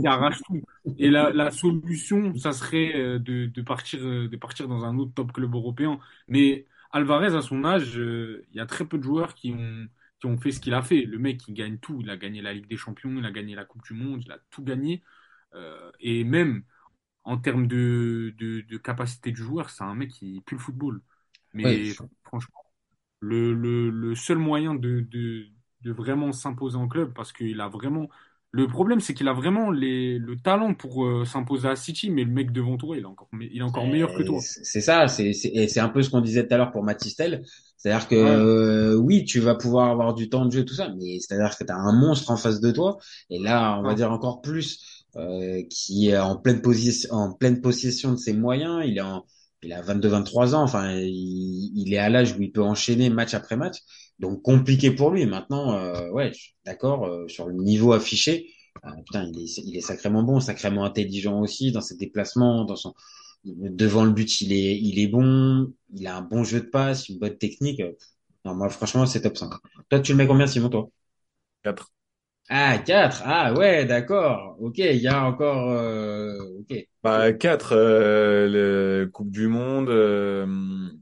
qui 0.00 0.06
arrache 0.06 0.42
tout. 0.44 0.64
Et 0.98 1.10
la, 1.10 1.30
la 1.32 1.50
solution, 1.50 2.34
ça 2.36 2.52
serait 2.52 2.94
euh, 2.96 3.18
de, 3.18 3.46
de 3.46 3.62
partir, 3.62 4.00
euh, 4.04 4.28
de 4.28 4.36
partir 4.36 4.68
dans 4.68 4.84
un 4.84 4.98
autre 4.98 5.12
top 5.14 5.32
club 5.32 5.54
européen. 5.54 6.00
Mais 6.28 6.66
Alvarez, 6.92 7.36
à 7.36 7.42
son 7.42 7.64
âge, 7.64 7.98
euh, 7.98 8.44
il 8.50 8.56
y 8.56 8.60
a 8.60 8.66
très 8.66 8.84
peu 8.86 8.98
de 8.98 9.02
joueurs 9.04 9.34
qui 9.34 9.52
ont, 9.52 9.88
qui 10.20 10.26
ont 10.26 10.38
fait 10.38 10.52
ce 10.52 10.60
qu'il 10.60 10.74
a 10.74 10.82
fait. 10.82 11.02
Le 11.02 11.18
mec, 11.18 11.46
il 11.48 11.54
gagne 11.54 11.78
tout. 11.78 12.00
Il 12.02 12.10
a 12.10 12.16
gagné 12.16 12.42
la 12.42 12.52
Ligue 12.52 12.68
des 12.68 12.76
Champions, 12.76 13.14
il 13.18 13.24
a 13.26 13.30
gagné 13.32 13.54
la 13.54 13.64
Coupe 13.64 13.82
du 13.84 13.94
Monde, 13.94 14.22
il 14.24 14.32
a 14.32 14.38
tout 14.50 14.64
gagné. 14.64 15.02
Euh, 15.54 15.90
et 16.00 16.24
même 16.24 16.64
en 17.24 17.38
termes 17.38 17.66
de, 17.68 18.34
de, 18.38 18.62
de 18.62 18.76
capacité 18.78 19.32
du 19.32 19.42
joueur, 19.42 19.70
c'est 19.70 19.84
un 19.84 19.94
mec 19.94 20.10
qui 20.12 20.40
pue 20.42 20.54
le 20.56 20.60
football. 20.60 21.02
Mais 21.54 21.94
Ouais. 21.94 22.08
franchement, 22.24 22.64
le, 23.20 23.54
le, 23.54 23.90
le 23.90 24.14
seul 24.14 24.38
moyen 24.38 24.74
de, 24.74 25.00
de, 25.00 25.48
de 25.82 25.92
vraiment 25.92 26.32
s'imposer 26.32 26.76
en 26.76 26.88
club, 26.88 27.12
parce 27.14 27.32
qu'il 27.32 27.60
a 27.60 27.68
vraiment. 27.68 28.08
Le 28.50 28.66
problème, 28.66 29.00
c'est 29.00 29.12
qu'il 29.14 29.28
a 29.28 29.32
vraiment 29.34 29.70
les, 29.70 30.18
le 30.18 30.36
talent 30.36 30.74
pour 30.74 31.04
euh, 31.04 31.24
s'imposer 31.26 31.68
à 31.68 31.76
City, 31.76 32.10
mais 32.10 32.24
le 32.24 32.30
mec 32.32 32.50
devant 32.52 32.76
toi, 32.78 32.96
il 32.96 33.02
est 33.02 33.06
encore, 33.06 33.28
il 33.38 33.58
est 33.58 33.62
encore 33.62 33.86
meilleur 33.86 34.14
que 34.14 34.22
toi. 34.22 34.46
C'est 34.64 34.80
ça, 34.80 35.06
c'est 35.08 35.32
c'est 35.34 35.80
un 35.80 35.88
peu 35.88 36.02
ce 36.02 36.10
qu'on 36.10 36.20
disait 36.20 36.46
tout 36.46 36.54
à 36.54 36.56
l'heure 36.56 36.72
pour 36.72 36.82
Matistel. 36.82 37.44
C'est-à-dire 37.76 38.08
que 38.08 38.14
Ouais. 38.14 38.48
euh, 38.94 38.94
oui, 38.96 39.24
tu 39.24 39.38
vas 39.40 39.54
pouvoir 39.54 39.90
avoir 39.90 40.14
du 40.14 40.28
temps 40.28 40.46
de 40.46 40.50
jeu, 40.52 40.64
tout 40.64 40.74
ça, 40.74 40.88
mais 40.98 41.18
c'est-à-dire 41.20 41.56
que 41.56 41.64
tu 41.64 41.70
as 41.72 41.76
un 41.76 41.92
monstre 41.92 42.30
en 42.30 42.36
face 42.36 42.60
de 42.60 42.70
toi. 42.70 42.98
Et 43.30 43.38
là, 43.38 43.78
on 43.78 43.82
va 43.84 43.94
dire 43.94 44.10
encore 44.10 44.40
plus, 44.40 45.04
euh, 45.16 45.62
qui 45.70 46.08
est 46.08 46.18
en 46.18 46.36
pleine 46.36 46.60
position, 46.62 47.10
en 47.14 47.32
pleine 47.34 47.60
possession 47.60 48.12
de 48.12 48.16
ses 48.16 48.32
moyens. 48.32 48.82
Il 48.86 48.98
est 48.98 49.00
en, 49.00 49.24
il 49.62 49.72
a 49.72 49.82
22-23 49.82 50.54
ans. 50.54 50.62
Enfin, 50.62 50.90
il, 50.92 51.72
il 51.76 51.92
est 51.94 51.98
à 51.98 52.08
l'âge 52.08 52.34
où 52.36 52.42
il 52.42 52.50
peut 52.52 52.62
enchaîner 52.62 53.10
match 53.10 53.34
après 53.34 53.56
match. 53.56 53.76
Donc 54.18 54.42
compliqué 54.42 54.90
pour 54.90 55.10
lui. 55.10 55.26
Maintenant, 55.26 55.74
euh, 55.74 56.10
ouais, 56.10 56.32
d'accord 56.64 57.06
euh, 57.06 57.28
sur 57.28 57.46
le 57.48 57.54
niveau 57.54 57.92
affiché. 57.92 58.50
euh, 58.84 58.90
putain, 59.04 59.24
il 59.32 59.40
est, 59.40 59.58
il 59.58 59.76
est 59.76 59.80
sacrément 59.80 60.22
bon, 60.22 60.40
sacrément 60.40 60.84
intelligent 60.84 61.40
aussi 61.40 61.72
dans 61.72 61.80
ses 61.80 61.96
déplacements, 61.96 62.64
dans 62.64 62.76
son 62.76 62.94
devant 63.44 64.04
le 64.04 64.10
but, 64.12 64.40
il 64.40 64.52
est, 64.52 64.78
il 64.78 64.98
est 64.98 65.06
bon, 65.08 65.72
il 65.94 66.06
a 66.06 66.16
un 66.16 66.22
bon 66.22 66.44
jeu 66.44 66.60
de 66.60 66.66
passe, 66.66 67.08
une 67.08 67.18
bonne 67.18 67.38
technique. 67.38 67.80
Non, 68.44 68.54
moi, 68.54 68.68
franchement, 68.68 69.06
c'est 69.06 69.22
top 69.22 69.36
5. 69.36 69.50
Toi, 69.88 70.00
tu 70.00 70.12
le 70.12 70.18
mets 70.18 70.26
combien, 70.26 70.46
Simon, 70.46 70.68
toi? 70.70 70.90
4. 71.62 71.90
Ah, 72.50 72.78
4. 72.78 73.22
Ah, 73.24 73.52
ouais, 73.54 73.84
d'accord. 73.84 74.56
Ok, 74.60 74.78
il 74.78 74.96
y 74.96 75.06
a 75.08 75.24
encore, 75.24 75.70
euh, 75.70 76.38
ok. 76.60 76.86
Bah, 77.02 77.32
4, 77.32 77.72
euh, 77.76 78.48
le 78.48 79.06
Coupe 79.10 79.30
du 79.30 79.46
Monde, 79.46 79.88
euh, 79.88 80.46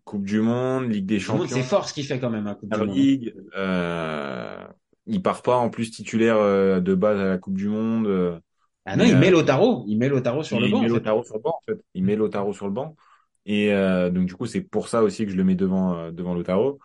Coupe 0.05 0.25
du 0.25 0.41
Monde, 0.41 0.91
Ligue 0.93 1.07
des 1.07 1.19
Champions, 1.21 1.47
c'est 1.49 1.63
fort 1.63 1.89
ce 1.89 1.95
qu'il 1.95 2.05
fait 2.05 2.21
quand 2.21 2.31
même, 2.31 2.47
hein, 2.47 2.55
Coupe 2.55 2.71
du 2.71 2.79
Super 2.79 2.87
Monde. 2.95 3.09
Euh, 3.57 4.67
il 5.07 5.23
part 5.23 5.43
pas 5.43 5.57
en 5.57 5.71
plus 5.71 5.91
titulaire 5.91 6.37
euh, 6.37 6.81
de 6.81 6.95
base 6.95 7.21
à 7.21 7.25
la 7.25 7.39
Coupe 7.39 7.57
du 7.57 7.69
Monde. 7.69 8.07
euh, 8.07 8.39
Ah 8.87 8.97
non, 8.97 9.05
il 9.05 9.19
met 9.19 9.31
Lautaro. 9.31 9.85
Il 9.87 9.99
met 9.99 10.09
Lautaro 10.09 10.43
sur 10.43 10.61
le 10.61 10.69
il 10.69 10.69
banc, 10.69 10.81
met 10.81 10.87
en 10.87 10.89
fait. 10.89 11.05
Lautaro 11.05 11.25
sur 11.25 11.37
le 11.37 11.43
banc, 11.43 11.59
en 11.59 11.65
fait. 11.67 11.81
Il 11.95 12.05
met 12.05 12.17
Lautaro 12.17 12.53
sur 12.53 12.67
le 12.67 12.73
banc. 12.73 12.97
Et 13.45 13.73
euh, 13.73 14.11
donc, 14.11 14.27
du 14.27 14.35
coup, 14.35 14.47
c'est 14.47 14.61
pour 14.63 14.89
ça 14.89 15.03
aussi 15.03 15.25
que 15.27 15.33
je 15.33 15.37
le 15.37 15.45
mets 15.45 15.55
devant, 15.55 16.11
devant 16.13 16.35
Lautaro. 16.35 16.79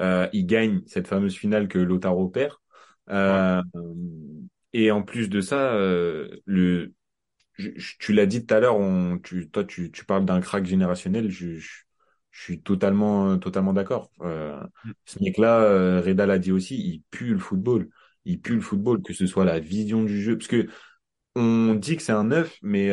Euh, 0.00 0.28
il 0.32 0.46
gagne 0.46 0.82
cette 0.86 1.08
fameuse 1.08 1.34
finale 1.36 1.68
que 1.68 1.78
Lautaro 1.78 2.28
perd. 2.28 2.54
Euh, 3.10 3.62
et 4.72 4.90
en 4.90 5.02
plus 5.02 5.28
de 5.28 5.40
ça, 5.40 5.72
euh, 5.74 6.28
le, 6.46 6.94
je- 7.54 7.70
je- 7.76 7.96
tu 8.00 8.12
l'as 8.12 8.26
dit 8.26 8.46
tout 8.46 8.54
à 8.54 8.60
l'heure, 8.60 8.76
on, 8.78 9.18
tu, 9.18 9.50
toi, 9.50 9.64
tu, 9.64 9.90
tu 9.92 10.04
parles 10.06 10.24
d'un 10.26 10.40
crack 10.40 10.66
générationnel. 10.66 11.30
Je, 11.30 11.56
je, 11.58 11.70
je 12.32 12.42
suis 12.42 12.62
totalement, 12.62 13.38
totalement 13.38 13.72
d'accord. 13.74 14.10
Euh, 14.22 14.60
ce 15.06 15.22
mec-là, 15.22 16.00
Reda 16.02 16.26
l'a 16.26 16.38
dit 16.40 16.52
aussi, 16.52 16.76
il 16.78 17.02
pue 17.10 17.32
le 17.34 17.38
football. 17.40 17.88
Il 18.26 18.40
pue 18.40 18.56
le 18.56 18.60
football, 18.62 19.02
que 19.02 19.12
ce 19.14 19.26
soit 19.26 19.44
la 19.46 19.60
vision 19.60 20.04
du 20.04 20.20
jeu. 20.22 20.36
Parce 20.38 20.48
que 20.48 20.68
on 21.36 21.74
dit 21.74 21.96
que 21.96 22.02
c'est 22.02 22.12
un 22.12 22.24
9, 22.24 22.58
mais 22.62 22.92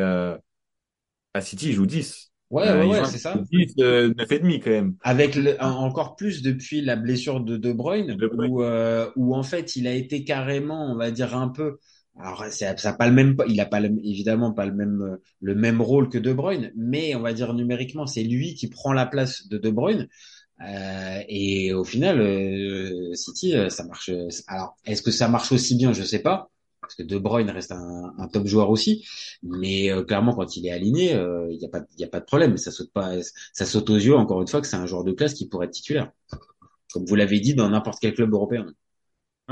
à 1.33 1.41
City, 1.41 1.69
il 1.69 1.73
joue 1.73 1.85
10. 1.85 2.31
Ouais, 2.51 2.67
Euh, 2.69 2.85
ouais, 2.87 2.99
ouais, 2.99 3.05
c'est 3.05 3.17
ça. 3.17 3.35
10, 3.51 3.73
euh, 3.79 4.13
9 4.15 4.31
et 4.31 4.39
demi 4.39 4.59
quand 4.59 4.69
même. 4.69 4.95
Avec 5.03 5.35
le, 5.35 5.59
en- 5.61 5.83
encore 5.83 6.15
plus 6.15 6.41
depuis 6.41 6.81
la 6.81 6.95
blessure 6.95 7.39
de 7.41 7.57
De 7.57 7.73
Bruyne, 7.73 8.15
De 8.15 8.27
Bruyne. 8.27 8.51
où, 8.51 8.61
euh, 8.63 9.09
où 9.15 9.35
en 9.35 9.43
fait 9.43 9.75
il 9.75 9.87
a 9.87 9.93
été 9.93 10.23
carrément, 10.23 10.91
on 10.91 10.95
va 10.95 11.11
dire 11.11 11.35
un 11.35 11.49
peu. 11.49 11.79
Alors 12.17 12.45
ça 12.45 12.69
a 12.69 12.93
pas 12.93 13.07
le 13.07 13.13
même, 13.13 13.35
il 13.49 13.59
a 13.59 13.65
pas 13.65 13.79
le- 13.81 13.89
évidemment 14.05 14.53
pas 14.53 14.65
le 14.65 14.73
même 14.73 15.17
le 15.41 15.55
même 15.55 15.81
rôle 15.81 16.07
que 16.07 16.17
De 16.17 16.31
Bruyne, 16.31 16.71
mais 16.77 17.13
on 17.15 17.21
va 17.21 17.33
dire 17.33 17.53
numériquement 17.53 18.05
c'est 18.05 18.23
lui 18.23 18.53
qui 18.53 18.69
prend 18.69 18.93
la 18.93 19.05
place 19.05 19.47
de 19.47 19.57
De 19.57 19.69
Bruyne. 19.69 20.07
Euh, 20.65 21.21
et 21.27 21.73
au 21.73 21.83
final, 21.83 22.21
euh, 22.21 23.13
City, 23.15 23.55
euh, 23.55 23.69
ça 23.69 23.83
marche. 23.85 24.09
Alors 24.47 24.77
est-ce 24.85 25.01
que 25.01 25.11
ça 25.11 25.27
marche 25.27 25.51
aussi 25.51 25.75
bien? 25.75 25.93
Je 25.93 26.03
sais 26.03 26.19
pas. 26.19 26.49
Parce 26.85 26.95
que 26.95 27.03
De 27.03 27.17
Bruyne 27.17 27.49
reste 27.49 27.71
un, 27.71 28.13
un 28.17 28.27
top 28.27 28.45
joueur 28.47 28.69
aussi, 28.69 29.05
mais 29.43 29.91
euh, 29.91 30.03
clairement 30.03 30.35
quand 30.35 30.55
il 30.57 30.65
est 30.67 30.71
aligné, 30.71 31.13
euh, 31.15 31.47
il 31.51 31.59
y 31.61 31.65
a 31.65 31.69
pas, 31.69 31.81
il 31.97 32.01
y 32.01 32.03
a 32.03 32.07
pas 32.07 32.19
de 32.19 32.25
problème. 32.25 32.57
Ça 32.57 32.71
saute 32.71 32.91
pas, 32.93 33.11
ça 33.53 33.65
saute 33.65 33.89
aux 33.89 33.95
yeux, 33.97 34.15
encore 34.15 34.41
une 34.41 34.47
fois, 34.47 34.61
que 34.61 34.67
c'est 34.67 34.75
un 34.77 34.85
joueur 34.87 35.03
de 35.03 35.11
classe 35.13 35.33
qui 35.33 35.47
pourrait 35.47 35.67
être 35.67 35.73
titulaire. 35.73 36.11
Comme 36.93 37.05
vous 37.05 37.15
l'avez 37.15 37.39
dit, 37.39 37.55
dans 37.55 37.69
n'importe 37.69 37.99
quel 38.01 38.13
club 38.15 38.33
européen. 38.33 38.67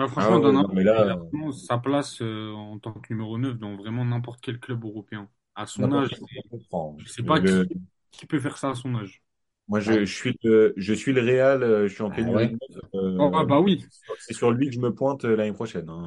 Franchement, 0.08 0.40
Ah 0.40 0.40
dans 0.40 0.52
ouais, 0.52 0.58
non, 0.58 0.68
n'importe- 0.68 0.74
mais 0.74 0.84
là, 0.84 1.06
il 1.06 1.10
a 1.10 1.16
vraiment 1.32 1.52
sa 1.52 1.78
place 1.78 2.22
euh, 2.22 2.52
en 2.54 2.80
tant 2.80 2.94
que 2.94 3.14
numéro 3.14 3.38
9 3.38 3.58
dans 3.60 3.76
vraiment 3.78 4.06
n'importe 4.06 4.42
quel 4.42 4.60
club 4.60 4.84
européen. 4.86 5.30
À 5.56 5.66
son 5.68 5.92
âge, 5.94 6.24
je 6.98 7.10
sais 7.10 7.24
pas 7.24 7.42
Le- 7.42 7.42
qui, 7.42 7.72
qui 8.12 8.28
peut 8.28 8.40
faire 8.42 8.58
ça 8.60 8.72
à 8.72 8.76
son 8.76 8.96
âge. 8.96 9.23
Moi, 9.68 9.80
je, 9.80 10.06
je 10.06 10.14
suis 10.14 10.38
le, 10.44 10.74
je 10.78 10.94
suis 10.94 11.14
le 11.14 11.22
Real, 11.22 11.64
euh, 11.64 11.88
je 11.88 11.94
suis 11.94 12.04
en 12.04 12.12
Ah 12.12 12.12
pénurie 12.12 12.50
ouais. 12.50 12.52
neuf, 12.52 12.80
euh, 12.96 13.20
Oh, 13.20 13.32
ah 13.34 13.46
bah 13.46 13.60
oui. 13.60 13.86
c'est 14.20 14.34
sur 14.34 14.52
lui 14.52 14.68
que 14.70 14.76
je 14.76 14.80
me 14.80 14.94
pointe 14.94 15.26
euh, 15.26 15.36
l'année 15.36 15.54
prochaine. 15.54 15.90
hein. 15.90 16.06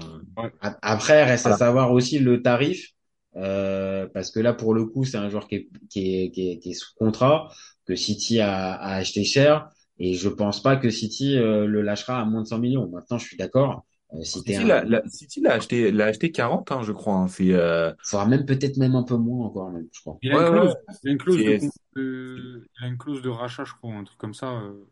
Après, 0.83 1.25
reste 1.25 1.47
à 1.47 1.53
savoir 1.53 1.93
aussi 1.93 2.19
le 2.19 2.43
tarif, 2.43 2.91
euh, 3.37 4.07
parce 4.13 4.31
que 4.31 4.41
là, 4.41 4.53
pour 4.53 4.75
le 4.75 4.85
coup, 4.87 5.05
c'est 5.05 5.17
un 5.19 5.29
joueur 5.31 5.49
qui 5.49 5.57
est, 5.57 5.69
qui 5.91 6.25
est, 6.25 6.31
qui 6.31 6.51
est, 6.53 6.59
qui 6.59 6.71
est 6.71 6.75
sous 6.75 6.95
contrat, 6.97 7.51
que 7.87 7.95
City 7.97 8.41
a, 8.41 8.75
a 8.75 8.95
acheté 8.97 9.25
cher, 9.25 9.69
et 9.99 10.15
je 10.15 10.29
pense 10.29 10.63
pas 10.63 10.77
que 10.77 10.91
City 10.91 11.37
euh, 11.39 11.67
le 11.67 11.83
lâchera 11.83 12.21
à 12.21 12.25
moins 12.25 12.43
de 12.43 12.47
100 12.47 12.59
millions. 12.59 12.89
Maintenant, 12.89 13.19
je 13.19 13.27
suis 13.27 13.37
d'accord. 13.37 13.87
Euh, 14.15 14.23
City 14.23 14.57
un, 14.57 14.65
l'a, 14.65 14.85
l'a- 14.85 15.03
City 15.09 15.41
l'a 15.41 15.55
acheté, 15.55 15.91
l'a 15.91 16.07
acheté 16.07 16.31
40, 16.31 16.71
hein, 16.73 16.83
je 16.83 16.93
crois. 16.93 17.15
hein. 17.17 17.29
C'est, 17.29 17.53
euh, 17.53 17.93
faudra 18.05 18.27
même 18.27 18.47
peut-être 18.47 18.77
même 18.77 18.95
un 18.95 19.03
peu 19.03 19.17
moins 19.17 19.47
encore, 19.47 19.71
même, 19.71 19.89
je 19.93 20.01
crois. 20.01 20.21
Il 20.21 20.31
a 20.31 20.37
Ouais, 20.37 20.39
une 20.39 20.45
ouais, 20.49 20.51
clause, 20.51 20.77
il 21.05 21.09
a 21.09 21.13
une 21.13 21.19
clause 21.19 21.43
de, 21.45 21.53
C'est- 21.53 21.61
con- 21.61 21.73
de- 21.95 22.69
il 22.79 22.85
a 22.85 22.89
une 22.89 22.99
clause 22.99 23.23
de 23.23 23.31
rachat, 23.31 23.65
je 23.65 23.73
crois, 23.73 23.95
un 23.95 24.05
truc 24.05 24.19
comme 24.19 24.35
ça. 24.35 24.61
euh. 24.61 24.85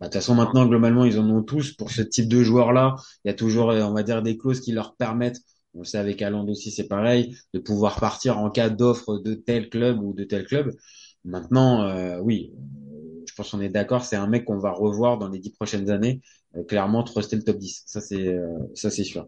Bah, 0.00 0.08
de 0.08 0.12
toute 0.12 0.20
façon, 0.20 0.34
maintenant, 0.34 0.66
globalement, 0.66 1.04
ils 1.04 1.18
en 1.18 1.28
ont 1.30 1.42
tous. 1.42 1.72
Pour 1.72 1.90
ce 1.90 2.02
type 2.02 2.28
de 2.28 2.42
joueurs-là, 2.42 2.96
il 3.24 3.28
y 3.28 3.30
a 3.30 3.34
toujours, 3.34 3.70
euh, 3.70 3.82
on 3.82 3.92
va 3.92 4.02
dire, 4.02 4.22
des 4.22 4.36
clauses 4.36 4.60
qui 4.60 4.72
leur 4.72 4.96
permettent, 4.96 5.38
on 5.74 5.80
le 5.80 5.84
sait 5.84 5.98
avec 5.98 6.20
Haaland 6.22 6.46
aussi, 6.48 6.70
c'est 6.70 6.88
pareil, 6.88 7.36
de 7.54 7.58
pouvoir 7.60 8.00
partir 8.00 8.38
en 8.38 8.50
cas 8.50 8.68
d'offre 8.68 9.18
de 9.18 9.34
tel 9.34 9.68
club 9.70 10.02
ou 10.02 10.12
de 10.12 10.24
tel 10.24 10.44
club. 10.46 10.72
Maintenant, 11.24 11.82
euh, 11.84 12.18
oui, 12.20 12.52
euh, 12.56 12.81
je 13.32 13.36
pense 13.36 13.50
qu'on 13.50 13.62
est 13.62 13.70
d'accord, 13.70 14.04
c'est 14.04 14.16
un 14.16 14.26
mec 14.26 14.44
qu'on 14.44 14.58
va 14.58 14.72
revoir 14.72 15.16
dans 15.16 15.28
les 15.28 15.38
dix 15.38 15.50
prochaines 15.52 15.90
années. 15.90 16.20
Euh, 16.54 16.64
clairement, 16.64 17.02
truster 17.02 17.36
le 17.36 17.42
top 17.42 17.56
10. 17.56 17.82
Ça, 17.86 18.02
c'est, 18.02 18.28
euh, 18.28 18.58
ça, 18.74 18.90
c'est 18.90 19.04
sûr. 19.04 19.26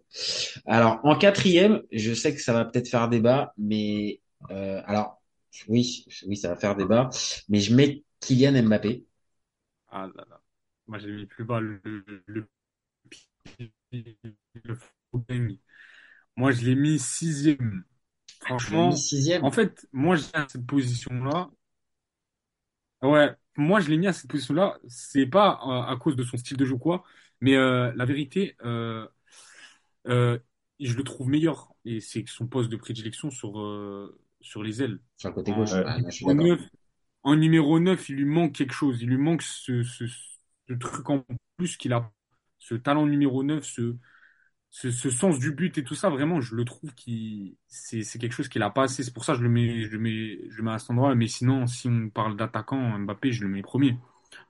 Alors, 0.67 0.99
en 1.03 1.17
quatrième, 1.17 1.81
je 1.91 2.13
sais 2.13 2.35
que 2.35 2.41
ça 2.41 2.53
va 2.53 2.65
peut-être 2.65 2.87
faire 2.87 3.09
débat, 3.09 3.51
mais, 3.57 4.21
euh, 4.51 4.79
alors, 4.85 5.19
oui, 5.67 6.05
oui, 6.27 6.37
ça 6.37 6.49
va 6.49 6.55
faire 6.55 6.75
débat, 6.75 7.09
mais 7.49 7.59
je 7.61 7.73
mets 7.73 8.03
Kylian 8.19 8.61
Mbappé. 8.63 9.05
Ah 9.87 10.07
là 10.15 10.25
là. 10.29 10.41
Moi, 10.87 10.99
j'ai 10.99 11.11
mis 11.11 11.25
plus 11.25 11.43
bas 11.45 11.59
le, 11.59 11.81
le, 11.83 12.23
le. 12.27 12.47
Moi, 16.37 16.51
je 16.51 16.65
l'ai 16.65 16.75
mis 16.75 16.99
sixième. 16.99 17.83
Franchement, 18.39 18.89
mis 18.89 18.97
sixième? 18.97 19.43
en 19.43 19.51
fait, 19.51 19.87
moi, 19.91 20.15
j'ai 20.15 20.23
cette 20.49 20.65
position-là. 20.67 21.49
Ouais, 23.01 23.35
moi, 23.57 23.79
je 23.79 23.89
l'ai 23.89 23.97
mis 23.97 24.07
à 24.07 24.13
cette 24.13 24.29
position-là. 24.29 24.77
C'est 24.87 25.25
pas 25.25 25.59
euh, 25.65 25.91
à 25.91 25.97
cause 25.97 26.15
de 26.15 26.23
son 26.23 26.37
style 26.37 26.57
de 26.57 26.65
jeu 26.65 26.73
ou 26.73 26.79
quoi, 26.79 27.03
mais 27.41 27.55
euh, 27.55 27.91
la 27.95 28.05
vérité, 28.05 28.55
euh, 28.63 29.07
euh, 30.07 30.37
je 30.79 30.95
le 30.95 31.03
trouve 31.03 31.29
meilleur 31.29 31.73
et 31.85 31.99
c'est 31.99 32.25
son 32.27 32.47
poste 32.47 32.69
de 32.69 32.75
prédilection 32.75 33.31
sur 33.31 33.59
euh, 33.59 34.17
sur 34.41 34.63
les 34.63 34.83
ailes. 34.83 34.99
Sur 35.17 35.29
le 35.29 35.35
côté 35.35 35.51
En, 35.51 35.57
gauche. 35.57 35.71
Ah, 35.73 37.35
numéro 37.35 37.79
9, 37.79 38.09
il 38.09 38.15
lui 38.15 38.25
manque 38.25 38.53
quelque 38.53 38.73
chose. 38.73 39.01
Il 39.01 39.09
lui 39.09 39.17
manque 39.17 39.41
ce, 39.41 39.83
ce, 39.83 40.05
ce 40.05 40.73
truc 40.73 41.09
en 41.09 41.25
plus 41.57 41.77
qu'il 41.77 41.93
a, 41.93 42.11
ce 42.59 42.75
talent 42.75 43.05
numéro 43.07 43.43
9, 43.43 43.63
ce, 43.63 43.95
ce, 44.75 44.91
ce 44.91 45.09
sens 45.09 45.39
du 45.39 45.51
but 45.53 45.77
et 45.77 45.83
tout 45.85 45.95
ça. 45.95 46.09
Vraiment, 46.09 46.41
je 46.41 46.53
le 46.55 46.65
trouve 46.65 46.93
qui 46.95 47.57
c'est 47.67 48.03
c'est 48.03 48.19
quelque 48.19 48.33
chose 48.33 48.49
qu'il 48.49 48.61
a 48.61 48.69
pas 48.69 48.83
assez. 48.83 49.03
C'est 49.03 49.13
pour 49.13 49.23
ça 49.23 49.31
que 49.33 49.39
je 49.39 49.43
le 49.43 49.49
mets, 49.49 49.83
je 49.85 49.91
le 49.91 49.99
mets, 49.99 50.49
je 50.49 50.57
le 50.57 50.63
mets 50.63 50.71
à 50.71 50.79
cet 50.79 50.89
endroit. 50.91 51.15
Mais 51.15 51.27
sinon, 51.27 51.65
si 51.67 51.87
on 51.87 52.09
parle 52.09 52.35
d'attaquant, 52.35 52.99
Mbappé, 52.99 53.31
je 53.31 53.43
le 53.43 53.49
mets 53.49 53.61
premier. 53.61 53.97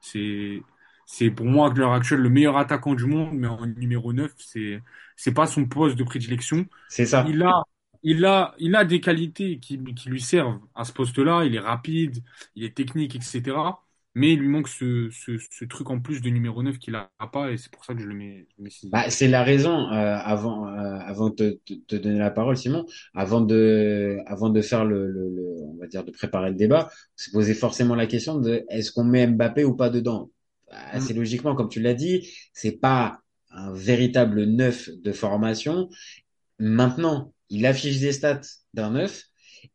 C'est 0.02 0.64
c'est 1.06 1.30
pour 1.30 1.46
moi, 1.46 1.70
à 1.72 1.74
l'heure 1.76 1.94
actuelle, 1.94 2.22
le 2.22 2.30
meilleur 2.30 2.58
attaquant 2.58 2.96
du 2.96 3.06
monde, 3.06 3.34
mais 3.38 3.48
en 3.48 3.66
numéro 3.68 4.14
9, 4.14 4.34
c'est 4.40 4.82
c'est 5.16 5.34
pas 5.34 5.46
son 5.48 5.66
poste 5.68 5.96
de 5.96 6.04
prédilection. 6.04 6.66
C'est 6.88 7.06
ça. 7.06 7.26
Il 7.26 7.44
a, 7.44 7.64
il 8.04 8.26
a, 8.26 8.56
il 8.60 8.76
a 8.76 8.84
des 8.86 9.02
qualités 9.02 9.60
qui, 9.60 9.84
qui 9.96 10.10
lui 10.10 10.22
servent 10.22 10.60
à 10.76 10.86
ce 10.86 10.94
poste-là. 10.94 11.46
Il 11.46 11.56
est 11.56 11.60
rapide, 11.60 12.24
il 12.56 12.64
est 12.64 12.76
technique, 12.76 13.16
etc. 13.16 13.85
mais 14.16 14.34
il 14.34 14.40
lui 14.40 14.48
manque 14.48 14.68
ce, 14.70 15.10
ce, 15.12 15.38
ce 15.38 15.66
truc 15.66 15.90
en 15.90 16.00
plus 16.00 16.22
de 16.22 16.30
numéro 16.30 16.64
9 16.64 16.80
qu'il 16.80 16.96
a 16.96 17.12
pas, 17.32 17.52
et 17.52 17.58
c'est 17.58 17.72
pour 17.72 17.86
ça 17.86 17.94
que 17.96 18.02
je 18.02 18.08
le 18.08 18.16
mets, 18.16 18.48
je 18.50 18.56
le 18.58 18.64
mets 18.64 18.70
sixième. 18.70 18.92
Bah, 18.92 19.10
c'est 19.10 19.28
la 19.28 19.44
raison, 19.44 19.92
euh, 19.92 20.18
avant, 20.18 20.68
euh, 20.70 21.00
avant 21.00 21.30
de 21.30 21.60
te, 21.88 21.96
donner 21.98 22.20
la 22.20 22.30
parole, 22.32 22.56
Simon, 22.56 22.86
avant 23.14 23.42
de, 23.42 24.20
avant 24.28 24.50
de 24.50 24.62
faire 24.62 24.86
le, 24.86 25.08
le, 25.12 25.30
le- 25.30 25.56
on 25.64 25.76
va 25.78 25.88
dire, 25.88 26.06
de 26.06 26.12
préparer 26.12 26.52
le 26.52 26.56
débat, 26.56 26.90
se 27.16 27.32
poser 27.32 27.54
forcément 27.56 27.96
la 27.96 28.06
question 28.08 28.38
de 28.40 28.64
est-ce 28.70 28.92
qu'on 28.92 29.04
met 29.04 29.28
Mbappé 29.28 29.64
ou 29.66 29.76
pas 29.76 29.90
dedans? 29.90 30.30
Bah, 30.70 30.78
Assez 30.92 31.14
Mm. 31.14 31.16
logiquement, 31.16 31.56
comme 31.56 31.68
tu 31.70 31.82
l'as 31.82 31.96
dit, 31.96 32.30
c'est 32.54 32.80
pas 32.80 33.20
un 33.52 33.74
véritable 33.74 34.44
neuf 34.46 34.90
de 34.90 35.12
formation. 35.12 35.90
Maintenant, 36.60 37.34
il 37.50 37.66
affiche 37.66 38.00
des 38.00 38.12
stats 38.14 38.42
d'un 38.74 38.92
neuf. 38.92 39.24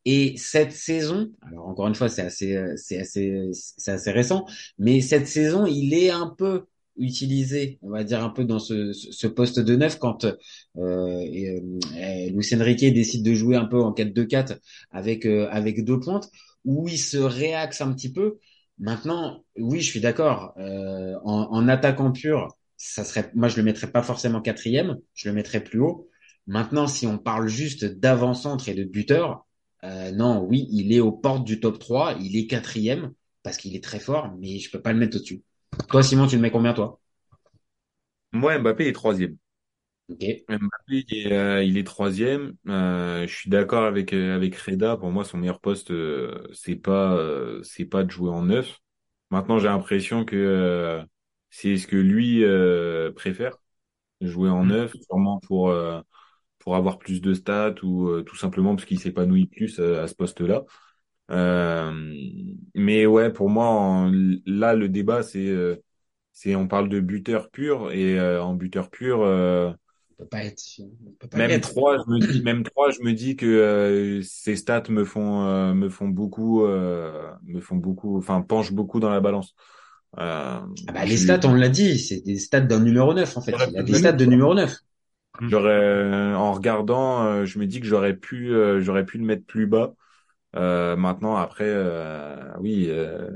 Et 0.04 0.36
cette 0.36 0.72
saison, 0.72 1.30
alors 1.42 1.68
encore 1.68 1.86
une 1.88 1.94
fois, 1.94 2.08
c'est 2.08 2.22
assez, 2.22 2.56
euh, 2.56 2.74
c'est 2.76 2.98
assez, 3.00 3.50
c'est 3.52 3.92
assez 3.92 4.10
récent, 4.10 4.46
mais 4.78 5.00
cette 5.00 5.26
saison, 5.28 5.66
il 5.66 5.94
est 5.94 6.10
un 6.10 6.28
peu 6.36 6.66
utilisé, 6.96 7.78
on 7.82 7.90
va 7.90 8.04
dire 8.04 8.22
un 8.22 8.30
peu 8.30 8.44
dans 8.44 8.58
ce, 8.58 8.92
ce 8.92 9.26
poste 9.26 9.58
de 9.60 9.74
neuf 9.76 9.98
quand 9.98 10.24
euh, 10.24 11.20
et, 11.20 11.48
euh, 11.50 11.78
et 11.96 12.54
Enrique 12.56 12.92
décide 12.92 13.24
de 13.24 13.34
jouer 13.34 13.56
un 13.56 13.64
peu 13.66 13.80
en 13.80 13.92
4-2-4 13.92 14.58
avec 14.90 15.26
euh, 15.26 15.48
avec 15.50 15.84
deux 15.84 16.00
pointes, 16.00 16.28
où 16.64 16.88
il 16.88 16.98
se 16.98 17.16
réaxe 17.18 17.80
un 17.80 17.92
petit 17.92 18.12
peu. 18.12 18.38
Maintenant, 18.78 19.44
oui, 19.58 19.80
je 19.80 19.90
suis 19.90 20.00
d'accord. 20.00 20.54
Euh, 20.58 21.14
en, 21.24 21.48
en 21.50 21.68
attaquant 21.68 22.12
pur, 22.12 22.48
ça 22.76 23.04
serait, 23.04 23.30
moi, 23.34 23.48
je 23.48 23.56
le 23.56 23.62
mettrais 23.62 23.90
pas 23.90 24.02
forcément 24.02 24.40
quatrième, 24.40 24.96
je 25.14 25.28
le 25.28 25.34
mettrais 25.34 25.62
plus 25.62 25.80
haut. 25.80 26.08
Maintenant, 26.46 26.86
si 26.86 27.06
on 27.06 27.18
parle 27.18 27.48
juste 27.48 27.84
d'avant-centre 27.84 28.68
et 28.68 28.74
de 28.74 28.84
buteur, 28.84 29.46
euh, 29.84 30.10
non, 30.12 30.42
oui, 30.44 30.68
il 30.70 30.92
est 30.92 31.00
aux 31.00 31.12
portes 31.12 31.44
du 31.44 31.60
top 31.60 31.78
3, 31.78 32.14
il 32.20 32.36
est 32.36 32.46
quatrième 32.46 33.12
parce 33.42 33.56
qu'il 33.56 33.74
est 33.76 33.82
très 33.84 34.00
fort, 34.00 34.34
mais 34.38 34.58
je 34.58 34.70
peux 34.70 34.80
pas 34.82 34.92
le 34.92 34.98
mettre 34.98 35.16
au-dessus. 35.16 35.42
Toi, 35.88 36.02
Simon, 36.02 36.26
tu 36.26 36.36
le 36.36 36.42
mets 36.42 36.50
combien, 36.50 36.74
toi? 36.74 37.00
Moi, 38.32 38.58
Mbappé 38.58 38.88
est 38.88 38.92
troisième. 38.92 39.36
Ok. 40.08 40.22
Mbappé, 40.48 41.04
il 41.08 41.16
est, 41.28 41.32
euh, 41.32 41.62
il 41.62 41.78
est 41.78 41.84
troisième. 41.84 42.54
Euh, 42.68 43.26
je 43.26 43.34
suis 43.34 43.50
d'accord 43.50 43.84
avec 43.84 44.12
avec 44.12 44.56
Reda. 44.56 44.96
Pour 44.96 45.10
moi, 45.10 45.24
son 45.24 45.38
meilleur 45.38 45.60
poste, 45.60 45.92
c'est 46.52 46.74
pas 46.76 47.16
c'est 47.62 47.84
pas 47.84 48.02
de 48.04 48.10
jouer 48.10 48.30
en 48.30 48.42
neuf. 48.42 48.78
Maintenant, 49.30 49.58
j'ai 49.60 49.68
l'impression 49.68 50.24
que 50.24 51.00
c'est 51.50 51.76
ce 51.76 51.86
que 51.86 51.96
lui 51.96 52.42
préfère, 53.14 53.58
jouer 54.22 54.50
en 54.50 54.64
Mm. 54.64 54.66
neuf, 54.66 54.94
sûrement 55.02 55.40
pour 55.40 55.72
pour 56.60 56.76
avoir 56.76 56.98
plus 56.98 57.22
de 57.22 57.34
stats 57.34 57.76
ou 57.84 58.08
euh, 58.10 58.22
tout 58.24 58.36
simplement 58.36 58.76
parce 58.76 58.86
qu'il 58.86 59.00
s'épanouit 59.00 59.46
plus 59.48 59.80
euh, 59.80 60.04
à 60.04 60.08
ce 60.08 60.16
poste-là. 60.16 60.64
Euh, 61.30 62.14
mais 62.74 63.06
ouais, 63.06 63.32
pour 63.32 63.50
moi, 63.50 63.66
en- 63.68 64.12
là, 64.46 64.74
le 64.74 64.88
débat, 64.88 65.22
c'est 65.22 65.46
euh, 65.48 65.76
c'est 66.32 66.56
on 66.56 66.68
parle 66.68 66.88
de 66.88 67.00
buteur 67.00 67.50
pur 67.50 67.92
et 67.92 68.18
euh, 68.18 68.42
en 68.42 68.54
buteur 68.54 68.90
pur. 68.90 69.22
euh, 69.22 69.72
On 70.20 70.24
peut 70.24 70.28
pas 70.28 70.44
être, 70.44 70.62
on 71.06 71.12
peut 71.18 71.28
pas 71.28 71.40
même 71.40 71.60
trois, 71.60 71.96
je 71.98 72.10
me 72.10 72.20
dis, 72.20 72.42
même 72.42 72.64
trois, 72.64 72.90
je 72.90 73.00
me 73.02 73.12
dis 73.12 73.36
que 73.36 73.46
euh, 73.46 74.22
ces 74.22 74.56
stats 74.56 74.84
me 74.88 75.04
font 75.04 75.44
euh, 75.46 75.74
me 75.74 75.88
font 75.88 76.08
beaucoup, 76.08 76.64
euh, 76.64 77.30
me 77.44 77.60
font 77.60 77.76
beaucoup, 77.76 78.18
enfin 78.18 78.42
penchent 78.42 78.72
beaucoup 78.72 78.98
dans 79.00 79.10
la 79.10 79.20
balance. 79.20 79.54
Euh, 80.18 80.60
Ah 80.86 80.92
bah, 80.92 81.04
les 81.06 81.16
stats, 81.16 81.40
on 81.44 81.54
l'a 81.54 81.68
dit, 81.70 81.98
c'est 81.98 82.20
des 82.20 82.38
stats 82.38 82.60
d'un 82.60 82.80
numéro 82.80 83.14
9, 83.14 83.36
en 83.36 83.40
fait. 83.40 83.64
Il 83.66 83.76
a 83.78 83.82
des 83.82 83.94
stats 83.94 84.12
de 84.12 84.24
numéro 84.26 84.54
9. 84.54 84.76
J'aurais, 85.48 85.70
euh, 85.72 86.36
en 86.36 86.52
regardant, 86.52 87.24
euh, 87.24 87.44
je 87.44 87.58
me 87.58 87.66
dis 87.66 87.80
que 87.80 87.86
j'aurais 87.86 88.14
pu, 88.16 88.52
euh, 88.54 88.80
j'aurais 88.80 89.04
pu 89.04 89.18
le 89.18 89.24
mettre 89.24 89.44
plus 89.46 89.66
bas. 89.66 89.94
Euh, 90.56 90.96
maintenant, 90.96 91.36
après, 91.36 91.64
euh, 91.66 92.36
oui, 92.60 92.86
euh, 92.90 93.30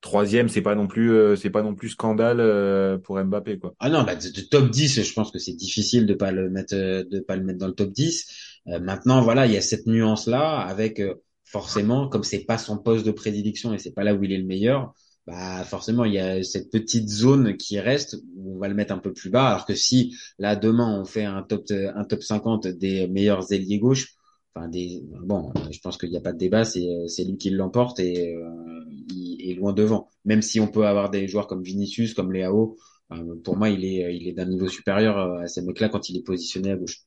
troisième, 0.00 0.48
c'est 0.48 0.62
pas 0.62 0.74
non 0.74 0.86
plus, 0.86 1.12
euh, 1.12 1.36
c'est 1.36 1.50
pas 1.50 1.62
non 1.62 1.74
plus 1.74 1.90
scandale 1.90 2.40
euh, 2.40 2.98
pour 2.98 3.22
Mbappé, 3.22 3.58
quoi. 3.58 3.74
Ah 3.80 3.90
non, 3.90 4.02
bah, 4.04 4.16
de, 4.16 4.28
de 4.30 4.40
top 4.42 4.70
10, 4.70 5.02
je 5.02 5.12
pense 5.12 5.30
que 5.30 5.38
c'est 5.38 5.54
difficile 5.54 6.06
de 6.06 6.14
pas 6.14 6.32
le 6.32 6.50
mettre, 6.50 6.74
euh, 6.74 7.04
de 7.04 7.20
pas 7.20 7.36
le 7.36 7.44
mettre 7.44 7.58
dans 7.58 7.68
le 7.68 7.74
top 7.74 7.92
10. 7.92 8.28
Euh, 8.68 8.80
maintenant, 8.80 9.22
voilà, 9.22 9.46
il 9.46 9.52
y 9.52 9.56
a 9.56 9.62
cette 9.62 9.86
nuance-là 9.86 10.60
avec, 10.60 11.00
euh, 11.00 11.14
forcément, 11.44 12.08
comme 12.08 12.24
c'est 12.24 12.44
pas 12.44 12.58
son 12.58 12.78
poste 12.78 13.06
de 13.06 13.12
prédilection 13.12 13.74
et 13.74 13.78
c'est 13.78 13.92
pas 13.92 14.04
là 14.04 14.14
où 14.14 14.22
il 14.24 14.32
est 14.32 14.38
le 14.38 14.44
meilleur, 14.46 14.94
bah, 15.26 15.62
forcément, 15.64 16.04
il 16.04 16.14
y 16.14 16.18
a 16.18 16.42
cette 16.42 16.70
petite 16.70 17.08
zone 17.08 17.56
qui 17.56 17.78
reste 17.78 18.16
où 18.36 18.56
on 18.56 18.58
va 18.58 18.68
le 18.68 18.74
mettre 18.74 18.92
un 18.92 18.98
peu 18.98 19.12
plus 19.12 19.30
bas. 19.30 19.48
Alors 19.48 19.66
que 19.66 19.74
si, 19.74 20.16
là, 20.38 20.56
demain, 20.56 20.98
on 21.00 21.04
fait 21.04 21.24
un 21.24 21.42
top, 21.42 21.66
un 21.70 22.04
top 22.04 22.22
50 22.22 22.66
des 22.66 23.06
meilleurs 23.08 23.52
ailiers 23.52 23.78
gauche, 23.78 24.14
enfin, 24.54 24.68
des, 24.68 25.02
bon, 25.22 25.52
je 25.70 25.78
pense 25.80 25.96
qu'il 25.96 26.10
n'y 26.10 26.16
a 26.16 26.20
pas 26.20 26.32
de 26.32 26.38
débat, 26.38 26.64
c'est, 26.64 26.88
c'est 27.08 27.24
lui 27.24 27.36
qui 27.38 27.50
l'emporte 27.50 28.00
et, 28.00 28.34
euh, 28.34 28.84
il 29.10 29.50
est 29.50 29.54
loin 29.54 29.72
devant. 29.72 30.08
Même 30.24 30.42
si 30.42 30.60
on 30.60 30.68
peut 30.68 30.86
avoir 30.86 31.10
des 31.10 31.28
joueurs 31.28 31.46
comme 31.46 31.62
Vinicius, 31.62 32.14
comme 32.14 32.32
Léao, 32.32 32.76
euh, 33.12 33.36
pour 33.44 33.56
moi, 33.56 33.68
il 33.70 33.84
est, 33.84 34.16
il 34.16 34.28
est 34.28 34.32
d'un 34.32 34.46
niveau 34.46 34.68
supérieur 34.68 35.18
euh, 35.18 35.40
à 35.42 35.46
ces 35.48 35.62
mecs-là 35.62 35.88
quand 35.88 36.08
il 36.08 36.16
est 36.16 36.22
positionné 36.22 36.70
à 36.72 36.76
gauche. 36.76 37.02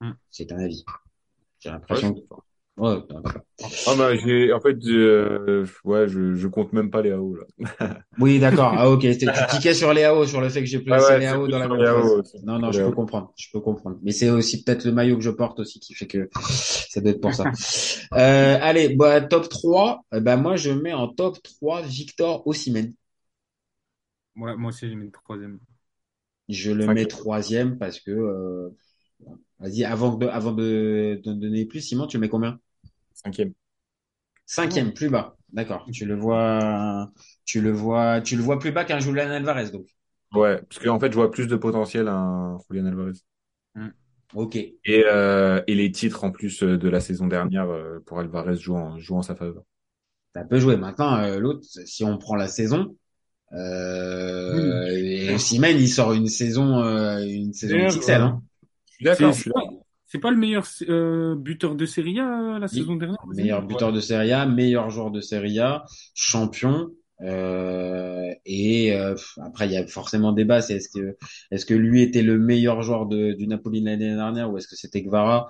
Mm. 0.00 0.12
C'est 0.30 0.52
un 0.52 0.58
avis. 0.58 0.84
J'ai 1.60 1.70
Ouais, 1.90 2.00
l'impression 2.00 2.14
que... 2.14 2.20
Ouais. 2.76 3.02
Ah 3.86 3.94
bah 3.96 4.16
j'ai 4.16 4.52
en 4.52 4.60
fait 4.60 4.76
euh, 4.86 5.66
ouais 5.84 6.08
je, 6.08 6.34
je 6.34 6.48
compte 6.48 6.72
même 6.72 6.90
pas 6.90 7.02
les 7.02 7.10
AO 7.12 7.36
là. 7.36 7.44
Oui, 8.18 8.38
d'accord. 8.38 8.74
Ah, 8.76 8.90
ok. 8.90 9.00
Tu 9.00 9.26
tiquais 9.50 9.74
sur 9.74 9.92
Léao, 9.92 10.26
sur 10.26 10.40
le 10.40 10.48
fait 10.48 10.60
que 10.60 10.66
j'ai 10.66 10.80
placé 10.80 11.12
Ah 11.12 11.14
ouais, 11.14 11.20
Léao 11.20 11.46
c'est 11.46 11.52
dans 11.52 11.58
la 11.58 11.68
même 11.68 11.80
Non, 12.44 12.58
non, 12.58 12.72
je 12.72 12.82
peux 12.82 12.92
comprendre. 12.92 13.32
Je 13.36 13.48
peux 13.52 13.60
comprendre. 13.60 13.98
Mais 14.02 14.12
c'est 14.12 14.30
aussi 14.30 14.62
peut-être 14.62 14.84
le 14.84 14.92
maillot 14.92 15.16
que 15.16 15.22
je 15.22 15.30
porte 15.30 15.60
aussi 15.60 15.80
qui 15.80 15.94
fait 15.94 16.06
que 16.06 16.28
ça 16.34 17.00
doit 17.00 17.12
être 17.12 17.20
pour 17.20 17.34
ça. 17.34 17.44
Euh, 18.14 18.58
allez, 18.60 18.94
bah, 18.94 19.22
top 19.22 19.48
3. 19.48 20.04
Euh, 20.12 20.20
bah, 20.20 20.36
moi, 20.36 20.56
je 20.56 20.70
mets 20.70 20.92
en 20.92 21.08
top 21.08 21.38
3 21.42 21.80
Victor 21.82 22.46
Osimhen. 22.46 22.92
Ouais, 24.36 24.56
moi 24.56 24.68
aussi, 24.70 24.88
j'ai 24.88 24.94
mis 24.94 25.06
le 25.06 25.10
troisième. 25.12 25.58
Je 26.48 26.70
le 26.72 26.88
mets 26.88 27.06
troisième 27.06 27.78
parce 27.78 28.00
que, 28.00 28.10
euh, 28.10 28.70
vas-y, 29.60 29.84
avant 29.84 30.14
de, 30.16 30.26
avant 30.26 30.52
de, 30.52 31.20
de 31.22 31.32
donner 31.32 31.64
plus, 31.64 31.80
Simon, 31.80 32.06
tu 32.06 32.16
le 32.16 32.22
mets 32.22 32.28
combien? 32.28 32.58
Cinquième. 33.14 33.52
Cinquième, 34.46 34.92
plus 34.92 35.08
bas. 35.08 35.36
D'accord. 35.52 35.86
Tu 35.92 36.04
le 36.04 36.14
vois, 36.14 37.10
tu 37.44 37.60
le 37.60 37.70
vois, 37.70 38.20
tu 38.20 38.36
le 38.36 38.42
vois 38.42 38.58
plus 38.58 38.72
bas 38.72 38.84
qu'un 38.84 38.98
Julian 39.00 39.30
Alvarez, 39.30 39.70
donc. 39.70 39.86
Ouais, 40.34 40.62
parce 40.62 40.82
qu'en 40.82 40.98
fait 40.98 41.10
je 41.10 41.16
vois 41.16 41.30
plus 41.30 41.46
de 41.46 41.56
potentiel 41.56 42.08
à 42.08 42.14
un 42.14 42.58
Julian 42.70 42.86
Alvarez. 42.86 43.18
Ok. 44.34 44.56
Et 44.56 44.74
euh, 44.86 45.62
et 45.66 45.74
les 45.74 45.92
titres 45.92 46.24
en 46.24 46.30
plus 46.30 46.62
euh, 46.62 46.78
de 46.78 46.88
la 46.88 47.00
saison 47.00 47.26
dernière 47.26 47.68
euh, 47.68 48.00
pour 48.06 48.18
Alvarez 48.18 48.56
jouent 48.56 48.76
en, 48.76 48.98
jouent 48.98 49.16
en 49.16 49.22
sa 49.22 49.34
faveur. 49.34 49.62
Ça 50.34 50.44
peut 50.44 50.58
jouer. 50.58 50.78
Maintenant, 50.78 51.18
euh, 51.18 51.38
l'autre, 51.38 51.62
si 51.62 52.04
on 52.04 52.16
prend 52.16 52.36
la 52.36 52.48
saison, 52.48 52.96
euh, 53.52 54.86
et 54.88 55.34
il 55.34 55.88
sort 55.88 56.14
une 56.14 56.28
saison, 56.28 56.82
euh, 56.82 57.22
une 57.22 57.52
saison 57.52 57.76
hein. 58.08 58.42
D'accord. 59.02 59.34
C'est 60.06 60.18
pas, 60.18 60.30
le 60.30 60.36
meilleur 60.36 60.66
euh, 60.90 61.34
buteur 61.36 61.74
de 61.74 61.86
Serie 61.86 62.20
A 62.20 62.56
euh, 62.56 62.58
la 62.58 62.66
Oui. 62.66 62.80
saison 62.80 62.96
dernière? 62.96 63.16
Meilleur 63.34 63.66
buteur 63.66 63.92
de 63.92 64.00
Serie 64.00 64.32
A, 64.32 64.44
meilleur 64.44 64.90
joueur 64.90 65.10
de 65.10 65.22
Serie 65.22 65.58
A, 65.58 65.86
champion. 66.14 66.90
Euh, 67.22 68.30
et 68.44 68.94
euh, 68.94 69.14
après, 69.42 69.66
il 69.66 69.72
y 69.72 69.76
a 69.76 69.86
forcément 69.86 70.32
débat. 70.32 70.60
C'est 70.60 70.74
est-ce 70.76 70.88
que 70.88 71.16
est-ce 71.50 71.64
que 71.64 71.74
lui 71.74 72.02
était 72.02 72.22
le 72.22 72.38
meilleur 72.38 72.82
joueur 72.82 73.06
de, 73.06 73.32
du 73.32 73.46
Napoli 73.46 73.80
l'année 73.80 74.14
dernière 74.14 74.52
ou 74.52 74.58
est-ce 74.58 74.68
que 74.68 74.76
c'était 74.76 75.02
Guevara, 75.02 75.48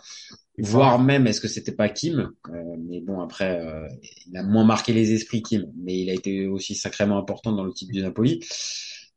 voire 0.58 0.98
même 0.98 1.26
est-ce 1.26 1.40
que 1.40 1.48
c'était 1.48 1.72
pas 1.72 1.88
Kim? 1.88 2.30
Euh, 2.50 2.62
mais 2.88 3.00
bon, 3.00 3.20
après, 3.20 3.60
euh, 3.60 3.88
il 4.26 4.36
a 4.36 4.42
moins 4.42 4.64
marqué 4.64 4.92
les 4.92 5.12
esprits 5.12 5.42
Kim, 5.42 5.66
mais 5.76 5.98
il 5.98 6.10
a 6.10 6.14
été 6.14 6.46
aussi 6.46 6.74
sacrément 6.74 7.18
important 7.18 7.52
dans 7.52 7.64
le 7.64 7.72
titre 7.72 7.92
du 7.92 8.02
Napoli. 8.02 8.40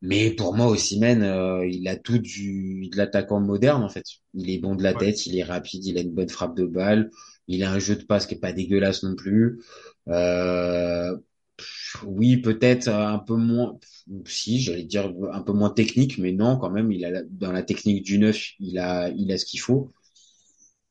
Mais 0.05 0.31
pour 0.31 0.55
moi, 0.55 0.67
Osimhen, 0.67 1.23
euh, 1.23 1.65
il 1.67 1.87
a 1.87 1.95
tout 1.97 2.17
du 2.19 2.89
de 2.91 2.97
l'attaquant 2.97 3.39
moderne 3.39 3.83
en 3.83 3.89
fait. 3.89 4.03
Il 4.33 4.49
est 4.51 4.59
bon 4.59 4.75
de 4.75 4.83
la 4.83 4.93
Ouais. 4.93 5.05
tête, 5.05 5.25
il 5.25 5.37
est 5.37 5.43
rapide, 5.43 5.85
il 5.85 5.97
a 5.97 6.01
une 6.01 6.11
bonne 6.13 6.29
frappe 6.29 6.55
de 6.55 6.65
balle, 6.65 7.09
il 7.47 7.63
a 7.63 7.71
un 7.71 7.79
jeu 7.79 7.95
de 7.95 8.03
passe 8.03 8.25
qui 8.27 8.35
est 8.35 8.39
pas 8.39 8.53
dégueulasse 8.53 9.03
non 9.03 9.15
plus. 9.15 9.61
Euh, 10.09 11.17
pff, 11.57 12.03
oui, 12.07 12.37
peut-être 12.37 12.89
un 12.89 13.19
peu 13.19 13.35
moins, 13.35 13.79
si 14.27 14.59
j'allais 14.61 14.83
dire 14.83 15.13
un 15.31 15.41
peu 15.41 15.53
moins 15.53 15.69
technique, 15.71 16.17
mais 16.19 16.33
non, 16.33 16.57
quand 16.57 16.69
même, 16.71 16.91
il 16.91 17.05
a 17.05 17.23
dans 17.29 17.51
la 17.51 17.63
technique 17.63 18.03
du 18.03 18.19
neuf, 18.19 18.51
il 18.59 18.77
a 18.79 19.09
il 19.09 19.31
a 19.31 19.37
ce 19.37 19.45
qu'il 19.45 19.59
faut. 19.61 19.91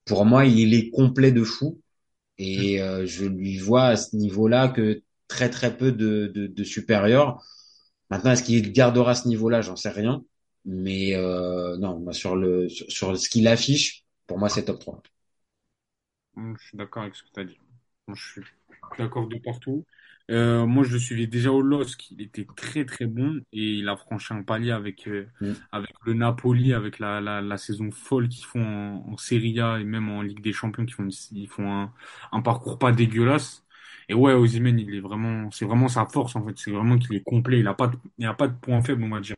Pour 0.05 0.25
moi, 0.27 0.45
il 0.47 0.75
est 0.75 0.91
complet 0.91 1.33
de 1.33 1.43
fou 1.45 1.81
et 2.39 2.83
euh, 2.83 3.07
je 3.07 3.27
lui 3.27 3.59
vois 3.59 3.87
à 3.87 3.97
ce 3.97 4.17
niveau-là 4.17 4.69
que 4.69 5.03
très 5.29 5.51
très 5.51 5.77
peu 5.77 5.93
de 5.93 6.29
de, 6.35 6.47
de 6.49 6.65
supérieur. 6.65 7.43
Maintenant, 8.15 8.33
est-ce 8.33 8.43
qu'il 8.45 8.73
gardera 8.73 9.15
ce 9.15 9.29
niveau-là? 9.29 9.61
J'en 9.63 9.77
sais 9.77 9.91
rien. 9.91 10.25
Mais 10.65 11.15
euh, 11.17 11.77
non, 11.79 11.99
moi, 12.01 12.13
sur 12.13 12.37
le 12.37 12.69
sur, 12.69 12.91
sur 12.91 13.19
ce 13.19 13.29
qu'il 13.29 13.49
affiche, 13.49 14.05
pour 14.27 14.39
moi, 14.39 14.49
c'est 14.49 14.65
top 14.67 14.81
3. 14.81 15.03
Hum, 16.37 16.57
Je 16.61 16.67
suis 16.69 16.77
d'accord 16.77 17.03
avec 17.05 17.15
ce 17.15 17.23
que 17.23 17.29
tu 17.33 17.41
as 17.41 17.45
dit. 17.45 17.59
Je 18.13 18.15
suis 18.23 18.43
d'accord 18.99 19.29
de 19.29 19.39
partout. 19.39 19.85
Euh, 20.31 20.67
moi, 20.67 20.85
je 20.85 20.93
le 20.95 20.99
suivais 20.99 21.27
déjà 21.27 21.53
au 21.53 21.61
LOSC. 21.63 22.11
Il 22.11 22.23
était 22.23 22.47
très, 22.57 22.85
très 22.85 23.07
bon 23.07 23.41
et 23.53 23.75
il 23.79 23.89
a 23.89 23.97
franchi 23.97 24.33
un 24.33 24.43
palier 24.43 24.71
avec, 24.73 25.07
euh, 25.09 25.27
Mm. 25.41 25.67
avec 25.73 25.91
le 26.05 26.15
Napoli, 26.15 26.73
avec 26.73 26.99
la, 26.99 27.21
la, 27.21 27.41
la 27.43 27.59
saison 27.59 27.91
folle 27.91 28.29
qu'ils 28.29 28.45
font 28.47 28.63
en, 28.65 29.13
en 29.13 29.17
Serie 29.17 29.61
A 29.61 29.79
et 29.81 29.85
même 29.85 30.09
en 30.11 30.23
Ligue 30.23 30.43
des 30.43 30.53
Champions, 30.53 30.87
qui 30.87 30.93
font, 30.95 31.09
ils 31.33 31.49
font 31.49 31.71
un, 31.73 31.93
un 32.33 32.43
parcours 32.43 32.79
pas 32.79 32.93
dégueulasse. 32.93 33.64
Et 34.09 34.15
ouais, 34.15 34.33
Osimhen, 34.35 34.79
il 34.79 34.95
est 34.95 35.01
vraiment, 35.01 35.51
c'est 35.51 35.65
vraiment 35.67 35.89
sa 35.89 36.07
force 36.07 36.37
en 36.37 36.45
fait. 36.45 36.55
C'est 36.59 36.71
vraiment 36.71 36.99
qu'il 36.99 37.15
est 37.17 37.23
complet. 37.25 37.61
Il 37.61 37.67
a 37.69 37.75
pas, 37.75 37.89
de, 37.89 37.97
il 38.19 38.27
a 38.27 38.35
pas 38.35 38.49
de 38.49 38.55
point 38.57 38.83
faible, 38.83 39.05
on 39.05 39.11
va 39.11 39.21
dire. 39.21 39.37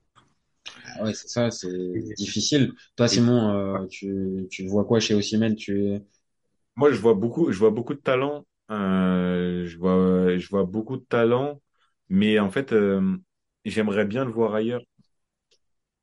Ah 0.99 1.05
ouais, 1.05 1.15
c'est 1.15 1.29
ça, 1.29 1.51
c'est 1.51 1.69
difficile. 2.17 2.73
Toi, 2.97 3.09
Simon, 3.09 3.51
euh, 3.55 3.87
tu, 3.89 4.47
tu 4.51 4.67
vois 4.67 4.85
quoi 4.85 5.01
chez 5.01 5.15
Osimhen? 5.15 5.55
Tu, 5.57 6.01
Moi, 6.77 6.93
je 6.93 7.01
vois 7.01 7.15
beaucoup, 7.15 7.51
je 7.53 7.59
vois 7.59 7.71
beaucoup 7.71 7.95
de 7.95 8.01
talent. 8.01 8.47
Euh, 8.71 9.67
je 9.67 9.79
vois, 9.79 10.37
je 10.39 10.49
vois 10.49 10.65
beaucoup 10.65 10.97
de 10.97 11.05
talent, 11.05 11.61
mais 12.09 12.39
en 12.39 12.51
fait, 12.51 12.73
euh, 12.73 13.17
j'aimerais 13.65 14.05
bien 14.07 14.25
le 14.25 14.31
voir 14.33 14.55
ailleurs. 14.55 14.83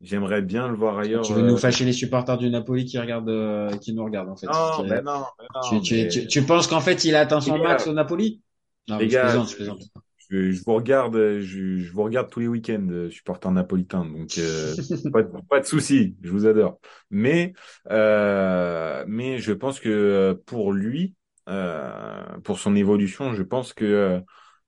J'aimerais 0.02 0.44
bien 0.44 0.68
le 0.68 0.76
voir 0.76 1.00
ailleurs. 1.00 1.26
tu 1.26 1.34
veux 1.34 1.42
nous 1.42 1.58
fâcher 1.58 1.86
les 1.86 1.94
supporters 1.94 2.38
du 2.38 2.50
Napoli 2.50 2.86
qui 2.86 2.98
regardent, 3.00 3.80
qui 3.80 3.94
nous 3.94 4.04
regardent 4.04 4.30
en 4.30 4.36
fait. 4.36 4.52
Non, 4.52 4.64
Qui- 4.72 4.84
mais 4.88 5.02
non, 5.02 5.26
mais 5.40 5.48
Tu, 5.62 5.82
non, 5.82 5.82
tu, 5.82 6.08
mais 6.08 6.10
tu, 6.10 6.28
tu 6.28 6.44
penses 6.46 6.68
qu'en 6.68 6.82
fait 6.82 7.06
il 7.06 7.16
a 7.16 7.22
atteint 7.22 7.42
son 7.42 7.60
max 7.60 7.88
au 7.88 7.94
Napoli? 7.94 8.42
Non, 8.88 9.00
les 9.00 9.08
je 9.10 9.18
plaisante, 9.18 9.50
je 9.50 9.56
plaisante. 9.56 9.84
je, 10.30 10.52
je 10.52 10.64
vous 10.64 10.74
regarde, 10.74 11.16
je, 11.40 11.78
je 11.80 11.92
vous 11.94 12.04
regarde 12.04 12.30
tous 12.30 12.40
les 12.40 12.48
week-ends, 12.48 12.88
euh, 12.90 13.10
supporter 13.10 13.52
napolitain, 13.52 14.06
donc 14.06 14.38
euh, 14.38 14.76
pas, 15.12 15.24
de- 15.24 15.42
pas 15.50 15.60
de 15.60 15.66
souci, 15.66 16.18
je 16.22 16.32
vous 16.32 16.46
adore. 16.48 16.80
Mais, 17.12 17.54
euh, 17.92 19.04
mais 19.08 19.40
je 19.40 19.54
pense 19.54 19.80
que 19.80 19.90
euh, 19.90 20.36
pour 20.46 20.74
lui, 20.74 21.16
euh, 21.50 22.24
pour 22.44 22.60
son 22.60 22.76
évolution, 22.76 23.34
je 23.34 23.44
pense 23.44 23.74
que 23.74 23.86
euh, 23.86 24.22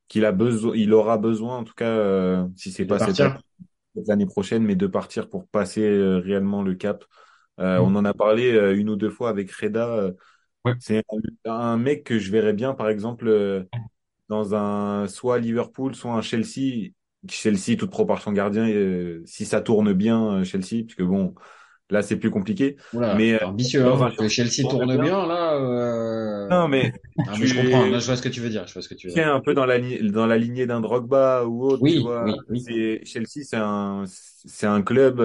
qu'il 0.10 0.26
a 0.26 0.32
besoin, 0.34 0.76
il 0.76 0.94
aura 0.94 1.18
besoin, 1.18 1.58
en 1.60 1.64
tout 1.66 1.74
cas, 1.76 1.90
euh, 1.90 2.48
si 2.58 2.72
c'est 2.72 2.86
pas 2.86 3.00
cette 3.00 3.22
l'année 4.08 4.26
prochaine, 4.26 4.64
mais 4.64 4.76
de 4.76 4.88
partir 4.88 5.30
pour 5.30 5.48
passer 5.48 5.82
euh, 5.84 6.20
réellement 6.20 6.64
le 6.64 6.76
cap. 6.76 7.06
Euh, 7.60 7.80
Mm. 7.80 7.86
on 7.86 7.96
en 7.96 8.06
a 8.06 8.14
parlé 8.14 8.52
euh, 8.54 8.76
une 8.78 8.90
ou 8.90 8.96
deux 8.98 9.10
fois 9.10 9.30
avec 9.30 9.52
Reda. 9.52 9.88
euh, 9.90 10.12
Ouais. 10.66 10.76
c'est 10.80 11.04
un, 11.46 11.52
un 11.52 11.78
mec 11.78 12.04
que 12.06 12.20
je 12.20 12.32
verrais 12.32 12.54
bien, 12.54 12.74
par 12.74 12.90
exemple, 12.90 13.28
euh, 13.28 13.64
dans 14.30 14.56
un 14.56 15.08
soit 15.08 15.40
Liverpool, 15.40 15.96
soit 15.96 16.14
un 16.14 16.22
Chelsea. 16.22 16.92
Chelsea, 17.28 17.76
toute 17.78 17.90
proportion 17.90 18.32
gardien, 18.32 18.68
euh, 18.70 19.22
si 19.26 19.46
ça 19.46 19.62
tourne 19.62 19.94
bien, 19.94 20.42
euh, 20.42 20.44
Chelsea, 20.44 20.84
parce 20.86 20.96
que 20.96 21.02
bon, 21.04 21.34
là 21.90 22.02
c'est 22.04 22.18
plus 22.18 22.30
compliqué. 22.32 22.78
Oula, 22.94 23.16
Mais 23.16 23.34
euh, 23.42 23.48
ambitieux, 23.48 23.86
hein. 23.86 24.12
Que 24.18 24.28
Chelsea 24.28 24.68
tourne 24.68 24.80
tourne 24.80 24.98
bien. 24.98 25.04
bien, 25.04 25.26
là, 25.28 25.56
euh... 25.56 26.48
Non, 26.50 26.68
mais 26.68 26.94
Ah, 27.26 27.38
mais 27.38 27.48
je 27.48 27.54
tu 27.54 27.56
comprends. 27.56 27.86
Là, 27.86 28.00
je 28.00 28.06
vois 28.06 28.16
ce 28.18 28.22
que 28.22 28.30
tu 28.30 28.42
veux 28.42 28.50
dire. 28.50 28.68
Je 28.68 28.74
vois 28.74 28.82
ce 28.82 28.90
que 28.90 28.96
tu 28.96 29.08
veux 29.08 29.14
tu 29.14 29.20
dire. 29.20 29.24
un 29.24 29.40
peu 29.42 29.54
dans 29.54 29.66
la, 29.66 29.80
dans 30.02 30.26
la 30.26 30.38
lignée 30.38 30.66
d'un 30.68 30.82
Drogba 30.82 31.46
ou 31.46 31.64
autre, 31.64 31.86
tu 31.86 31.98
Oui, 31.98 32.00
vois. 32.00 32.26
oui, 32.26 32.44
oui. 32.50 32.60
C'est, 32.60 33.02
Chelsea, 33.06 33.44
c'est 33.46 33.56
un, 33.58 34.04
c'est 34.08 34.68
un 34.68 34.82
club 34.82 35.22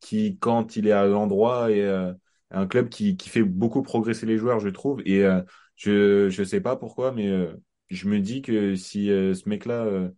qui, 0.00 0.38
quand 0.38 0.76
il 0.76 0.86
est 0.86 0.92
à 0.92 1.06
l'endroit, 1.06 1.70
est 1.72 1.80
euh, 1.82 2.12
un 2.50 2.66
club 2.66 2.88
qui, 2.88 3.16
qui 3.16 3.28
fait 3.28 3.42
beaucoup 3.42 3.82
progresser 3.82 4.26
les 4.26 4.38
joueurs, 4.38 4.60
je 4.60 4.68
trouve. 4.68 5.02
Et 5.06 5.24
euh, 5.24 5.42
je, 5.76 6.28
je 6.30 6.44
sais 6.44 6.60
pas 6.60 6.76
pourquoi, 6.76 7.12
mais 7.12 7.28
euh, 7.28 7.52
je 7.92 8.08
me 8.08 8.20
dis 8.20 8.42
que 8.42 8.74
si 8.76 9.10
euh, 9.10 9.34
ce 9.34 9.48
mec-là 9.48 9.84
euh, 9.86 10.10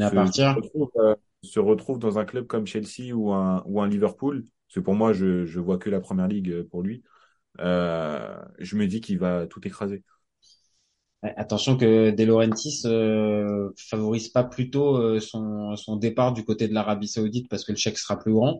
se, 0.00 0.26
se 0.26 0.46
retrouve, 0.54 0.90
euh, 0.96 1.14
se 1.42 1.60
retrouve 1.60 1.98
dans 1.98 2.18
un 2.18 2.24
club 2.24 2.46
comme 2.46 2.66
Chelsea 2.66 3.12
ou 3.14 3.32
un, 3.32 3.62
ou 3.66 3.80
un 3.82 3.88
Liverpool, 3.88 4.44
parce 4.68 4.76
que 4.76 4.80
pour 4.80 4.94
moi, 4.94 5.12
je, 5.12 5.46
je 5.46 5.60
vois 5.60 5.78
que 5.78 5.90
la 5.90 6.00
première 6.00 6.28
ligue 6.28 6.62
pour 6.64 6.82
lui, 6.82 7.02
euh, 7.60 8.36
je 8.60 8.76
me 8.76 8.86
dis 8.88 9.00
qu'il 9.02 9.18
va 9.18 9.46
tout 9.48 9.66
écraser. 9.66 10.04
Attention 11.22 11.76
que 11.76 12.10
De 12.12 12.24
Laurentiis 12.24 12.80
euh, 12.86 13.68
favorise 13.76 14.30
pas 14.30 14.42
plutôt 14.42 14.96
euh, 14.96 15.20
son, 15.20 15.76
son 15.76 15.96
départ 15.96 16.32
du 16.32 16.44
côté 16.46 16.66
de 16.66 16.72
l'Arabie 16.72 17.08
Saoudite 17.08 17.46
parce 17.50 17.62
que 17.64 17.72
le 17.72 17.76
chèque 17.76 17.98
sera 17.98 18.18
plus 18.18 18.32
grand. 18.32 18.58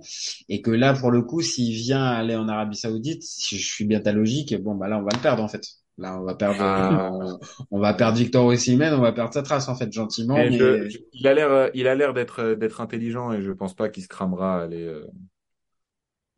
Et 0.51 0.61
que 0.61 0.70
là 0.70 0.92
pour 0.92 1.11
le 1.11 1.23
coup 1.23 1.40
s'il 1.40 1.73
vient 1.73 2.05
aller 2.05 2.37
en 2.37 2.49
Arabie 2.49 2.77
Saoudite 2.77 3.23
si 3.23 3.57
je 3.59 3.66
suis 3.66 3.87
bien 3.87 4.01
ta 4.01 4.12
logique 4.12 4.55
bon 4.62 4.75
bah 4.75 4.88
là 4.88 4.99
on 4.99 5.03
va 5.03 5.09
le 5.14 5.23
perdre 5.23 5.42
en 5.42 5.49
fait 5.49 5.62
là 6.01 6.19
on 6.21 6.25
va 6.25 6.35
perdre 6.35 6.63
Ah, 6.63 7.03
euh, 7.13 7.37
on 7.71 7.81
va 7.81 7.95
perdre 7.95 8.19
Victor 8.19 8.45
Osimhen 8.47 8.95
on 8.95 9.01
va 9.01 9.13
perdre 9.13 9.33
sa 9.35 9.43
trace 9.43 9.69
en 9.69 9.77
fait 9.77 9.93
gentiment 9.93 10.45
Mais 10.45 10.53
je, 10.53 10.65
mais 10.75 10.91
je- 10.91 10.99
il 11.13 11.27
a 11.27 11.35
l'air, 11.35 11.51
euh, 11.51 11.71
il 11.75 11.89
a 11.89 11.95
l'air 11.95 12.15
d'être, 12.15 12.41
euh, 12.41 12.55
d'être 12.57 12.81
intelligent 12.81 13.33
et 13.33 13.43
je 13.43 13.51
pense 13.53 13.75
pas 13.75 13.89
qu'il 13.89 14.03
se 14.03 14.09
cramera 14.09 14.59
à 14.61 14.63
aller 14.65 14.85
euh, 14.85 15.05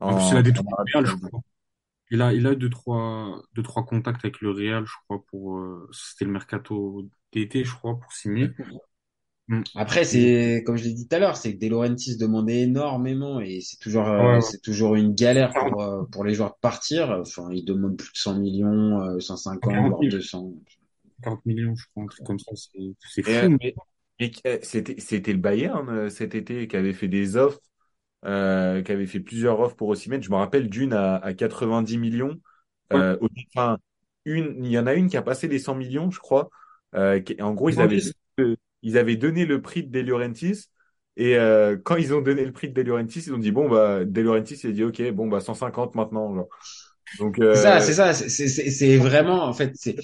En 0.06 0.14
plus, 0.14 0.30
il 0.30 0.36
a 0.36 0.42
des 0.42 0.52
trucs 0.52 0.66
Real, 0.94 1.06
je 1.06 1.16
crois. 1.16 1.40
Il 2.10 2.22
a, 2.22 2.32
il 2.34 2.46
a 2.46 2.54
deux, 2.54 2.70
trois, 2.70 3.42
deux, 3.54 3.62
trois 3.62 3.84
contacts 3.86 4.24
avec 4.24 4.40
le 4.40 4.50
Real, 4.50 4.86
je 4.86 4.94
crois, 5.04 5.24
pour, 5.26 5.58
euh, 5.58 5.88
c'était 5.92 6.24
le 6.26 6.32
mercato 6.32 7.08
d'été, 7.32 7.64
je 7.64 7.74
crois, 7.74 7.98
pour 8.00 8.12
signer. 8.12 8.52
Mm. 9.48 9.66
après 9.74 10.04
c'est 10.04 10.62
comme 10.66 10.76
je 10.76 10.84
l'ai 10.84 10.92
dit 10.94 11.08
tout 11.08 11.16
à 11.16 11.18
l'heure 11.18 11.36
c'est 11.36 11.54
que 11.56 11.60
De 11.60 11.68
Laurentiis 11.70 12.16
demandait 12.18 12.62
énormément 12.62 13.40
et 13.40 13.60
c'est 13.60 13.78
toujours 13.78 14.08
Ouais, 14.16 14.24
euh, 14.26 14.40
ouais. 14.40 14.40
c'est 14.40 14.60
toujours 14.62 14.94
une 14.96 15.14
galère 15.14 15.56
pour 15.58 15.82
euh, 15.82 16.04
pour 16.12 16.24
les 16.24 16.34
joueurs 16.34 16.50
de 16.50 16.58
partir 16.60 17.10
enfin 17.20 17.48
ils 17.52 17.64
demandent 17.64 17.96
plus 17.96 18.12
de 18.12 18.18
100 18.18 18.38
millions 18.38 19.00
euh, 19.02 19.20
150 19.20 19.86
40 19.86 19.86
voire 19.86 20.04
000, 20.04 20.10
200 20.10 20.52
40 21.22 21.44
millions, 21.46 21.74
je 21.76 21.86
crois, 21.88 22.04
un 22.04 22.06
truc 22.06 22.24
comme 22.24 22.38
ça, 22.38 22.52
c'est, 23.02 23.22
fou. 23.22 23.28
euh, 23.28 23.48
mais, 23.62 24.32
euh, 24.46 24.58
c'était, 24.62 25.00
c'était 25.00 25.32
le 25.32 25.38
Bayern 25.38 25.88
euh, 25.90 26.08
cet 26.10 26.34
été 26.34 26.68
qui 26.68 26.76
avait 26.76 26.92
fait 26.92 27.08
des 27.08 27.36
offres, 27.36 27.60
euh, 28.26 28.82
qui 28.82 28.92
avait 28.92 29.06
fait 29.06 29.20
plusieurs 29.20 29.60
offres 29.60 29.76
pour 29.76 29.88
Osimhen. 29.90 30.22
Je 30.22 30.30
me 30.30 30.36
rappelle 30.36 30.70
d'une 30.70 30.92
à, 30.94 31.16
à 31.16 31.34
90 31.34 31.98
millions. 31.98 32.40
Euh, 32.92 33.18
enfin, 33.54 33.78
une, 34.26 34.64
il 34.64 34.70
y 34.72 34.78
en 34.78 34.86
a 34.86 34.94
une 34.94 35.08
qui 35.08 35.16
a 35.18 35.22
passé 35.22 35.48
les 35.48 35.58
100 35.60 35.74
millions, 35.76 36.10
je 36.10 36.20
crois. 36.20 36.50
Euh, 36.96 37.20
qui- 37.20 37.40
en 37.42 37.54
gros, 37.54 37.70
ils 37.70 37.82
avaient, 37.82 38.00
euh, 38.40 38.56
ils 38.82 38.98
avaient 38.98 39.16
donné 39.16 39.46
le 39.46 39.62
prix 39.62 39.84
de 39.84 39.90
De 39.90 40.00
Laurentiis. 40.00 40.66
Et 41.16 41.36
euh, 41.36 41.76
quand 41.82 41.96
ils 41.96 42.14
ont 42.14 42.22
donné 42.22 42.44
le 42.44 42.52
prix 42.52 42.68
de 42.68 42.74
De 42.74 42.82
Laurentiis, 42.82 43.20
ils 43.26 43.34
ont 43.34 43.38
dit 43.38 43.52
bon 43.52 43.68
bah 43.68 44.04
De 44.04 44.20
Laurentiis 44.22 44.56
il 44.64 44.70
a 44.70 44.72
dit 44.72 44.84
ok 44.84 45.10
bon 45.12 45.28
bah 45.28 45.40
150 45.40 45.94
maintenant 45.94 46.34
genre. 46.34 46.48
Donc 47.18 47.40
c'est 47.50 47.58
ça 47.58 47.80
euh, 47.80 47.82
c'est 47.82 47.94
ça 47.94 48.12
c'est 48.14 48.96
vraiment 48.96 49.44
en 49.44 49.52
fait 49.52 49.72
c'est 49.74 49.96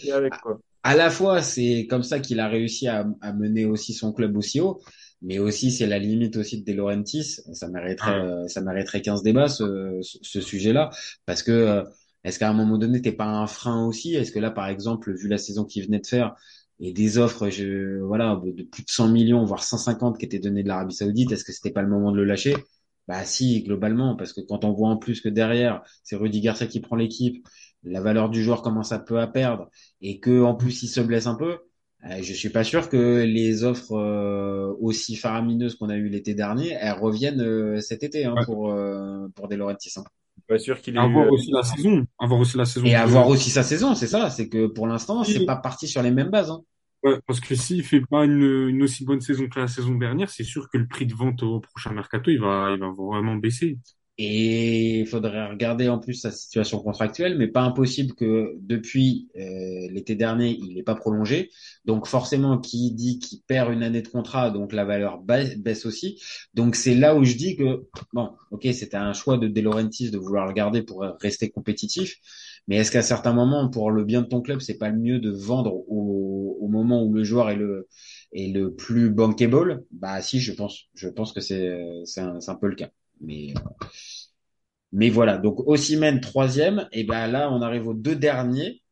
à 0.82 0.94
la 0.96 1.10
fois 1.10 1.42
c'est 1.42 1.86
comme 1.88 2.02
ça 2.02 2.20
qu'il 2.20 2.40
a 2.40 2.48
réussi 2.48 2.88
à, 2.88 3.06
à 3.20 3.32
mener 3.32 3.64
aussi 3.64 3.94
son 3.94 4.12
club 4.12 4.36
aussi 4.36 4.60
haut 4.60 4.80
mais 5.22 5.38
aussi 5.38 5.72
c'est 5.72 5.86
la 5.86 5.98
limite 5.98 6.36
aussi 6.36 6.62
de 6.62 6.70
De 6.70 6.76
Laurentiis 6.76 7.24
ça 7.52 7.68
mériterait 7.68 8.12
Ouais. 8.12 8.20
euh, 8.20 8.46
ça 8.48 8.60
mériterait 8.60 9.02
15 9.02 9.22
débats 9.22 9.48
ce 9.48 9.98
ce, 10.02 10.18
ce 10.22 10.40
sujet-là 10.40 10.90
parce 11.26 11.42
que 11.42 11.50
euh, 11.52 11.84
est-ce 12.24 12.38
qu'à 12.38 12.50
un 12.50 12.52
moment 12.52 12.78
donné 12.78 13.00
t'es 13.02 13.12
pas 13.12 13.26
un 13.26 13.46
frein 13.46 13.86
aussi? 13.86 14.14
Est-ce 14.14 14.32
que 14.32 14.38
là 14.40 14.50
par 14.50 14.68
exemple 14.68 15.12
vu 15.14 15.28
la 15.28 15.38
saison 15.38 15.64
qu'il 15.64 15.84
venait 15.84 16.00
de 16.00 16.06
faire 16.06 16.34
et 16.80 16.92
des 16.92 17.18
offres 17.18 17.50
je 17.50 18.00
voilà 18.00 18.40
de 18.44 18.62
plus 18.62 18.84
de 18.84 18.90
100 18.90 19.08
millions 19.08 19.44
voire 19.44 19.62
150 19.64 20.18
qui 20.18 20.24
étaient 20.26 20.38
données 20.38 20.62
de 20.62 20.68
l'Arabie 20.68 20.94
Saoudite 20.94 21.32
est-ce 21.32 21.44
que 21.44 21.52
c'était 21.52 21.70
pas 21.72 21.82
le 21.82 21.88
moment 21.88 22.12
de 22.12 22.16
le 22.18 22.24
lâcher? 22.24 22.54
Bah 23.08 23.24
si 23.24 23.62
globalement 23.62 24.16
parce 24.16 24.32
que 24.32 24.40
quand 24.42 24.64
on 24.64 24.72
voit 24.72 24.88
en 24.90 24.96
plus 24.96 25.20
que 25.20 25.28
derrière 25.28 25.82
c'est 26.04 26.16
Rudy 26.16 26.40
Garcia 26.40 26.66
qui 26.66 26.80
prend 26.80 26.96
l'équipe 26.96 27.46
la 27.84 28.00
valeur 28.00 28.28
du 28.28 28.42
joueur 28.42 28.62
commence 28.62 28.92
un 28.92 28.98
peu 28.98 29.18
à 29.20 29.26
perdre 29.26 29.70
et 30.00 30.20
que 30.20 30.42
en 30.42 30.54
plus 30.54 30.82
il 30.82 30.88
se 30.88 31.00
blesse 31.00 31.26
un 31.26 31.34
peu, 31.36 31.58
euh, 32.04 32.22
je 32.22 32.32
suis 32.32 32.50
pas 32.50 32.64
sûr 32.64 32.88
que 32.88 33.22
les 33.24 33.64
offres 33.64 33.92
euh, 33.96 34.74
aussi 34.80 35.16
faramineuses 35.16 35.76
qu'on 35.76 35.88
a 35.88 35.96
eues 35.96 36.08
l'été 36.08 36.34
dernier, 36.34 36.70
elles 36.80 36.92
reviennent 36.92 37.40
euh, 37.40 37.80
cet 37.80 38.02
été 38.02 38.24
hein, 38.24 38.36
Ouais. 38.36 38.44
pour 38.44 38.70
euh, 38.72 39.28
pour 39.34 39.48
De 39.48 39.54
Laurentiis. 39.56 39.92
hein. 39.96 40.04
Je 40.48 40.54
suis 40.54 40.58
pas 40.60 40.64
sûr 40.64 40.80
qu'il 40.82 40.96
ait 40.96 40.98
À 40.98 41.06
eu. 41.06 41.12
voir 41.12 41.26
euh, 41.26 41.30
aussi 41.30 41.50
la 41.50 41.62
saison, 41.62 42.06
à 42.18 42.26
voir 42.26 42.40
aussi 42.40 42.56
la 42.56 42.64
saison 42.64 42.86
Et 42.86 42.94
avoir 42.94 43.28
aussi 43.28 43.50
sa 43.50 43.62
saison, 43.62 43.94
c'est 43.94 44.06
ça, 44.06 44.30
c'est 44.30 44.48
que 44.48 44.66
pour 44.66 44.86
l'instant 44.86 45.24
c'est 45.24 45.44
pas 45.44 45.56
parti 45.56 45.86
sur 45.88 46.02
les 46.02 46.10
mêmes 46.10 46.30
bases. 46.30 46.50
Hein. 46.50 46.62
ouais, 47.04 47.20
parce 47.26 47.40
que 47.40 47.54
s'il 47.54 47.84
fait 47.84 48.00
pas 48.00 48.24
une, 48.24 48.68
une 48.68 48.82
aussi 48.82 49.04
bonne 49.04 49.20
saison 49.20 49.48
que 49.48 49.60
la 49.60 49.68
saison 49.68 49.94
dernière, 49.96 50.30
c'est 50.30 50.44
sûr 50.44 50.68
que 50.70 50.78
le 50.78 50.86
prix 50.88 51.06
de 51.06 51.14
vente 51.14 51.42
au 51.42 51.60
prochain 51.60 51.92
mercato, 51.92 52.30
il 52.30 52.40
va, 52.40 52.70
il 52.72 52.80
va 52.80 52.90
vraiment 52.90 53.36
baisser. 53.36 53.78
Et 54.20 54.98
il 55.00 55.06
faudrait 55.06 55.46
regarder 55.48 55.88
en 55.88 55.98
plus 56.00 56.14
sa 56.14 56.32
situation 56.32 56.80
contractuelle, 56.80 57.38
mais 57.38 57.46
pas 57.46 57.60
impossible 57.62 58.14
que 58.14 58.54
depuis 58.60 59.28
euh, 59.36 59.88
l'été 59.92 60.16
dernier, 60.16 60.58
il 60.60 60.74
n'est 60.74 60.82
pas 60.82 60.96
prolongé. 60.96 61.50
Donc 61.84 62.08
forcément, 62.08 62.58
qui 62.58 62.90
dit 62.92 63.20
qu'il 63.20 63.42
perd 63.46 63.72
une 63.72 63.84
année 63.84 64.02
de 64.02 64.08
contrat, 64.08 64.50
donc 64.50 64.72
la 64.72 64.84
valeur 64.84 65.18
ba- 65.20 65.54
baisse 65.56 65.86
aussi. 65.86 66.20
Donc 66.52 66.74
c'est 66.74 66.96
là 66.96 67.14
où 67.14 67.24
je 67.24 67.36
dis 67.36 67.54
que, 67.56 67.86
bon, 68.12 68.30
ok, 68.50 68.66
c'était 68.72 68.96
un 68.96 69.12
choix 69.12 69.38
de 69.38 69.46
De 69.46 69.60
de 70.10 70.18
vouloir 70.18 70.46
le 70.48 70.52
garder 70.52 70.82
pour 70.82 71.02
rester 71.20 71.50
compétitif, 71.50 72.16
mais 72.66 72.76
est-ce 72.76 72.90
qu'à 72.90 73.02
certains 73.02 73.32
moments, 73.32 73.68
pour 73.70 73.90
le 73.90 74.04
bien 74.04 74.22
de 74.22 74.26
ton 74.26 74.40
club, 74.40 74.60
c'est 74.60 74.78
pas 74.78 74.88
le 74.90 74.98
mieux 74.98 75.18
de 75.20 75.30
vendre 75.30 75.74
au, 75.88 76.56
au 76.60 76.68
moment 76.68 77.02
où 77.04 77.12
le 77.14 77.22
joueur 77.24 77.50
est 77.50 77.56
le, 77.56 77.88
est 78.32 78.52
le 78.52 78.74
plus 78.74 79.10
bankable? 79.10 79.84
Bah 79.92 80.20
si, 80.22 80.40
je 80.40 80.52
pense, 80.52 80.84
je 80.94 81.08
pense 81.08 81.32
que 81.32 81.40
c'est 81.40 81.78
c'est 82.04 82.20
un, 82.20 82.40
c'est 82.40 82.50
un 82.50 82.56
peu 82.56 82.68
le 82.68 82.74
cas. 82.76 82.90
Mais 83.20 85.10
voilà, 85.10 85.38
donc 85.38 85.60
Osimhen 85.66 86.20
troisième, 86.20 86.88
et 86.92 87.04
ben 87.04 87.26
là 87.26 87.50
on 87.52 87.60
arrive 87.62 87.88
aux 87.88 87.94
deux 87.94 88.16
derniers. 88.16 88.82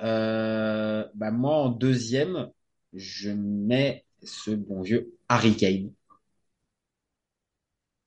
Euh, 0.00 1.04
bah 1.14 1.30
moi 1.30 1.56
en 1.56 1.68
deuxième, 1.70 2.50
je 2.92 3.30
mets 3.30 4.04
ce 4.22 4.50
bon 4.50 4.82
vieux 4.82 5.14
Harry 5.28 5.54
Kane. 5.56 5.92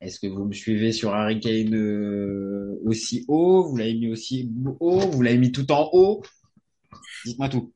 Est-ce 0.01 0.19
que 0.19 0.27
vous 0.27 0.45
me 0.45 0.53
suivez 0.53 0.91
sur 0.91 1.13
Harry 1.13 1.39
Kane 1.39 1.73
euh, 1.73 2.79
aussi 2.85 3.25
haut? 3.27 3.63
Vous 3.63 3.77
l'avez 3.77 3.95
mis 3.95 4.09
aussi 4.11 4.51
haut? 4.79 4.99
Vous 4.99 5.21
l'avez 5.21 5.37
mis 5.37 5.51
tout 5.51 5.71
en 5.71 5.89
haut? 5.93 6.21
Dites-moi 7.25 7.49
tout. 7.49 7.73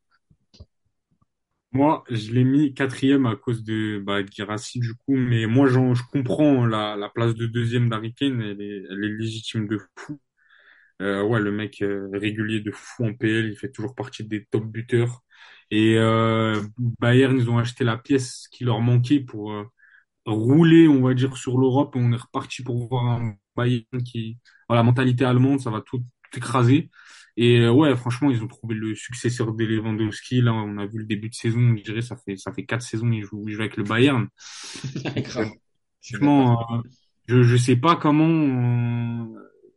Moi, 1.73 2.03
je 2.09 2.33
l'ai 2.33 2.43
mis 2.43 2.73
quatrième 2.73 3.25
à 3.25 3.35
cause 3.37 3.63
de, 3.63 3.99
bah, 4.05 4.21
de 4.23 4.27
Guirassy, 4.29 4.79
du 4.79 4.93
coup, 4.93 5.15
mais 5.15 5.45
moi, 5.45 5.67
je 5.69 6.01
comprends 6.11 6.65
la, 6.65 6.97
la 6.97 7.07
place 7.09 7.33
de 7.33 7.45
deuxième 7.47 7.87
d'Harry 7.89 8.13
elle 8.19 8.61
est, 8.61 8.83
elle 8.89 9.03
est 9.05 9.17
légitime 9.17 9.67
de 9.67 9.79
fou. 9.97 10.19
Euh, 11.01 11.23
ouais, 11.23 11.39
le 11.41 11.51
mec 11.51 11.81
euh, 11.83 12.09
régulier 12.13 12.61
de 12.61 12.71
fou 12.71 13.05
en 13.07 13.13
PL, 13.15 13.47
il 13.47 13.57
fait 13.57 13.71
toujours 13.71 13.95
partie 13.95 14.23
des 14.25 14.45
top 14.45 14.65
buteurs. 14.65 15.21
Et 15.71 15.97
euh, 15.97 16.61
Bayern, 16.99 17.37
ils 17.37 17.49
ont 17.49 17.57
acheté 17.59 17.83
la 17.85 17.97
pièce 17.97 18.47
qui 18.51 18.65
leur 18.65 18.81
manquait 18.81 19.19
pour 19.21 19.51
euh, 19.53 19.65
rouler, 20.25 20.87
on 20.89 21.01
va 21.03 21.13
dire, 21.15 21.37
sur 21.37 21.57
l'Europe. 21.59 21.93
On 21.97 22.13
est 22.13 22.17
reparti 22.17 22.63
pour 22.63 22.87
voir 22.89 23.05
un 23.07 23.35
Bayern 23.55 24.03
qui, 24.05 24.39
voilà, 24.69 24.83
mentalité 24.83 25.25
allemande, 25.25 25.61
ça 25.61 25.71
va 25.71 25.81
tout 25.81 26.03
écraser. 26.35 26.89
Et 27.41 27.59
euh, 27.59 27.71
ouais, 27.71 27.95
franchement, 27.95 28.29
ils 28.31 28.43
ont 28.43 28.47
trouvé 28.47 28.75
le 28.75 28.93
successeur 28.95 29.53
de 29.53 29.65
Lewandowski. 29.65 30.41
Là, 30.41 30.53
on 30.53 30.77
a 30.77 30.85
vu 30.85 30.99
le 30.99 31.05
début 31.05 31.29
de 31.29 31.33
saison. 31.35 31.75
Je 31.77 31.83
dirais, 31.83 32.01
ça 32.01 32.15
fait 32.17 32.37
ça 32.37 32.53
fait 32.53 32.65
quatre 32.65 32.83
saisons 32.83 33.11
ils 33.11 33.23
jouent 33.23 33.45
avec 33.59 33.77
le 33.77 33.83
Bayern. 33.83 34.27
Franchement, 36.03 36.61
euh, 36.73 36.81
je 37.27 37.43
je 37.43 37.57
sais 37.57 37.75
pas 37.77 37.95
comment. 37.95 38.27
euh, 38.29 39.25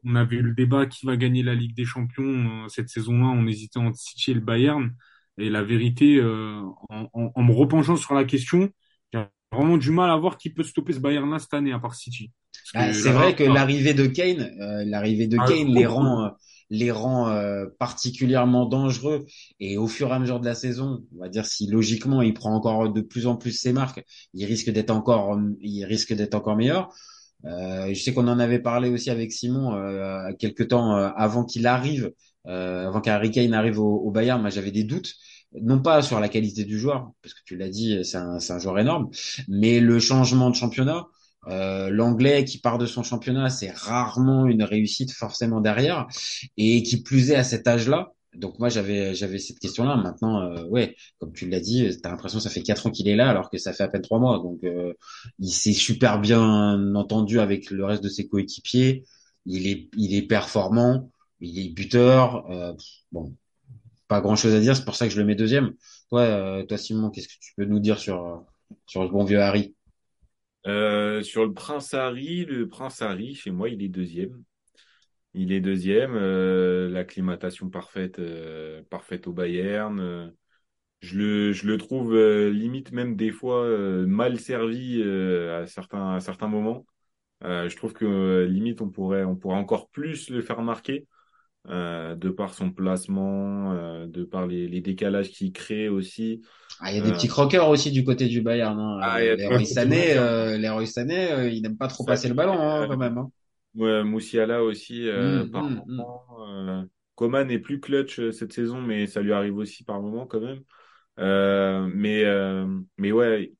on 0.06 0.16
avait 0.16 0.36
eu 0.36 0.42
le 0.42 0.54
débat 0.54 0.86
qui 0.86 1.06
va 1.06 1.16
gagner 1.16 1.42
la 1.42 1.54
Ligue 1.54 1.74
des 1.74 1.86
Champions 1.86 2.68
cette 2.68 2.90
saison-là. 2.90 3.26
On 3.28 3.46
hésitait 3.46 3.78
entre 3.78 3.98
City 3.98 4.32
et 4.32 4.34
le 4.34 4.40
Bayern. 4.40 4.90
Et 5.38 5.48
la 5.50 5.62
vérité, 5.62 6.16
euh, 6.18 6.60
en, 6.90 7.08
en, 7.14 7.32
en 7.34 7.42
me 7.42 7.52
repenchant 7.52 7.96
sur 7.96 8.14
la 8.14 8.24
question, 8.24 8.68
j'ai 9.12 9.24
vraiment 9.52 9.78
du 9.78 9.90
mal 9.90 10.10
à 10.10 10.16
voir 10.16 10.36
qui 10.36 10.50
peut 10.50 10.62
stopper 10.62 10.92
ce 10.92 11.00
Bayern-là 11.00 11.38
cette 11.38 11.54
année 11.54 11.72
à 11.72 11.78
part 11.78 11.94
City. 11.94 12.30
Ah, 12.74 12.88
que 12.88 12.92
c'est 12.94 13.12
vrai 13.12 13.34
que 13.34 13.44
l'arrivée 13.44 13.94
de 13.94 14.06
Kane, 14.06 14.42
euh, 14.60 14.84
l'arrivée 14.84 15.26
de 15.26 15.38
ah, 15.40 15.46
Kane 15.48 15.68
les 15.74 15.86
rend, 15.86 16.32
les 16.70 16.90
rend 16.90 17.28
euh, 17.30 17.66
particulièrement 17.78 18.66
dangereux. 18.66 19.26
Et 19.60 19.76
au 19.76 19.86
fur 19.86 20.08
et 20.08 20.12
à 20.12 20.18
mesure 20.18 20.40
de 20.40 20.46
la 20.46 20.54
saison, 20.54 21.04
on 21.16 21.20
va 21.20 21.28
dire 21.28 21.46
si 21.46 21.66
logiquement 21.66 22.22
il 22.22 22.34
prend 22.34 22.54
encore 22.54 22.92
de 22.92 23.00
plus 23.00 23.26
en 23.26 23.36
plus 23.36 23.52
ses 23.52 23.72
marques, 23.72 24.04
il 24.34 24.44
risque 24.44 24.70
d'être 24.70 24.90
encore, 24.90 25.38
il 25.60 25.84
risque 25.84 26.12
d'être 26.12 26.34
encore 26.34 26.56
meilleur. 26.56 26.90
Euh, 27.46 27.92
je 27.92 28.02
sais 28.02 28.14
qu'on 28.14 28.28
en 28.28 28.38
avait 28.38 28.58
parlé 28.58 28.88
aussi 28.88 29.10
avec 29.10 29.32
Simon 29.32 29.74
euh, 29.74 30.32
quelques 30.38 30.68
temps 30.68 30.96
euh, 30.96 31.10
avant 31.16 31.44
qu'il 31.44 31.66
arrive, 31.66 32.12
euh, 32.46 32.88
avant 32.88 33.00
qu'Harry 33.00 33.30
Kane 33.30 33.52
arrive 33.54 33.78
au, 33.78 34.10
Bayern. 34.10 34.40
Moi, 34.40 34.50
j'avais 34.50 34.70
des 34.70 34.84
doutes, 34.84 35.14
non 35.60 35.80
pas 35.80 36.02
sur 36.02 36.20
la 36.20 36.28
qualité 36.28 36.64
du 36.64 36.78
joueur, 36.78 37.10
parce 37.22 37.34
que 37.34 37.40
tu 37.44 37.56
l'as 37.56 37.68
dit, 37.68 38.04
c'est 38.04 38.16
un, 38.16 38.40
c'est 38.40 38.52
un 38.52 38.58
joueur 38.58 38.78
énorme, 38.78 39.10
mais 39.48 39.80
le 39.80 39.98
changement 39.98 40.50
de 40.50 40.56
championnat. 40.56 41.06
Euh, 41.48 41.90
L'anglais 41.90 42.44
qui 42.44 42.58
part 42.58 42.78
de 42.78 42.86
son 42.86 43.02
championnat, 43.02 43.50
c'est 43.50 43.70
rarement 43.70 44.46
une 44.46 44.62
réussite 44.62 45.12
forcément 45.12 45.60
derrière, 45.60 46.06
et 46.56 46.82
qui 46.82 47.02
plus 47.02 47.30
est 47.30 47.36
à 47.36 47.44
cet 47.44 47.66
âge-là. 47.68 48.12
Donc 48.34 48.58
moi 48.58 48.68
j'avais 48.68 49.14
j'avais 49.14 49.38
cette 49.38 49.58
question-là. 49.60 49.96
Maintenant, 49.96 50.40
euh, 50.42 50.64
ouais, 50.66 50.96
comme 51.18 51.32
tu 51.32 51.48
l'as 51.48 51.60
dit, 51.60 51.88
t'as 52.02 52.10
l'impression 52.10 52.38
que 52.38 52.42
ça 52.44 52.50
fait 52.50 52.62
quatre 52.62 52.86
ans 52.86 52.90
qu'il 52.90 53.08
est 53.08 53.16
là, 53.16 53.28
alors 53.30 53.48
que 53.50 53.58
ça 53.58 53.72
fait 53.72 53.84
à 53.84 53.88
peine 53.88 54.02
trois 54.02 54.18
mois. 54.18 54.38
Donc 54.38 54.64
euh, 54.64 54.92
il 55.38 55.50
s'est 55.50 55.72
super 55.72 56.20
bien 56.20 56.94
entendu 56.94 57.38
avec 57.40 57.70
le 57.70 57.84
reste 57.84 58.02
de 58.02 58.08
ses 58.08 58.26
coéquipiers. 58.26 59.04
Il 59.46 59.66
est 59.68 59.88
il 59.96 60.14
est 60.14 60.22
performant, 60.22 61.10
il 61.40 61.58
est 61.58 61.68
buteur. 61.70 62.50
Euh, 62.50 62.72
bon, 63.12 63.34
pas 64.08 64.20
grand-chose 64.20 64.54
à 64.54 64.60
dire. 64.60 64.76
C'est 64.76 64.84
pour 64.84 64.96
ça 64.96 65.06
que 65.06 65.12
je 65.12 65.20
le 65.20 65.26
mets 65.26 65.34
deuxième. 65.36 65.74
Toi, 66.10 66.22
euh, 66.22 66.64
toi 66.64 66.78
Simon, 66.78 67.10
qu'est-ce 67.10 67.28
que 67.28 67.34
tu 67.40 67.52
peux 67.56 67.64
nous 67.66 67.80
dire 67.80 67.98
sur 67.98 68.44
sur 68.86 69.02
le 69.02 69.08
bon 69.10 69.24
vieux 69.24 69.40
Harry? 69.40 69.74
Euh, 70.66 71.22
sur 71.22 71.44
le 71.44 71.52
Prince 71.52 71.92
Harry, 71.94 72.44
le 72.46 72.68
Prince 72.68 73.02
Harry, 73.02 73.34
chez 73.34 73.50
moi, 73.50 73.68
il 73.68 73.82
est 73.82 73.88
deuxième. 73.88 74.42
Il 75.34 75.52
est 75.52 75.60
deuxième. 75.60 76.14
Euh, 76.14 76.88
l'acclimatation 76.90 77.68
parfaite, 77.70 78.18
euh, 78.18 78.82
parfaite 78.90 79.26
au 79.26 79.32
Bayern. 79.32 80.32
Je 81.00 81.66
le, 81.66 81.76
trouve 81.76 82.16
limite 82.16 82.92
même 82.92 83.16
des 83.16 83.30
fois 83.30 83.66
mal 84.06 84.40
servi 84.40 85.02
à 85.02 85.66
certains, 85.66 86.48
moments. 86.48 86.86
Je 87.42 87.76
trouve 87.76 87.92
que 87.92 88.44
limite 88.48 88.80
on 88.80 88.90
pourrait 88.90 89.24
encore 89.24 89.90
plus 89.90 90.30
le 90.30 90.40
faire 90.40 90.62
marquer 90.62 91.06
euh, 91.68 92.14
de 92.16 92.30
par 92.30 92.54
son 92.54 92.70
placement, 92.72 93.72
euh, 93.72 94.06
de 94.06 94.24
par 94.24 94.46
les, 94.46 94.68
les 94.68 94.80
décalages 94.80 95.30
qu'il 95.30 95.52
crée 95.52 95.88
aussi. 95.88 96.42
Ah, 96.80 96.90
il 96.92 96.96
y 96.96 96.98
a 96.98 97.00
des 97.02 97.12
Euh, 97.12 97.12
petits 97.12 97.28
croqueurs 97.28 97.68
aussi 97.68 97.90
du 97.92 98.04
côté 98.04 98.26
du 98.28 98.40
Bayern. 98.42 98.78
Hein. 98.78 99.00
Ah, 99.00 99.20
des 99.66 99.76
Sané, 99.76 100.12
croqueurs. 100.16 100.16
euh, 100.16 100.58
euh, 101.32 101.50
il 101.50 101.62
n'aime 101.62 101.76
pas 101.76 101.88
trop 101.88 102.04
Ça, 102.04 102.04
passer 102.04 102.28
le 102.28 102.34
ballon 102.34 102.60
hein, 102.60 102.86
euh, 102.86 102.88
quand 102.88 102.96
même. 102.96 103.18
Hein. 103.18 103.30
Ouais, 103.74 104.04
Moussiala 104.04 104.62
aussi, 104.64 105.08
euh, 105.08 105.44
Hum, 105.44 105.52
par 105.52 105.70
hum. 105.86 105.86
moment. 105.88 106.26
Euh, 106.48 106.84
Coman 107.16 107.50
est 107.50 107.58
plus 107.60 107.80
clutch 107.80 108.20
euh, 108.20 108.32
cette 108.32 108.52
saison, 108.52 108.80
mais 108.82 109.06
ça 109.06 109.22
lui 109.22 109.32
arrive 109.32 109.56
aussi 109.58 109.84
par 109.84 110.00
moment 110.02 110.26
quand 110.26 110.40
même. 110.40 110.62
Euh, 111.20 111.90
mais, 111.94 112.24
euh, 112.24 112.66
mais 112.98 113.12
ouais, 113.12 113.54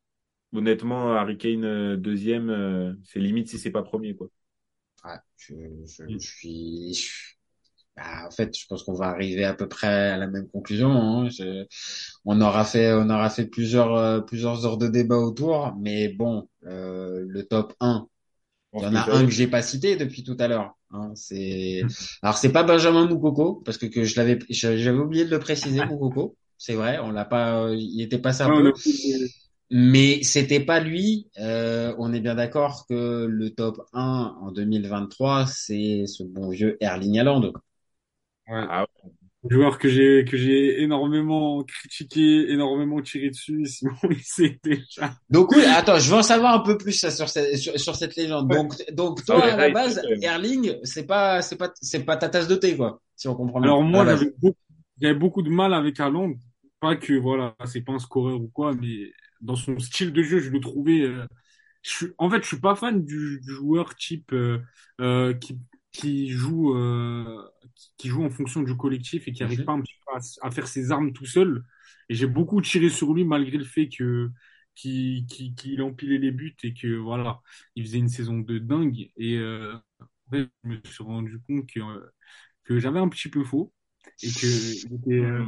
honnêtement, 0.54 1.14
Harry 1.14 1.38
Kane 1.38 1.64
euh, 1.64 1.96
deuxième, 1.98 2.50
euh, 2.50 2.94
c'est 3.04 3.20
limite 3.20 3.48
si 3.50 3.58
c'est 3.58 3.72
pas 3.72 3.82
premier, 3.84 4.16
quoi. 4.16 4.28
Ouais, 5.04 5.18
je, 5.36 5.54
je, 5.86 6.04
je 6.18 6.18
suis. 6.18 6.94
je- 6.94 7.33
bah, 7.96 8.26
en 8.26 8.30
fait, 8.30 8.56
je 8.58 8.66
pense 8.66 8.82
qu'on 8.82 8.94
va 8.94 9.06
arriver 9.08 9.44
à 9.44 9.54
peu 9.54 9.68
près 9.68 9.86
à 9.88 10.16
la 10.16 10.26
même 10.26 10.48
conclusion. 10.48 10.90
Hein. 10.90 11.28
Je- 11.30 11.66
on 12.24 12.40
aura 12.40 12.64
fait, 12.64 12.92
on 12.92 13.08
aura 13.10 13.30
fait 13.30 13.46
plusieurs, 13.46 13.94
euh, 13.96 14.20
plusieurs 14.20 14.66
heures 14.66 14.78
de 14.78 14.88
débat 14.88 15.16
autour, 15.16 15.74
mais 15.80 16.08
bon, 16.08 16.48
euh, 16.66 17.24
le 17.28 17.44
top 17.46 17.74
1, 17.80 18.08
Je 18.74 18.78
il 18.78 18.84
y 18.84 18.86
en 18.86 18.94
a 18.96 19.08
un 19.12 19.24
que 19.26 19.30
j'ai 19.32 19.46
pas 19.46 19.62
cité 19.62 19.96
depuis 19.96 20.24
tout 20.24 20.36
à 20.40 20.48
l'heure. 20.48 20.76
Hein. 20.90 21.12
C'est, 21.16 21.86
alors 22.22 22.36
c'est 22.38 22.52
pas 22.52 22.64
Benjamin 22.64 23.06
Moukoko 23.06 23.62
parce 23.64 23.78
que, 23.78 23.86
que 23.86 24.04
je 24.04 24.16
l'avais, 24.16 24.38
j'avais 24.50 24.90
oublié 24.98 25.24
de 25.24 25.30
le 25.30 25.38
préciser, 25.38 25.82
Moukoko. 25.84 26.36
C'est 26.58 26.74
vrai, 26.74 26.98
on 27.00 27.10
l'a 27.10 27.24
pas, 27.24 27.70
il 27.74 28.00
était 28.02 28.18
passé 28.18 28.42
un 28.42 28.50
Ouais, 28.50 28.54
on 28.56 28.66
peu. 28.66 28.66
a 28.66 28.72
fait- 28.74 29.44
Mais 29.70 30.22
c'était 30.22 30.60
pas 30.64 30.80
lui. 30.80 31.28
Euh, 31.38 31.94
on 31.98 32.12
est 32.12 32.20
bien 32.20 32.34
d'accord 32.34 32.86
que 32.88 33.26
le 33.26 33.50
top 33.54 33.80
1 33.92 34.36
en 34.40 34.52
2023, 34.52 35.46
c'est 35.46 36.06
ce 36.06 36.22
bon 36.22 36.48
vieux 36.50 36.76
Erling 36.82 37.18
Haaland. 37.18 37.52
Ouais. 38.48 38.66
Ah 38.68 38.82
ouais. 39.04 39.10
Joueur 39.50 39.78
que 39.78 39.88
j'ai 39.90 40.24
que 40.24 40.36
j'ai 40.38 40.82
énormément 40.82 41.62
critiqué, 41.64 42.50
énormément 42.50 43.02
tiré 43.02 43.30
dessus, 43.30 43.66
sinon 43.68 43.92
il 44.10 44.22
sait 44.22 44.58
déjà. 44.64 45.14
Donc 45.30 45.52
oui, 45.52 45.64
attends, 45.64 45.98
je 45.98 46.10
veux 46.10 46.16
en 46.18 46.22
savoir 46.22 46.54
un 46.54 46.60
peu 46.60 46.78
plus 46.78 46.92
ça, 46.92 47.10
sur, 47.10 47.28
cette, 47.28 47.56
sur, 47.58 47.78
sur 47.78 47.96
cette 47.96 48.16
légende. 48.16 48.50
Ouais. 48.50 48.56
Donc, 48.56 48.74
donc 48.92 49.20
Ah 49.28 49.36
toi, 49.36 49.38
ouais, 49.40 49.50
à 49.50 49.56
la 49.56 49.68
base, 49.68 50.00
Erling, 50.22 50.76
c'est 50.84 51.06
pas, 51.06 51.42
c'est 51.42 51.56
pas, 51.56 51.72
c'est 51.80 52.04
pas 52.04 52.16
ta 52.16 52.28
tasse 52.28 52.48
de 52.48 52.56
thé, 52.56 52.76
quoi, 52.76 53.00
si 53.16 53.28
on 53.28 53.34
comprend 53.34 53.60
bien. 53.60 53.72
Alors 53.72 53.82
moi 53.82 54.04
j'avais 54.06 54.26
beaucoup, 54.38 54.58
j'avais 55.00 55.14
beaucoup 55.14 55.42
de 55.42 55.50
mal 55.50 55.74
avec 55.74 55.98
Haaland, 56.00 56.34
pas 56.80 56.96
que 56.96 57.14
voilà, 57.14 57.54
c'est 57.66 57.82
pas 57.82 57.92
un 57.92 57.98
scoreur 57.98 58.40
ou 58.40 58.48
quoi, 58.48 58.74
mais 58.74 59.10
dans 59.40 59.56
son 59.56 59.78
style 59.78 60.12
de 60.12 60.22
jeu, 60.22 60.38
je 60.40 60.50
le 60.50 60.60
trouvais. 60.60 61.00
euh, 61.02 61.26
je 61.82 61.90
suis, 61.90 62.06
en 62.18 62.30
fait, 62.30 62.42
je 62.42 62.48
suis 62.48 62.60
pas 62.60 62.74
fan 62.76 63.04
du, 63.04 63.40
du 63.42 63.52
joueur 63.52 63.94
type 63.96 64.32
euh, 64.32 64.60
euh, 65.00 65.34
qui 65.34 65.58
qui 65.94 66.28
joue 66.30 66.76
euh, 66.76 67.42
qui, 67.74 67.90
qui 67.98 68.08
joue 68.08 68.24
en 68.24 68.30
fonction 68.30 68.62
du 68.62 68.76
collectif 68.76 69.28
et 69.28 69.32
qui 69.32 69.42
arrive 69.44 69.60
Mhm. 69.60 69.64
pas 69.64 69.72
un 69.72 69.80
petit 69.80 69.94
peu 70.06 70.12
à, 70.42 70.50
faire 70.50 70.66
ses 70.68 70.92
armes 70.92 71.12
tout 71.12 71.26
seul. 71.26 71.64
Et 72.08 72.14
j'ai 72.14 72.26
beaucoup 72.26 72.60
tiré 72.60 72.88
sur 72.90 73.14
lui 73.14 73.24
malgré 73.24 73.56
le 73.58 73.64
fait 73.64 73.88
que 73.88 74.30
qu'il 74.74 75.26
qu'il 75.26 75.54
qu'il 75.54 75.82
empilait 75.82 76.18
les 76.18 76.32
buts 76.32 76.56
et 76.64 76.74
que 76.74 76.96
voilà, 76.96 77.40
il 77.76 77.84
faisait 77.84 77.98
une 77.98 78.08
saison 78.08 78.38
de 78.40 78.58
dingue. 78.58 79.10
Et 79.16 79.38
euh, 79.38 79.74
fait, 80.30 80.48
je 80.64 80.68
me 80.68 80.80
suis 80.84 81.04
rendu 81.04 81.40
compte 81.46 81.66
que 81.66 81.80
euh, 81.80 82.12
que 82.64 82.78
j'avais 82.78 83.00
un 83.00 83.08
petit 83.08 83.28
peu 83.28 83.44
faux 83.44 83.72
et 84.22 84.28
que 84.28 84.46
il 84.86 84.94
était, 84.94 85.24
euh, 85.24 85.46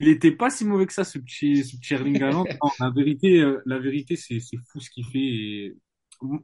était 0.00 0.32
pas 0.32 0.50
si 0.50 0.64
mauvais 0.64 0.86
que 0.86 0.92
ça 0.92 1.04
ce 1.04 1.18
petit 1.18 1.64
ce 1.64 1.76
petit 1.76 1.94
Erling 1.94 2.22
Haaland. 2.22 2.44
La 2.80 2.90
vérité 2.90 3.40
euh, 3.40 3.60
la 3.66 3.78
vérité 3.78 4.16
c'est 4.16 4.40
c'est 4.40 4.58
fou 4.68 4.80
ce 4.80 4.90
qu'il 4.90 5.06
fait 5.06 5.18
et 5.18 5.76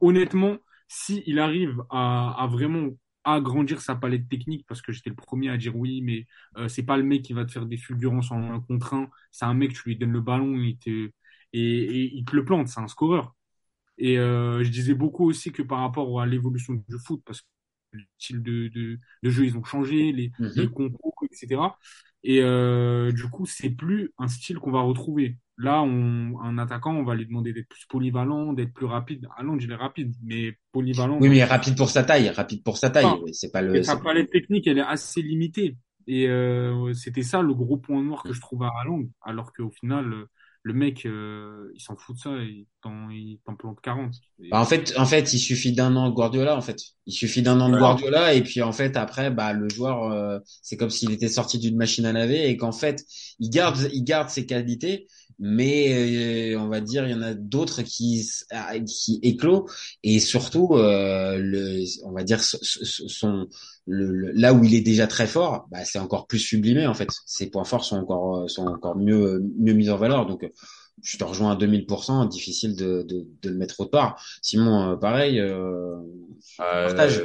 honnêtement 0.01 0.57
si 0.87 1.23
il 1.25 1.39
arrive 1.39 1.81
à 1.89 2.43
à 2.43 2.47
vraiment 2.47 2.89
agrandir 3.33 3.81
sa 3.81 3.95
palette 3.95 4.27
technique 4.29 4.65
parce 4.67 4.81
que 4.81 4.91
j'étais 4.91 5.09
le 5.09 5.15
premier 5.15 5.49
à 5.49 5.57
dire 5.57 5.75
oui 5.75 6.01
mais 6.01 6.25
euh, 6.57 6.67
c'est 6.67 6.83
pas 6.83 6.97
le 6.97 7.03
mec 7.03 7.23
qui 7.23 7.33
va 7.33 7.45
te 7.45 7.51
faire 7.51 7.65
des 7.65 7.77
fulgurances 7.77 8.31
en 8.31 8.41
un 8.53 8.59
contre 8.61 8.93
un 8.93 9.09
c'est 9.31 9.45
un 9.45 9.53
mec 9.53 9.73
tu 9.73 9.89
lui 9.89 9.97
donnes 9.97 10.11
le 10.13 10.21
ballon 10.21 10.55
il 10.61 10.77
te 10.79 10.89
et, 10.89 11.11
et 11.53 12.15
il 12.15 12.25
te 12.25 12.35
le 12.35 12.45
plante 12.45 12.67
c'est 12.69 12.79
un 12.81 12.87
scoreur 12.87 13.35
et 13.97 14.17
euh, 14.19 14.63
je 14.63 14.69
disais 14.69 14.93
beaucoup 14.93 15.25
aussi 15.29 15.51
que 15.51 15.61
par 15.63 15.79
rapport 15.79 16.21
à 16.21 16.25
l'évolution 16.25 16.73
du 16.75 16.97
foot, 16.99 17.21
parce 17.25 17.41
que 17.41 17.47
le 17.93 18.03
style 18.19 18.43
de, 18.43 18.67
de, 18.69 18.99
de 19.23 19.29
jeu, 19.29 19.45
ils 19.45 19.57
ont 19.57 19.63
changé, 19.63 20.11
les, 20.11 20.31
Mhm. 20.39 20.55
les 20.55 20.71
compos, 20.71 21.13
etc. 21.31 21.79
Et 22.23 22.41
euh, 22.41 23.11
du 23.11 23.23
coup, 23.29 23.45
c'est 23.45 23.69
plus 23.71 24.13
un 24.19 24.27
style 24.27 24.59
qu'on 24.59 24.71
va 24.71 24.81
retrouver. 24.81 25.37
Là, 25.59 25.81
on, 25.81 26.39
un 26.39 26.57
attaquant, 26.59 26.95
on 26.95 27.03
va 27.03 27.15
lui 27.15 27.25
demander 27.25 27.51
d'être 27.51 27.67
plus 27.67 27.85
polyvalent, 27.87 28.53
d'être 28.53 28.73
plus 28.73 28.85
rapide. 28.85 29.27
Allons, 29.37 29.57
il 29.57 29.71
est 29.71 29.75
rapide, 29.75 30.13
mais 30.23 30.53
polyvalent. 30.71 31.17
Oui, 31.19 31.29
mais 31.29 31.43
rapide 31.43 31.75
pour 31.75 31.89
sa 31.89 32.03
taille, 32.03 32.29
rapide 32.29 32.63
pour 32.63 32.77
sa 32.77 32.91
taille. 32.91 33.05
Ah. 33.07 33.17
C'est 33.33 33.51
pas 33.51 33.61
le. 33.61 33.81
sa 33.81 33.97
palette 33.97 34.29
technique, 34.29 34.67
elle 34.67 34.77
est 34.77 34.81
assez 34.81 35.21
limitée. 35.21 35.75
Et 36.05 36.27
euh, 36.27 36.93
c'était 36.93 37.23
ça 37.23 37.41
le 37.41 37.53
gros 37.53 37.77
point 37.77 38.01
noir 38.01 38.23
que 38.23 38.33
je 38.33 38.39
trouve 38.39 38.63
à 38.63 38.71
Haaland. 38.79 39.03
Alors 39.23 39.51
qu'au 39.51 39.71
final, 39.71 40.25
le 40.67 40.73
mec, 40.73 41.05
euh, 41.05 41.71
il 41.75 41.81
s'en 41.81 41.95
fout 41.95 42.15
de 42.15 42.21
ça, 42.21 42.29
il 42.37 42.65
t'en, 42.81 43.09
il 43.09 43.39
t'en 43.45 43.55
plante 43.55 43.79
40. 43.81 44.13
Et- 44.41 44.49
Bah, 44.49 44.59
en 44.59 44.65
fait, 44.65 44.93
en 44.97 45.05
fait, 45.05 45.33
il 45.33 45.39
suffit 45.39 45.73
d'un 45.73 45.95
an 45.95 46.09
de 46.09 46.13
Guardiola. 46.13 46.55
En 46.55 46.61
fait, 46.61 46.77
il 47.05 47.13
suffit 47.13 47.41
d'un 47.41 47.59
an 47.59 47.69
de. 47.69 47.77
Guardiola 47.77 48.33
et 48.33 48.41
puis 48.41 48.61
en 48.61 48.71
fait 48.71 48.95
après, 48.95 49.31
bah 49.31 49.53
le 49.53 49.69
joueur, 49.69 50.03
euh, 50.11 50.39
c'est 50.45 50.77
comme 50.77 50.89
s'il 50.89 51.11
était 51.11 51.29
sorti 51.29 51.57
d'une 51.57 51.77
machine 51.77 52.05
à 52.05 52.13
laver 52.13 52.49
et 52.49 52.57
qu'en 52.57 52.71
fait, 52.73 53.03
il 53.39 53.49
garde, 53.49 53.77
il 53.93 54.03
garde 54.03 54.29
ses 54.29 54.45
qualités, 54.45 55.07
mais 55.39 56.53
euh, 56.53 56.59
on 56.59 56.67
va 56.67 56.81
dire 56.81 57.05
il 57.07 57.11
y 57.11 57.13
en 57.13 57.21
a 57.21 57.33
d'autres 57.33 57.81
qui 57.83 58.27
ah, 58.51 58.79
qui 58.79 59.19
éclos. 59.21 59.67
Et 60.03 60.19
surtout 60.19 60.69
euh, 60.73 61.37
le 61.37 61.83
on 62.03 62.11
va 62.11 62.23
dire 62.23 62.39
son 62.41 63.47
le, 63.85 64.31
là 64.31 64.53
où 64.53 64.63
il 64.63 64.75
est 64.75 64.81
déjà 64.81 65.07
très 65.07 65.27
fort 65.27 65.67
bah, 65.71 65.85
c'est 65.85 65.99
encore 65.99 66.27
plus 66.27 66.39
sublimé 66.39 66.87
en 66.87 66.93
fait. 66.93 67.09
Ses 67.25 67.49
points 67.49 67.65
forts 67.65 67.85
sont 67.85 67.97
encore 67.97 68.49
sont 68.49 68.65
encore 68.65 68.97
mieux 68.97 69.41
mieux 69.59 69.73
mis 69.73 69.89
en 69.89 69.97
valeur. 69.97 70.25
Donc 70.25 70.49
je 71.03 71.17
te 71.17 71.23
rejoins 71.23 71.51
à 71.51 71.55
2000% 71.55 72.27
difficile 72.27 72.75
de, 72.75 73.03
de, 73.03 73.27
de 73.41 73.49
le 73.49 73.55
mettre 73.55 73.79
autre 73.79 73.91
part. 73.91 74.21
Simon 74.41 74.93
euh, 74.93 74.95
pareil 74.95 75.39
euh, 75.39 75.95
partage. 76.57 77.23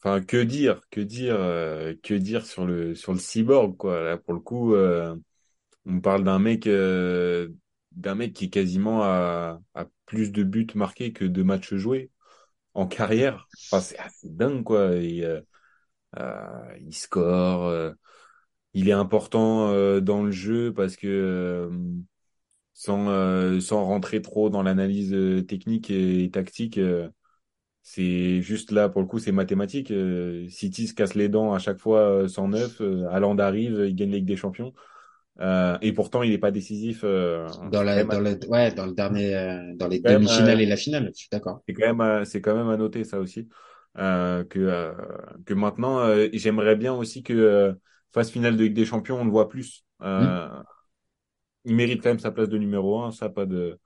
Enfin, 0.00 0.20
que 0.20 0.36
dire, 0.36 0.82
que 0.90 1.00
dire, 1.00 1.34
que 2.02 2.12
dire 2.12 2.44
sur 2.44 2.66
le 2.66 2.94
sur 2.94 3.14
le 3.14 3.18
cyborg 3.18 3.74
quoi. 3.78 4.02
Là, 4.02 4.18
pour 4.18 4.34
le 4.34 4.40
coup, 4.40 4.74
on 5.86 6.00
parle 6.00 6.24
d'un 6.24 6.38
mec, 6.38 6.66
euh, 6.66 7.48
d'un 7.92 8.14
mec 8.14 8.32
qui 8.32 8.46
est 8.46 8.50
quasiment 8.50 9.02
à, 9.02 9.60
plus 10.06 10.32
de 10.32 10.42
buts 10.42 10.66
marqués 10.74 11.12
que 11.12 11.24
de 11.24 11.42
matchs 11.42 11.74
joués 11.74 12.10
en 12.74 12.86
carrière. 12.86 13.48
Enfin, 13.70 13.80
c'est 13.80 13.98
assez 13.98 14.28
dingue, 14.30 14.64
quoi. 14.64 14.80
Euh, 14.80 15.40
euh, 16.18 16.76
il 16.80 16.94
score, 16.94 17.94
il 18.74 18.88
est 18.88 18.92
important 18.92 20.00
dans 20.00 20.22
le 20.22 20.30
jeu 20.30 20.72
parce 20.72 20.96
que 20.96 21.70
sans 22.72 23.60
sans 23.60 23.84
rentrer 23.84 24.22
trop 24.22 24.50
dans 24.50 24.62
l'analyse 24.62 25.14
technique 25.46 25.90
et, 25.90 26.30
tactique. 26.30 26.80
c'est 27.82 28.40
juste 28.42 28.70
là, 28.72 28.88
pour 28.88 29.00
le 29.02 29.06
coup, 29.06 29.18
c'est 29.18 29.32
mathématique. 29.32 29.92
City 30.48 30.86
se 30.86 30.94
casse 30.94 31.14
les 31.14 31.28
dents 31.28 31.52
à 31.52 31.58
chaque 31.58 31.78
fois 31.78 32.28
109. 32.28 32.80
Haaland 33.10 33.38
arrive, 33.38 33.84
il 33.86 33.94
gagne 33.94 34.10
la 34.10 34.16
Ligue 34.16 34.26
des 34.26 34.36
Champions. 34.36 34.72
Euh, 35.40 35.76
et 35.82 35.92
pourtant, 35.92 36.22
il 36.22 36.30
n'est 36.30 36.38
pas 36.38 36.50
décisif. 36.50 37.00
Euh, 37.02 37.48
dans, 37.70 37.82
la, 37.82 38.04
dans, 38.04 38.20
le, 38.20 38.38
ouais, 38.48 38.72
dans 38.72 38.86
le 38.86 38.92
dernier, 38.92 39.34
euh, 39.34 39.74
dans 39.74 39.88
les 39.88 40.00
demi-finales 40.00 40.60
et 40.60 40.66
la 40.66 40.76
finale, 40.76 41.10
je 41.12 41.18
suis 41.18 41.28
d'accord. 41.30 41.60
C'est 41.66 41.74
quand 41.74 41.94
même, 41.94 42.24
c'est 42.24 42.40
quand 42.40 42.54
même 42.54 42.68
à 42.68 42.76
noter 42.76 43.04
ça 43.04 43.18
aussi. 43.18 43.48
que 43.96 44.94
que 45.44 45.54
maintenant, 45.54 46.06
j'aimerais 46.32 46.76
bien 46.76 46.94
aussi 46.94 47.22
que 47.22 47.74
phase 48.12 48.30
finale 48.30 48.56
de 48.56 48.64
Ligue 48.64 48.74
des 48.74 48.84
Champions, 48.84 49.20
on 49.20 49.24
le 49.24 49.30
voit 49.30 49.48
plus. 49.48 49.84
Mm. 50.00 50.62
Il 51.64 51.74
mérite 51.74 52.02
quand 52.02 52.10
même 52.10 52.18
sa 52.18 52.30
place 52.30 52.48
de 52.48 52.58
numéro 52.58 53.00
un, 53.00 53.10
ça 53.10 53.28
pas 53.28 53.46
de 53.46 53.78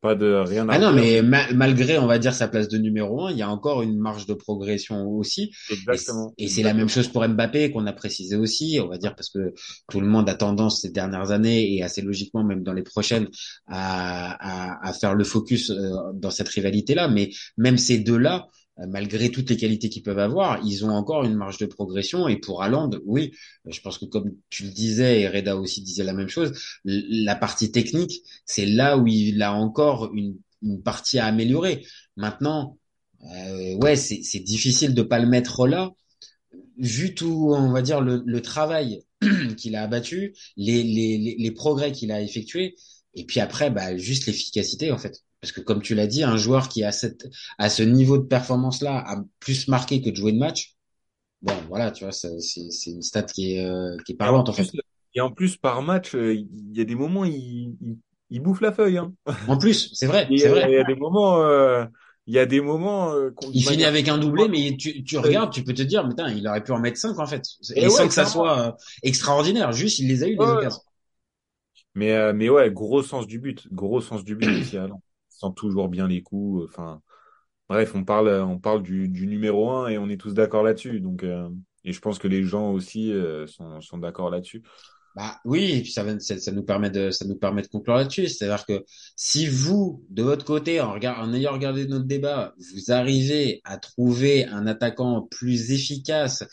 pas 0.00 0.14
de 0.14 0.32
rien 0.32 0.68
à 0.68 0.74
Ah 0.74 0.78
non, 0.78 0.92
mais 0.92 1.22
malgré, 1.22 1.98
on 1.98 2.06
va 2.06 2.18
dire, 2.18 2.32
sa 2.32 2.48
place 2.48 2.68
de 2.68 2.78
numéro 2.78 3.26
un, 3.26 3.32
il 3.32 3.38
y 3.38 3.42
a 3.42 3.50
encore 3.50 3.82
une 3.82 3.98
marge 3.98 4.26
de 4.26 4.34
progression 4.34 5.06
aussi. 5.08 5.52
Exactement. 5.70 6.32
Et, 6.38 6.48
c'est 6.48 6.62
la 6.62 6.74
même 6.74 6.88
chose 6.88 7.08
pour 7.08 7.26
Mbappé 7.26 7.72
qu'on 7.72 7.86
a 7.86 7.92
précisé 7.92 8.36
aussi, 8.36 8.78
on 8.82 8.88
va 8.88 8.98
dire, 8.98 9.14
parce 9.14 9.30
que 9.30 9.54
tout 9.90 10.00
le 10.00 10.06
monde 10.06 10.28
a 10.28 10.34
tendance 10.34 10.82
ces 10.82 10.90
dernières 10.90 11.30
années 11.30 11.74
et 11.74 11.82
assez 11.82 12.02
logiquement 12.02 12.44
même 12.44 12.62
dans 12.62 12.72
les 12.72 12.82
prochaines 12.82 13.28
à, 13.66 14.76
à, 14.76 14.88
à 14.88 14.92
faire 14.92 15.14
le 15.14 15.24
focus 15.24 15.70
euh, 15.70 15.90
dans 16.14 16.30
cette 16.30 16.48
rivalité-là. 16.48 17.08
Mais 17.08 17.30
même 17.56 17.78
ces 17.78 17.98
deux-là, 17.98 18.46
malgré 18.86 19.30
toutes 19.30 19.50
les 19.50 19.56
qualités 19.56 19.88
qu'ils 19.88 20.02
peuvent 20.02 20.18
avoir, 20.18 20.60
ils 20.64 20.84
ont 20.84 20.90
encore 20.90 21.24
une 21.24 21.34
marge 21.34 21.58
de 21.58 21.66
progression. 21.66 22.28
Et 22.28 22.36
pour 22.36 22.62
Haaland, 22.62 22.90
oui, 23.04 23.32
je 23.66 23.80
pense 23.80 23.98
que 23.98 24.04
comme 24.04 24.34
tu 24.50 24.64
le 24.64 24.70
disais, 24.70 25.20
et 25.20 25.28
Reda 25.28 25.56
aussi 25.56 25.82
disait 25.82 26.04
la 26.04 26.12
même 26.12 26.28
chose, 26.28 26.52
la 26.84 27.34
partie 27.34 27.72
technique, 27.72 28.22
c'est 28.44 28.66
là 28.66 28.96
où 28.96 29.06
il 29.06 29.42
a 29.42 29.52
encore 29.52 30.12
une, 30.14 30.36
partie 30.84 31.18
à 31.20 31.26
améliorer. 31.26 31.86
Maintenant, 32.16 32.78
euh, 33.32 33.74
ouais, 33.76 33.96
c'est 33.96 34.40
difficile 34.40 34.94
de 34.94 35.02
pas 35.02 35.20
le 35.20 35.28
mettre 35.28 35.66
là, 35.68 35.92
vu 36.78 37.14
tout, 37.14 37.52
on 37.52 37.72
va 37.72 37.82
dire, 37.82 38.00
le, 38.00 38.40
travail 38.42 39.02
qu'il 39.56 39.76
a 39.76 39.82
abattu, 39.82 40.34
les, 40.56 40.82
les, 40.82 41.36
les 41.38 41.50
progrès 41.52 41.92
qu'il 41.92 42.12
a 42.12 42.20
effectués, 42.20 42.76
et 43.14 43.24
puis 43.24 43.40
après, 43.40 43.70
bah, 43.70 43.96
juste 43.96 44.26
l'efficacité, 44.26 44.92
en 44.92 44.98
fait. 44.98 45.22
Parce 45.40 45.52
que 45.52 45.60
comme 45.60 45.82
tu 45.82 45.94
l'as 45.94 46.06
dit, 46.06 46.22
un 46.22 46.36
joueur 46.36 46.68
qui 46.68 46.82
a 46.84 46.92
cette, 46.92 47.28
à 47.58 47.70
ce 47.70 47.82
niveau 47.82 48.18
de 48.18 48.24
performance-là 48.24 49.04
a 49.06 49.24
plus 49.38 49.68
marqué 49.68 50.02
que 50.02 50.10
de 50.10 50.16
jouer 50.16 50.32
de 50.32 50.38
match. 50.38 50.74
Bon, 51.42 51.54
voilà, 51.68 51.92
tu 51.92 52.04
vois, 52.04 52.12
c'est 52.12 52.30
une 52.86 53.02
stat 53.02 53.22
qui 53.22 53.54
est, 53.54 53.64
euh, 53.64 53.96
qui 54.04 54.12
est 54.12 54.16
parlante 54.16 54.48
en, 54.48 54.52
fait. 54.52 54.68
Et 55.14 55.20
en 55.20 55.30
plus, 55.30 55.56
par 55.56 55.82
match, 55.82 56.14
euh, 56.14 56.34
il 56.34 56.76
y 56.76 56.80
a 56.80 56.84
des 56.84 56.94
moments, 56.94 57.24
il, 57.24 57.76
il, 57.80 57.98
il 58.30 58.40
bouffe 58.40 58.60
la 58.60 58.72
feuille. 58.72 58.98
Hein. 58.98 59.12
En 59.46 59.56
plus, 59.58 59.90
c'est 59.94 60.06
vrai. 60.06 60.28
C'est 60.36 60.48
vrai. 60.48 60.66
Il 60.68 60.74
y 60.74 60.78
a 60.78 60.84
des 60.84 60.94
moments. 60.94 61.42
Euh, 61.42 61.84
il 62.26 62.34
y 62.34 62.38
a 62.38 62.46
des 62.46 62.60
moments. 62.60 63.12
Euh, 63.14 63.30
il 63.54 63.66
finit 63.66 63.84
avec 63.84 64.08
un 64.08 64.18
doublé, 64.18 64.48
mais 64.48 64.76
tu, 64.76 65.02
tu 65.02 65.16
regardes, 65.16 65.50
tu 65.50 65.64
peux 65.64 65.72
te 65.72 65.82
dire, 65.82 66.06
putain, 66.06 66.28
il 66.30 66.46
aurait 66.46 66.62
pu 66.62 66.72
en 66.72 66.78
mettre 66.78 66.98
5 66.98 67.18
en 67.18 67.26
fait. 67.26 67.42
Et, 67.74 67.88
sans 67.88 68.06
que 68.06 68.12
ça 68.12 68.26
soit 68.26 68.76
extraordinaire. 69.02 69.72
Juste, 69.72 69.98
il 69.98 70.08
les 70.08 70.22
a 70.22 70.26
eu 70.26 70.36
les 70.36 70.44
occasions. 70.44 70.82
Mais, 71.94 72.32
mais 72.34 72.48
ouais, 72.50 72.70
gros 72.70 73.02
sens 73.02 73.26
du 73.26 73.38
but, 73.38 73.66
gros 73.72 74.00
sens 74.00 74.24
du 74.24 74.36
but 74.36 74.48
aussi. 74.60 74.76
Alors 74.76 75.00
sent 75.38 75.52
toujours 75.56 75.88
bien 75.88 76.08
les 76.08 76.22
coups. 76.22 76.64
Enfin, 76.68 77.00
bref, 77.68 77.94
on 77.94 78.04
parle, 78.04 78.28
on 78.28 78.58
parle 78.58 78.82
du, 78.82 79.08
numéro 79.08 79.70
un 79.70 79.88
et 79.88 79.98
on 79.98 80.08
est 80.08 80.20
tous 80.20 80.34
d'accord 80.34 80.62
là-dessus. 80.62 81.00
Donc, 81.00 81.22
euh, 81.22 81.48
et 81.84 81.92
je 81.92 82.00
pense 82.00 82.18
que 82.18 82.28
les 82.28 82.42
gens 82.42 82.72
aussi 82.72 83.12
euh, 83.12 83.46
sont, 83.46 83.80
sont 83.80 83.98
d'accord 83.98 84.30
là-dessus. 84.30 84.62
Bah 85.16 85.40
oui, 85.44 85.84
ça, 85.86 86.04
nous 86.52 86.62
permet 86.62 86.90
de, 86.90 87.10
ça 87.10 87.24
nous 87.24 87.36
permet 87.36 87.62
de 87.62 87.66
conclure 87.66 87.96
là-dessus. 87.96 88.28
C'est-à-dire 88.28 88.64
que 88.66 88.84
si 89.16 89.46
vous, 89.46 90.04
de 90.10 90.22
votre 90.22 90.44
côté, 90.44 90.80
en, 90.80 90.92
regard, 90.92 91.20
en 91.20 91.32
ayant 91.34 91.52
regardé 91.52 91.86
notre 91.86 92.04
débat, 92.04 92.54
vous 92.58 92.92
arrivez 92.92 93.60
à 93.64 93.78
trouver 93.78 94.44
un 94.46 94.66
attaquant 94.66 95.22
plus 95.22 95.72
efficace 95.72 96.44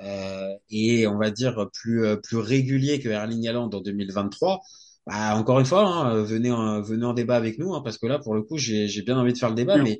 euh, 0.00 0.54
et 0.68 1.06
on 1.06 1.18
va 1.18 1.30
dire 1.30 1.68
plus 1.72 2.04
plus 2.22 2.38
régulier 2.38 2.98
que 3.00 3.08
Erling 3.08 3.46
Haaland 3.48 3.70
en 3.72 3.80
2023, 3.80 4.60
bah, 5.06 5.36
encore 5.36 5.58
une 5.58 5.66
fois, 5.66 5.86
hein, 5.86 6.22
venez, 6.22 6.50
en, 6.50 6.80
venez 6.80 7.04
en 7.04 7.12
débat 7.12 7.36
avec 7.36 7.58
nous, 7.58 7.74
hein, 7.74 7.80
parce 7.82 7.98
que 7.98 8.06
là, 8.06 8.18
pour 8.18 8.34
le 8.34 8.42
coup, 8.42 8.58
j'ai 8.58 9.02
bien 9.02 9.18
envie 9.18 9.32
de 9.32 9.38
faire 9.38 9.50
le 9.50 9.54
débat, 9.56 9.76
mais 9.78 9.98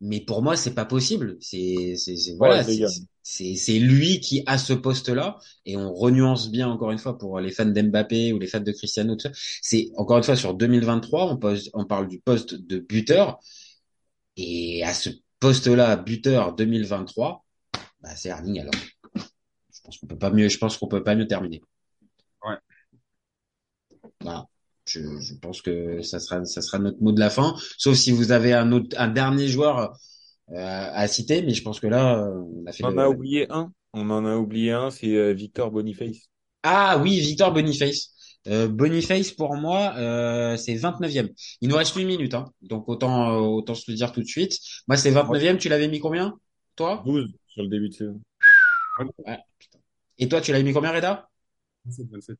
mais 0.00 0.20
pour 0.20 0.42
moi, 0.42 0.56
c'est 0.56 0.74
pas 0.74 0.84
possible. 0.84 1.36
C'est 1.40 1.94
voilà, 2.36 2.62
c'est 3.22 3.78
lui 3.78 4.20
qui 4.20 4.42
a 4.46 4.58
ce 4.58 4.72
poste-là, 4.72 5.38
et 5.64 5.76
on 5.76 5.92
renuance 5.94 6.50
bien 6.50 6.68
encore 6.68 6.90
une 6.90 6.98
fois 6.98 7.16
pour 7.16 7.40
les 7.40 7.50
fans 7.50 7.64
d'Mbappé 7.64 8.32
ou 8.32 8.38
les 8.38 8.46
fans 8.46 8.60
de 8.60 8.72
Cristiano. 8.72 9.16
C'est 9.62 9.90
encore 9.96 10.18
une 10.18 10.24
fois 10.24 10.36
sur 10.36 10.54
2023, 10.54 11.32
on, 11.32 11.36
pose, 11.36 11.70
on 11.74 11.84
parle 11.86 12.08
du 12.08 12.20
poste 12.20 12.54
de 12.54 12.78
buteur, 12.78 13.38
et 14.36 14.84
à 14.84 14.92
ce 14.92 15.10
poste-là, 15.40 15.96
buteur 15.96 16.54
2023, 16.54 17.44
bah, 18.02 18.14
c'est 18.16 18.28
Erling 18.28 18.60
alors. 18.60 18.74
Je 19.14 19.80
pense 19.82 19.98
qu'on 19.98 20.06
peut 20.06 20.18
pas 20.18 20.30
mieux, 20.30 20.48
je 20.48 20.58
pense 20.58 20.76
qu'on 20.76 20.88
peut 20.88 21.02
pas 21.02 21.14
mieux 21.14 21.26
terminer. 21.26 21.62
Voilà. 24.24 24.46
Je, 24.86 25.00
je, 25.20 25.34
pense 25.34 25.62
que 25.62 26.02
ça 26.02 26.18
sera, 26.18 26.44
ça 26.44 26.60
sera 26.60 26.78
notre 26.78 27.00
mot 27.00 27.12
de 27.12 27.20
la 27.20 27.30
fin. 27.30 27.54
Sauf 27.78 27.94
si 27.94 28.12
vous 28.12 28.32
avez 28.32 28.52
un 28.52 28.70
autre, 28.72 28.94
un 28.98 29.08
dernier 29.08 29.48
joueur 29.48 29.96
euh, 30.50 30.90
à 30.92 31.08
citer, 31.08 31.40
mais 31.42 31.54
je 31.54 31.62
pense 31.62 31.80
que 31.80 31.86
là, 31.86 32.22
on 32.28 32.66
a 32.66 32.72
fait. 32.72 32.84
On 32.84 32.88
en 32.88 32.98
a 32.98 33.08
oublié 33.08 33.46
un. 33.50 33.72
On 33.94 34.10
en 34.10 34.26
a 34.26 34.36
oublié 34.36 34.72
un, 34.72 34.90
c'est 34.90 35.14
euh, 35.14 35.32
Victor 35.32 35.70
Boniface. 35.70 36.28
Ah 36.64 36.98
oui, 37.02 37.20
Victor 37.20 37.52
Boniface. 37.52 38.14
Euh, 38.46 38.68
Boniface 38.68 39.30
pour 39.30 39.54
moi, 39.54 39.94
euh, 39.96 40.56
c'est 40.56 40.74
29e. 40.74 41.30
Il 41.60 41.68
nous 41.68 41.76
reste 41.76 41.94
8 41.94 42.04
minutes, 42.04 42.34
hein. 42.34 42.44
donc 42.60 42.88
autant 42.88 43.32
euh, 43.32 43.38
autant 43.38 43.74
se 43.74 43.90
le 43.90 43.96
dire 43.96 44.12
tout 44.12 44.20
de 44.20 44.26
suite. 44.26 44.58
Moi, 44.86 44.96
c'est 44.96 45.10
29e. 45.10 45.56
Tu 45.56 45.68
l'avais 45.68 45.88
mis 45.88 46.00
combien, 46.00 46.38
toi? 46.76 47.02
12 47.06 47.32
sur 47.48 47.62
le 47.62 47.68
début 47.68 47.88
de 47.88 47.94
saison. 47.94 48.20
Ouais, 49.26 49.38
Et 50.18 50.28
toi, 50.28 50.40
tu 50.40 50.52
l'avais 50.52 50.64
mis 50.64 50.72
combien, 50.72 50.92
Reda? 50.92 51.28
27. 51.86 52.06
27. 52.10 52.38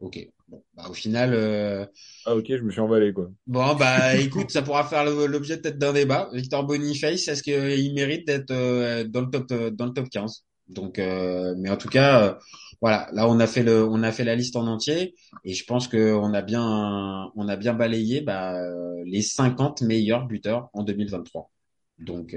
Ok. 0.00 0.18
Bon, 0.48 0.62
bah, 0.74 0.84
au 0.88 0.94
final. 0.94 1.34
Euh... 1.34 1.86
Ah 2.24 2.34
ok, 2.34 2.46
je 2.48 2.62
me 2.62 2.70
suis 2.70 2.80
emballé 2.80 3.12
quoi. 3.12 3.30
Bon 3.46 3.74
bah 3.76 4.16
écoute, 4.18 4.50
ça 4.50 4.62
pourra 4.62 4.84
faire 4.84 5.04
l'objet 5.04 5.58
peut-être 5.58 5.78
d'un 5.78 5.92
débat. 5.92 6.30
Victor 6.32 6.64
Boniface, 6.64 7.28
est-ce 7.28 7.42
qu'il 7.42 7.94
mérite 7.94 8.26
d'être 8.26 8.50
euh, 8.50 9.04
dans 9.04 9.20
le 9.20 9.30
top 9.30 9.52
euh, 9.52 9.70
dans 9.70 9.86
le 9.86 9.92
top 9.92 10.08
15 10.08 10.44
Donc, 10.68 10.98
euh, 10.98 11.54
mais 11.58 11.70
en 11.70 11.76
tout 11.76 11.88
cas, 11.88 12.38
voilà. 12.80 13.08
Là, 13.12 13.28
on 13.28 13.38
a 13.40 13.46
fait 13.46 13.62
le, 13.62 13.84
on 13.84 14.02
a 14.02 14.10
fait 14.10 14.24
la 14.24 14.34
liste 14.34 14.56
en 14.56 14.66
entier 14.66 15.14
et 15.44 15.52
je 15.52 15.64
pense 15.66 15.86
que 15.86 16.14
on 16.14 16.32
a 16.32 16.40
bien, 16.40 17.30
on 17.36 17.48
a 17.48 17.56
bien 17.56 17.74
balayé 17.74 18.22
bah, 18.22 18.58
les 19.04 19.22
50 19.22 19.82
meilleurs 19.82 20.26
buteurs 20.26 20.70
en 20.72 20.82
2023. 20.82 21.50
Donc, 21.98 22.34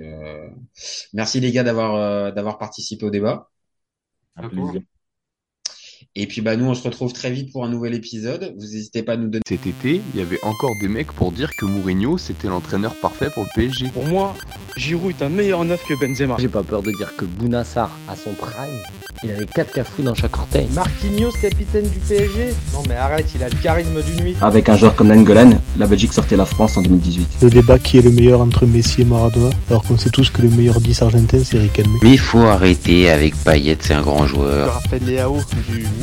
merci 1.14 1.40
les 1.40 1.52
gars 1.54 1.64
d'avoir 1.64 2.34
d'avoir 2.34 2.58
participé 2.58 3.06
au 3.06 3.10
débat. 3.10 3.50
Un 4.36 4.50
plaisir. 4.50 4.82
Et 6.16 6.28
puis 6.28 6.42
bah 6.42 6.56
nous 6.56 6.66
on 6.66 6.76
se 6.76 6.84
retrouve 6.84 7.12
très 7.12 7.32
vite 7.32 7.52
pour 7.52 7.66
un 7.66 7.70
nouvel 7.70 7.96
épisode. 7.96 8.54
Vous 8.56 8.68
n'hésitez 8.68 9.02
pas 9.02 9.14
à 9.14 9.18
nous 9.18 9.30
donner. 9.30 9.42
Cet 9.48 9.66
été, 9.66 10.00
il 10.14 10.20
y 10.20 10.22
avait 10.22 10.38
encore 10.44 10.70
des 10.80 10.88
mecs 10.88 11.12
pour 11.12 11.32
dire 11.32 11.50
que 11.58 11.66
Mourinho 11.66 12.20
c'était 12.20 12.50
l'entraîneur 12.50 12.94
parfait 12.94 13.32
pour 13.34 13.42
le 13.42 13.50
PSG. 13.56 13.88
Pour 13.88 14.06
moi, 14.06 14.36
Giroud 14.78 15.16
est 15.20 15.24
un 15.24 15.30
meilleur 15.30 15.66
neuf 15.66 15.84
que 15.88 16.00
Benzema. 16.00 16.36
J'ai 16.38 16.50
pas 16.50 16.62
peur 16.62 16.84
de 16.84 16.92
dire 16.92 17.16
que 17.18 17.26
Bounassar 17.26 17.90
à 18.08 18.16
son 18.16 18.30
prime, 18.34 18.54
il 19.24 19.32
avait 19.32 19.48
4 19.48 19.74
cafous 19.74 20.04
dans 20.04 20.14
chaque 20.14 20.38
orteil. 20.38 20.68
Marquinhos 20.76 21.32
capitaine 21.42 21.90
du 21.90 21.98
PSG 21.98 22.54
Non 22.74 22.84
mais 22.88 22.96
arrête, 22.96 23.26
il 23.34 23.42
a 23.42 23.50
le 23.50 23.56
charisme 23.56 24.00
du 24.04 24.22
nuit. 24.22 24.36
Avec 24.40 24.70
un 24.70 24.78
joueur 24.78 24.96
comme 24.96 25.08
Nangolan, 25.08 25.60
la 25.80 25.88
Belgique 25.88 26.14
sortait 26.14 26.38
la 26.38 26.46
France 26.46 26.78
en 26.78 26.84
2018. 26.84 27.38
Le 27.42 27.50
débat 27.50 27.80
qui 27.80 27.98
est 27.98 28.04
le 28.04 28.12
meilleur 28.12 28.42
entre 28.42 28.68
Messi 28.68 29.02
et 29.02 29.06
Maradona, 29.06 29.50
alors 29.68 29.82
qu'on 29.82 29.98
sait 29.98 30.12
tous 30.12 30.30
que 30.30 30.44
le 30.44 30.50
meilleur 30.50 30.80
10 30.80 31.02
argentin 31.02 31.40
c'est 31.44 31.58
Riquelme. 31.58 31.90
Mais 32.04 32.12
il 32.12 32.20
faut 32.20 32.42
arrêter 32.42 33.10
avec 33.10 33.36
Payet, 33.36 33.78
c'est 33.82 33.96
un 33.96 34.04
grand 34.04 34.28
joueur. 34.28 34.68
Je 34.68 34.84
rappelle 34.84 35.06
Léao 35.08 35.40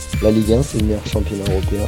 la 0.21 0.31
Ligue 0.31 0.53
1 0.53 0.63
c'est 0.63 0.79
le 0.79 0.85
meilleur 0.85 1.05
championnat 1.05 1.43
européen. 1.49 1.85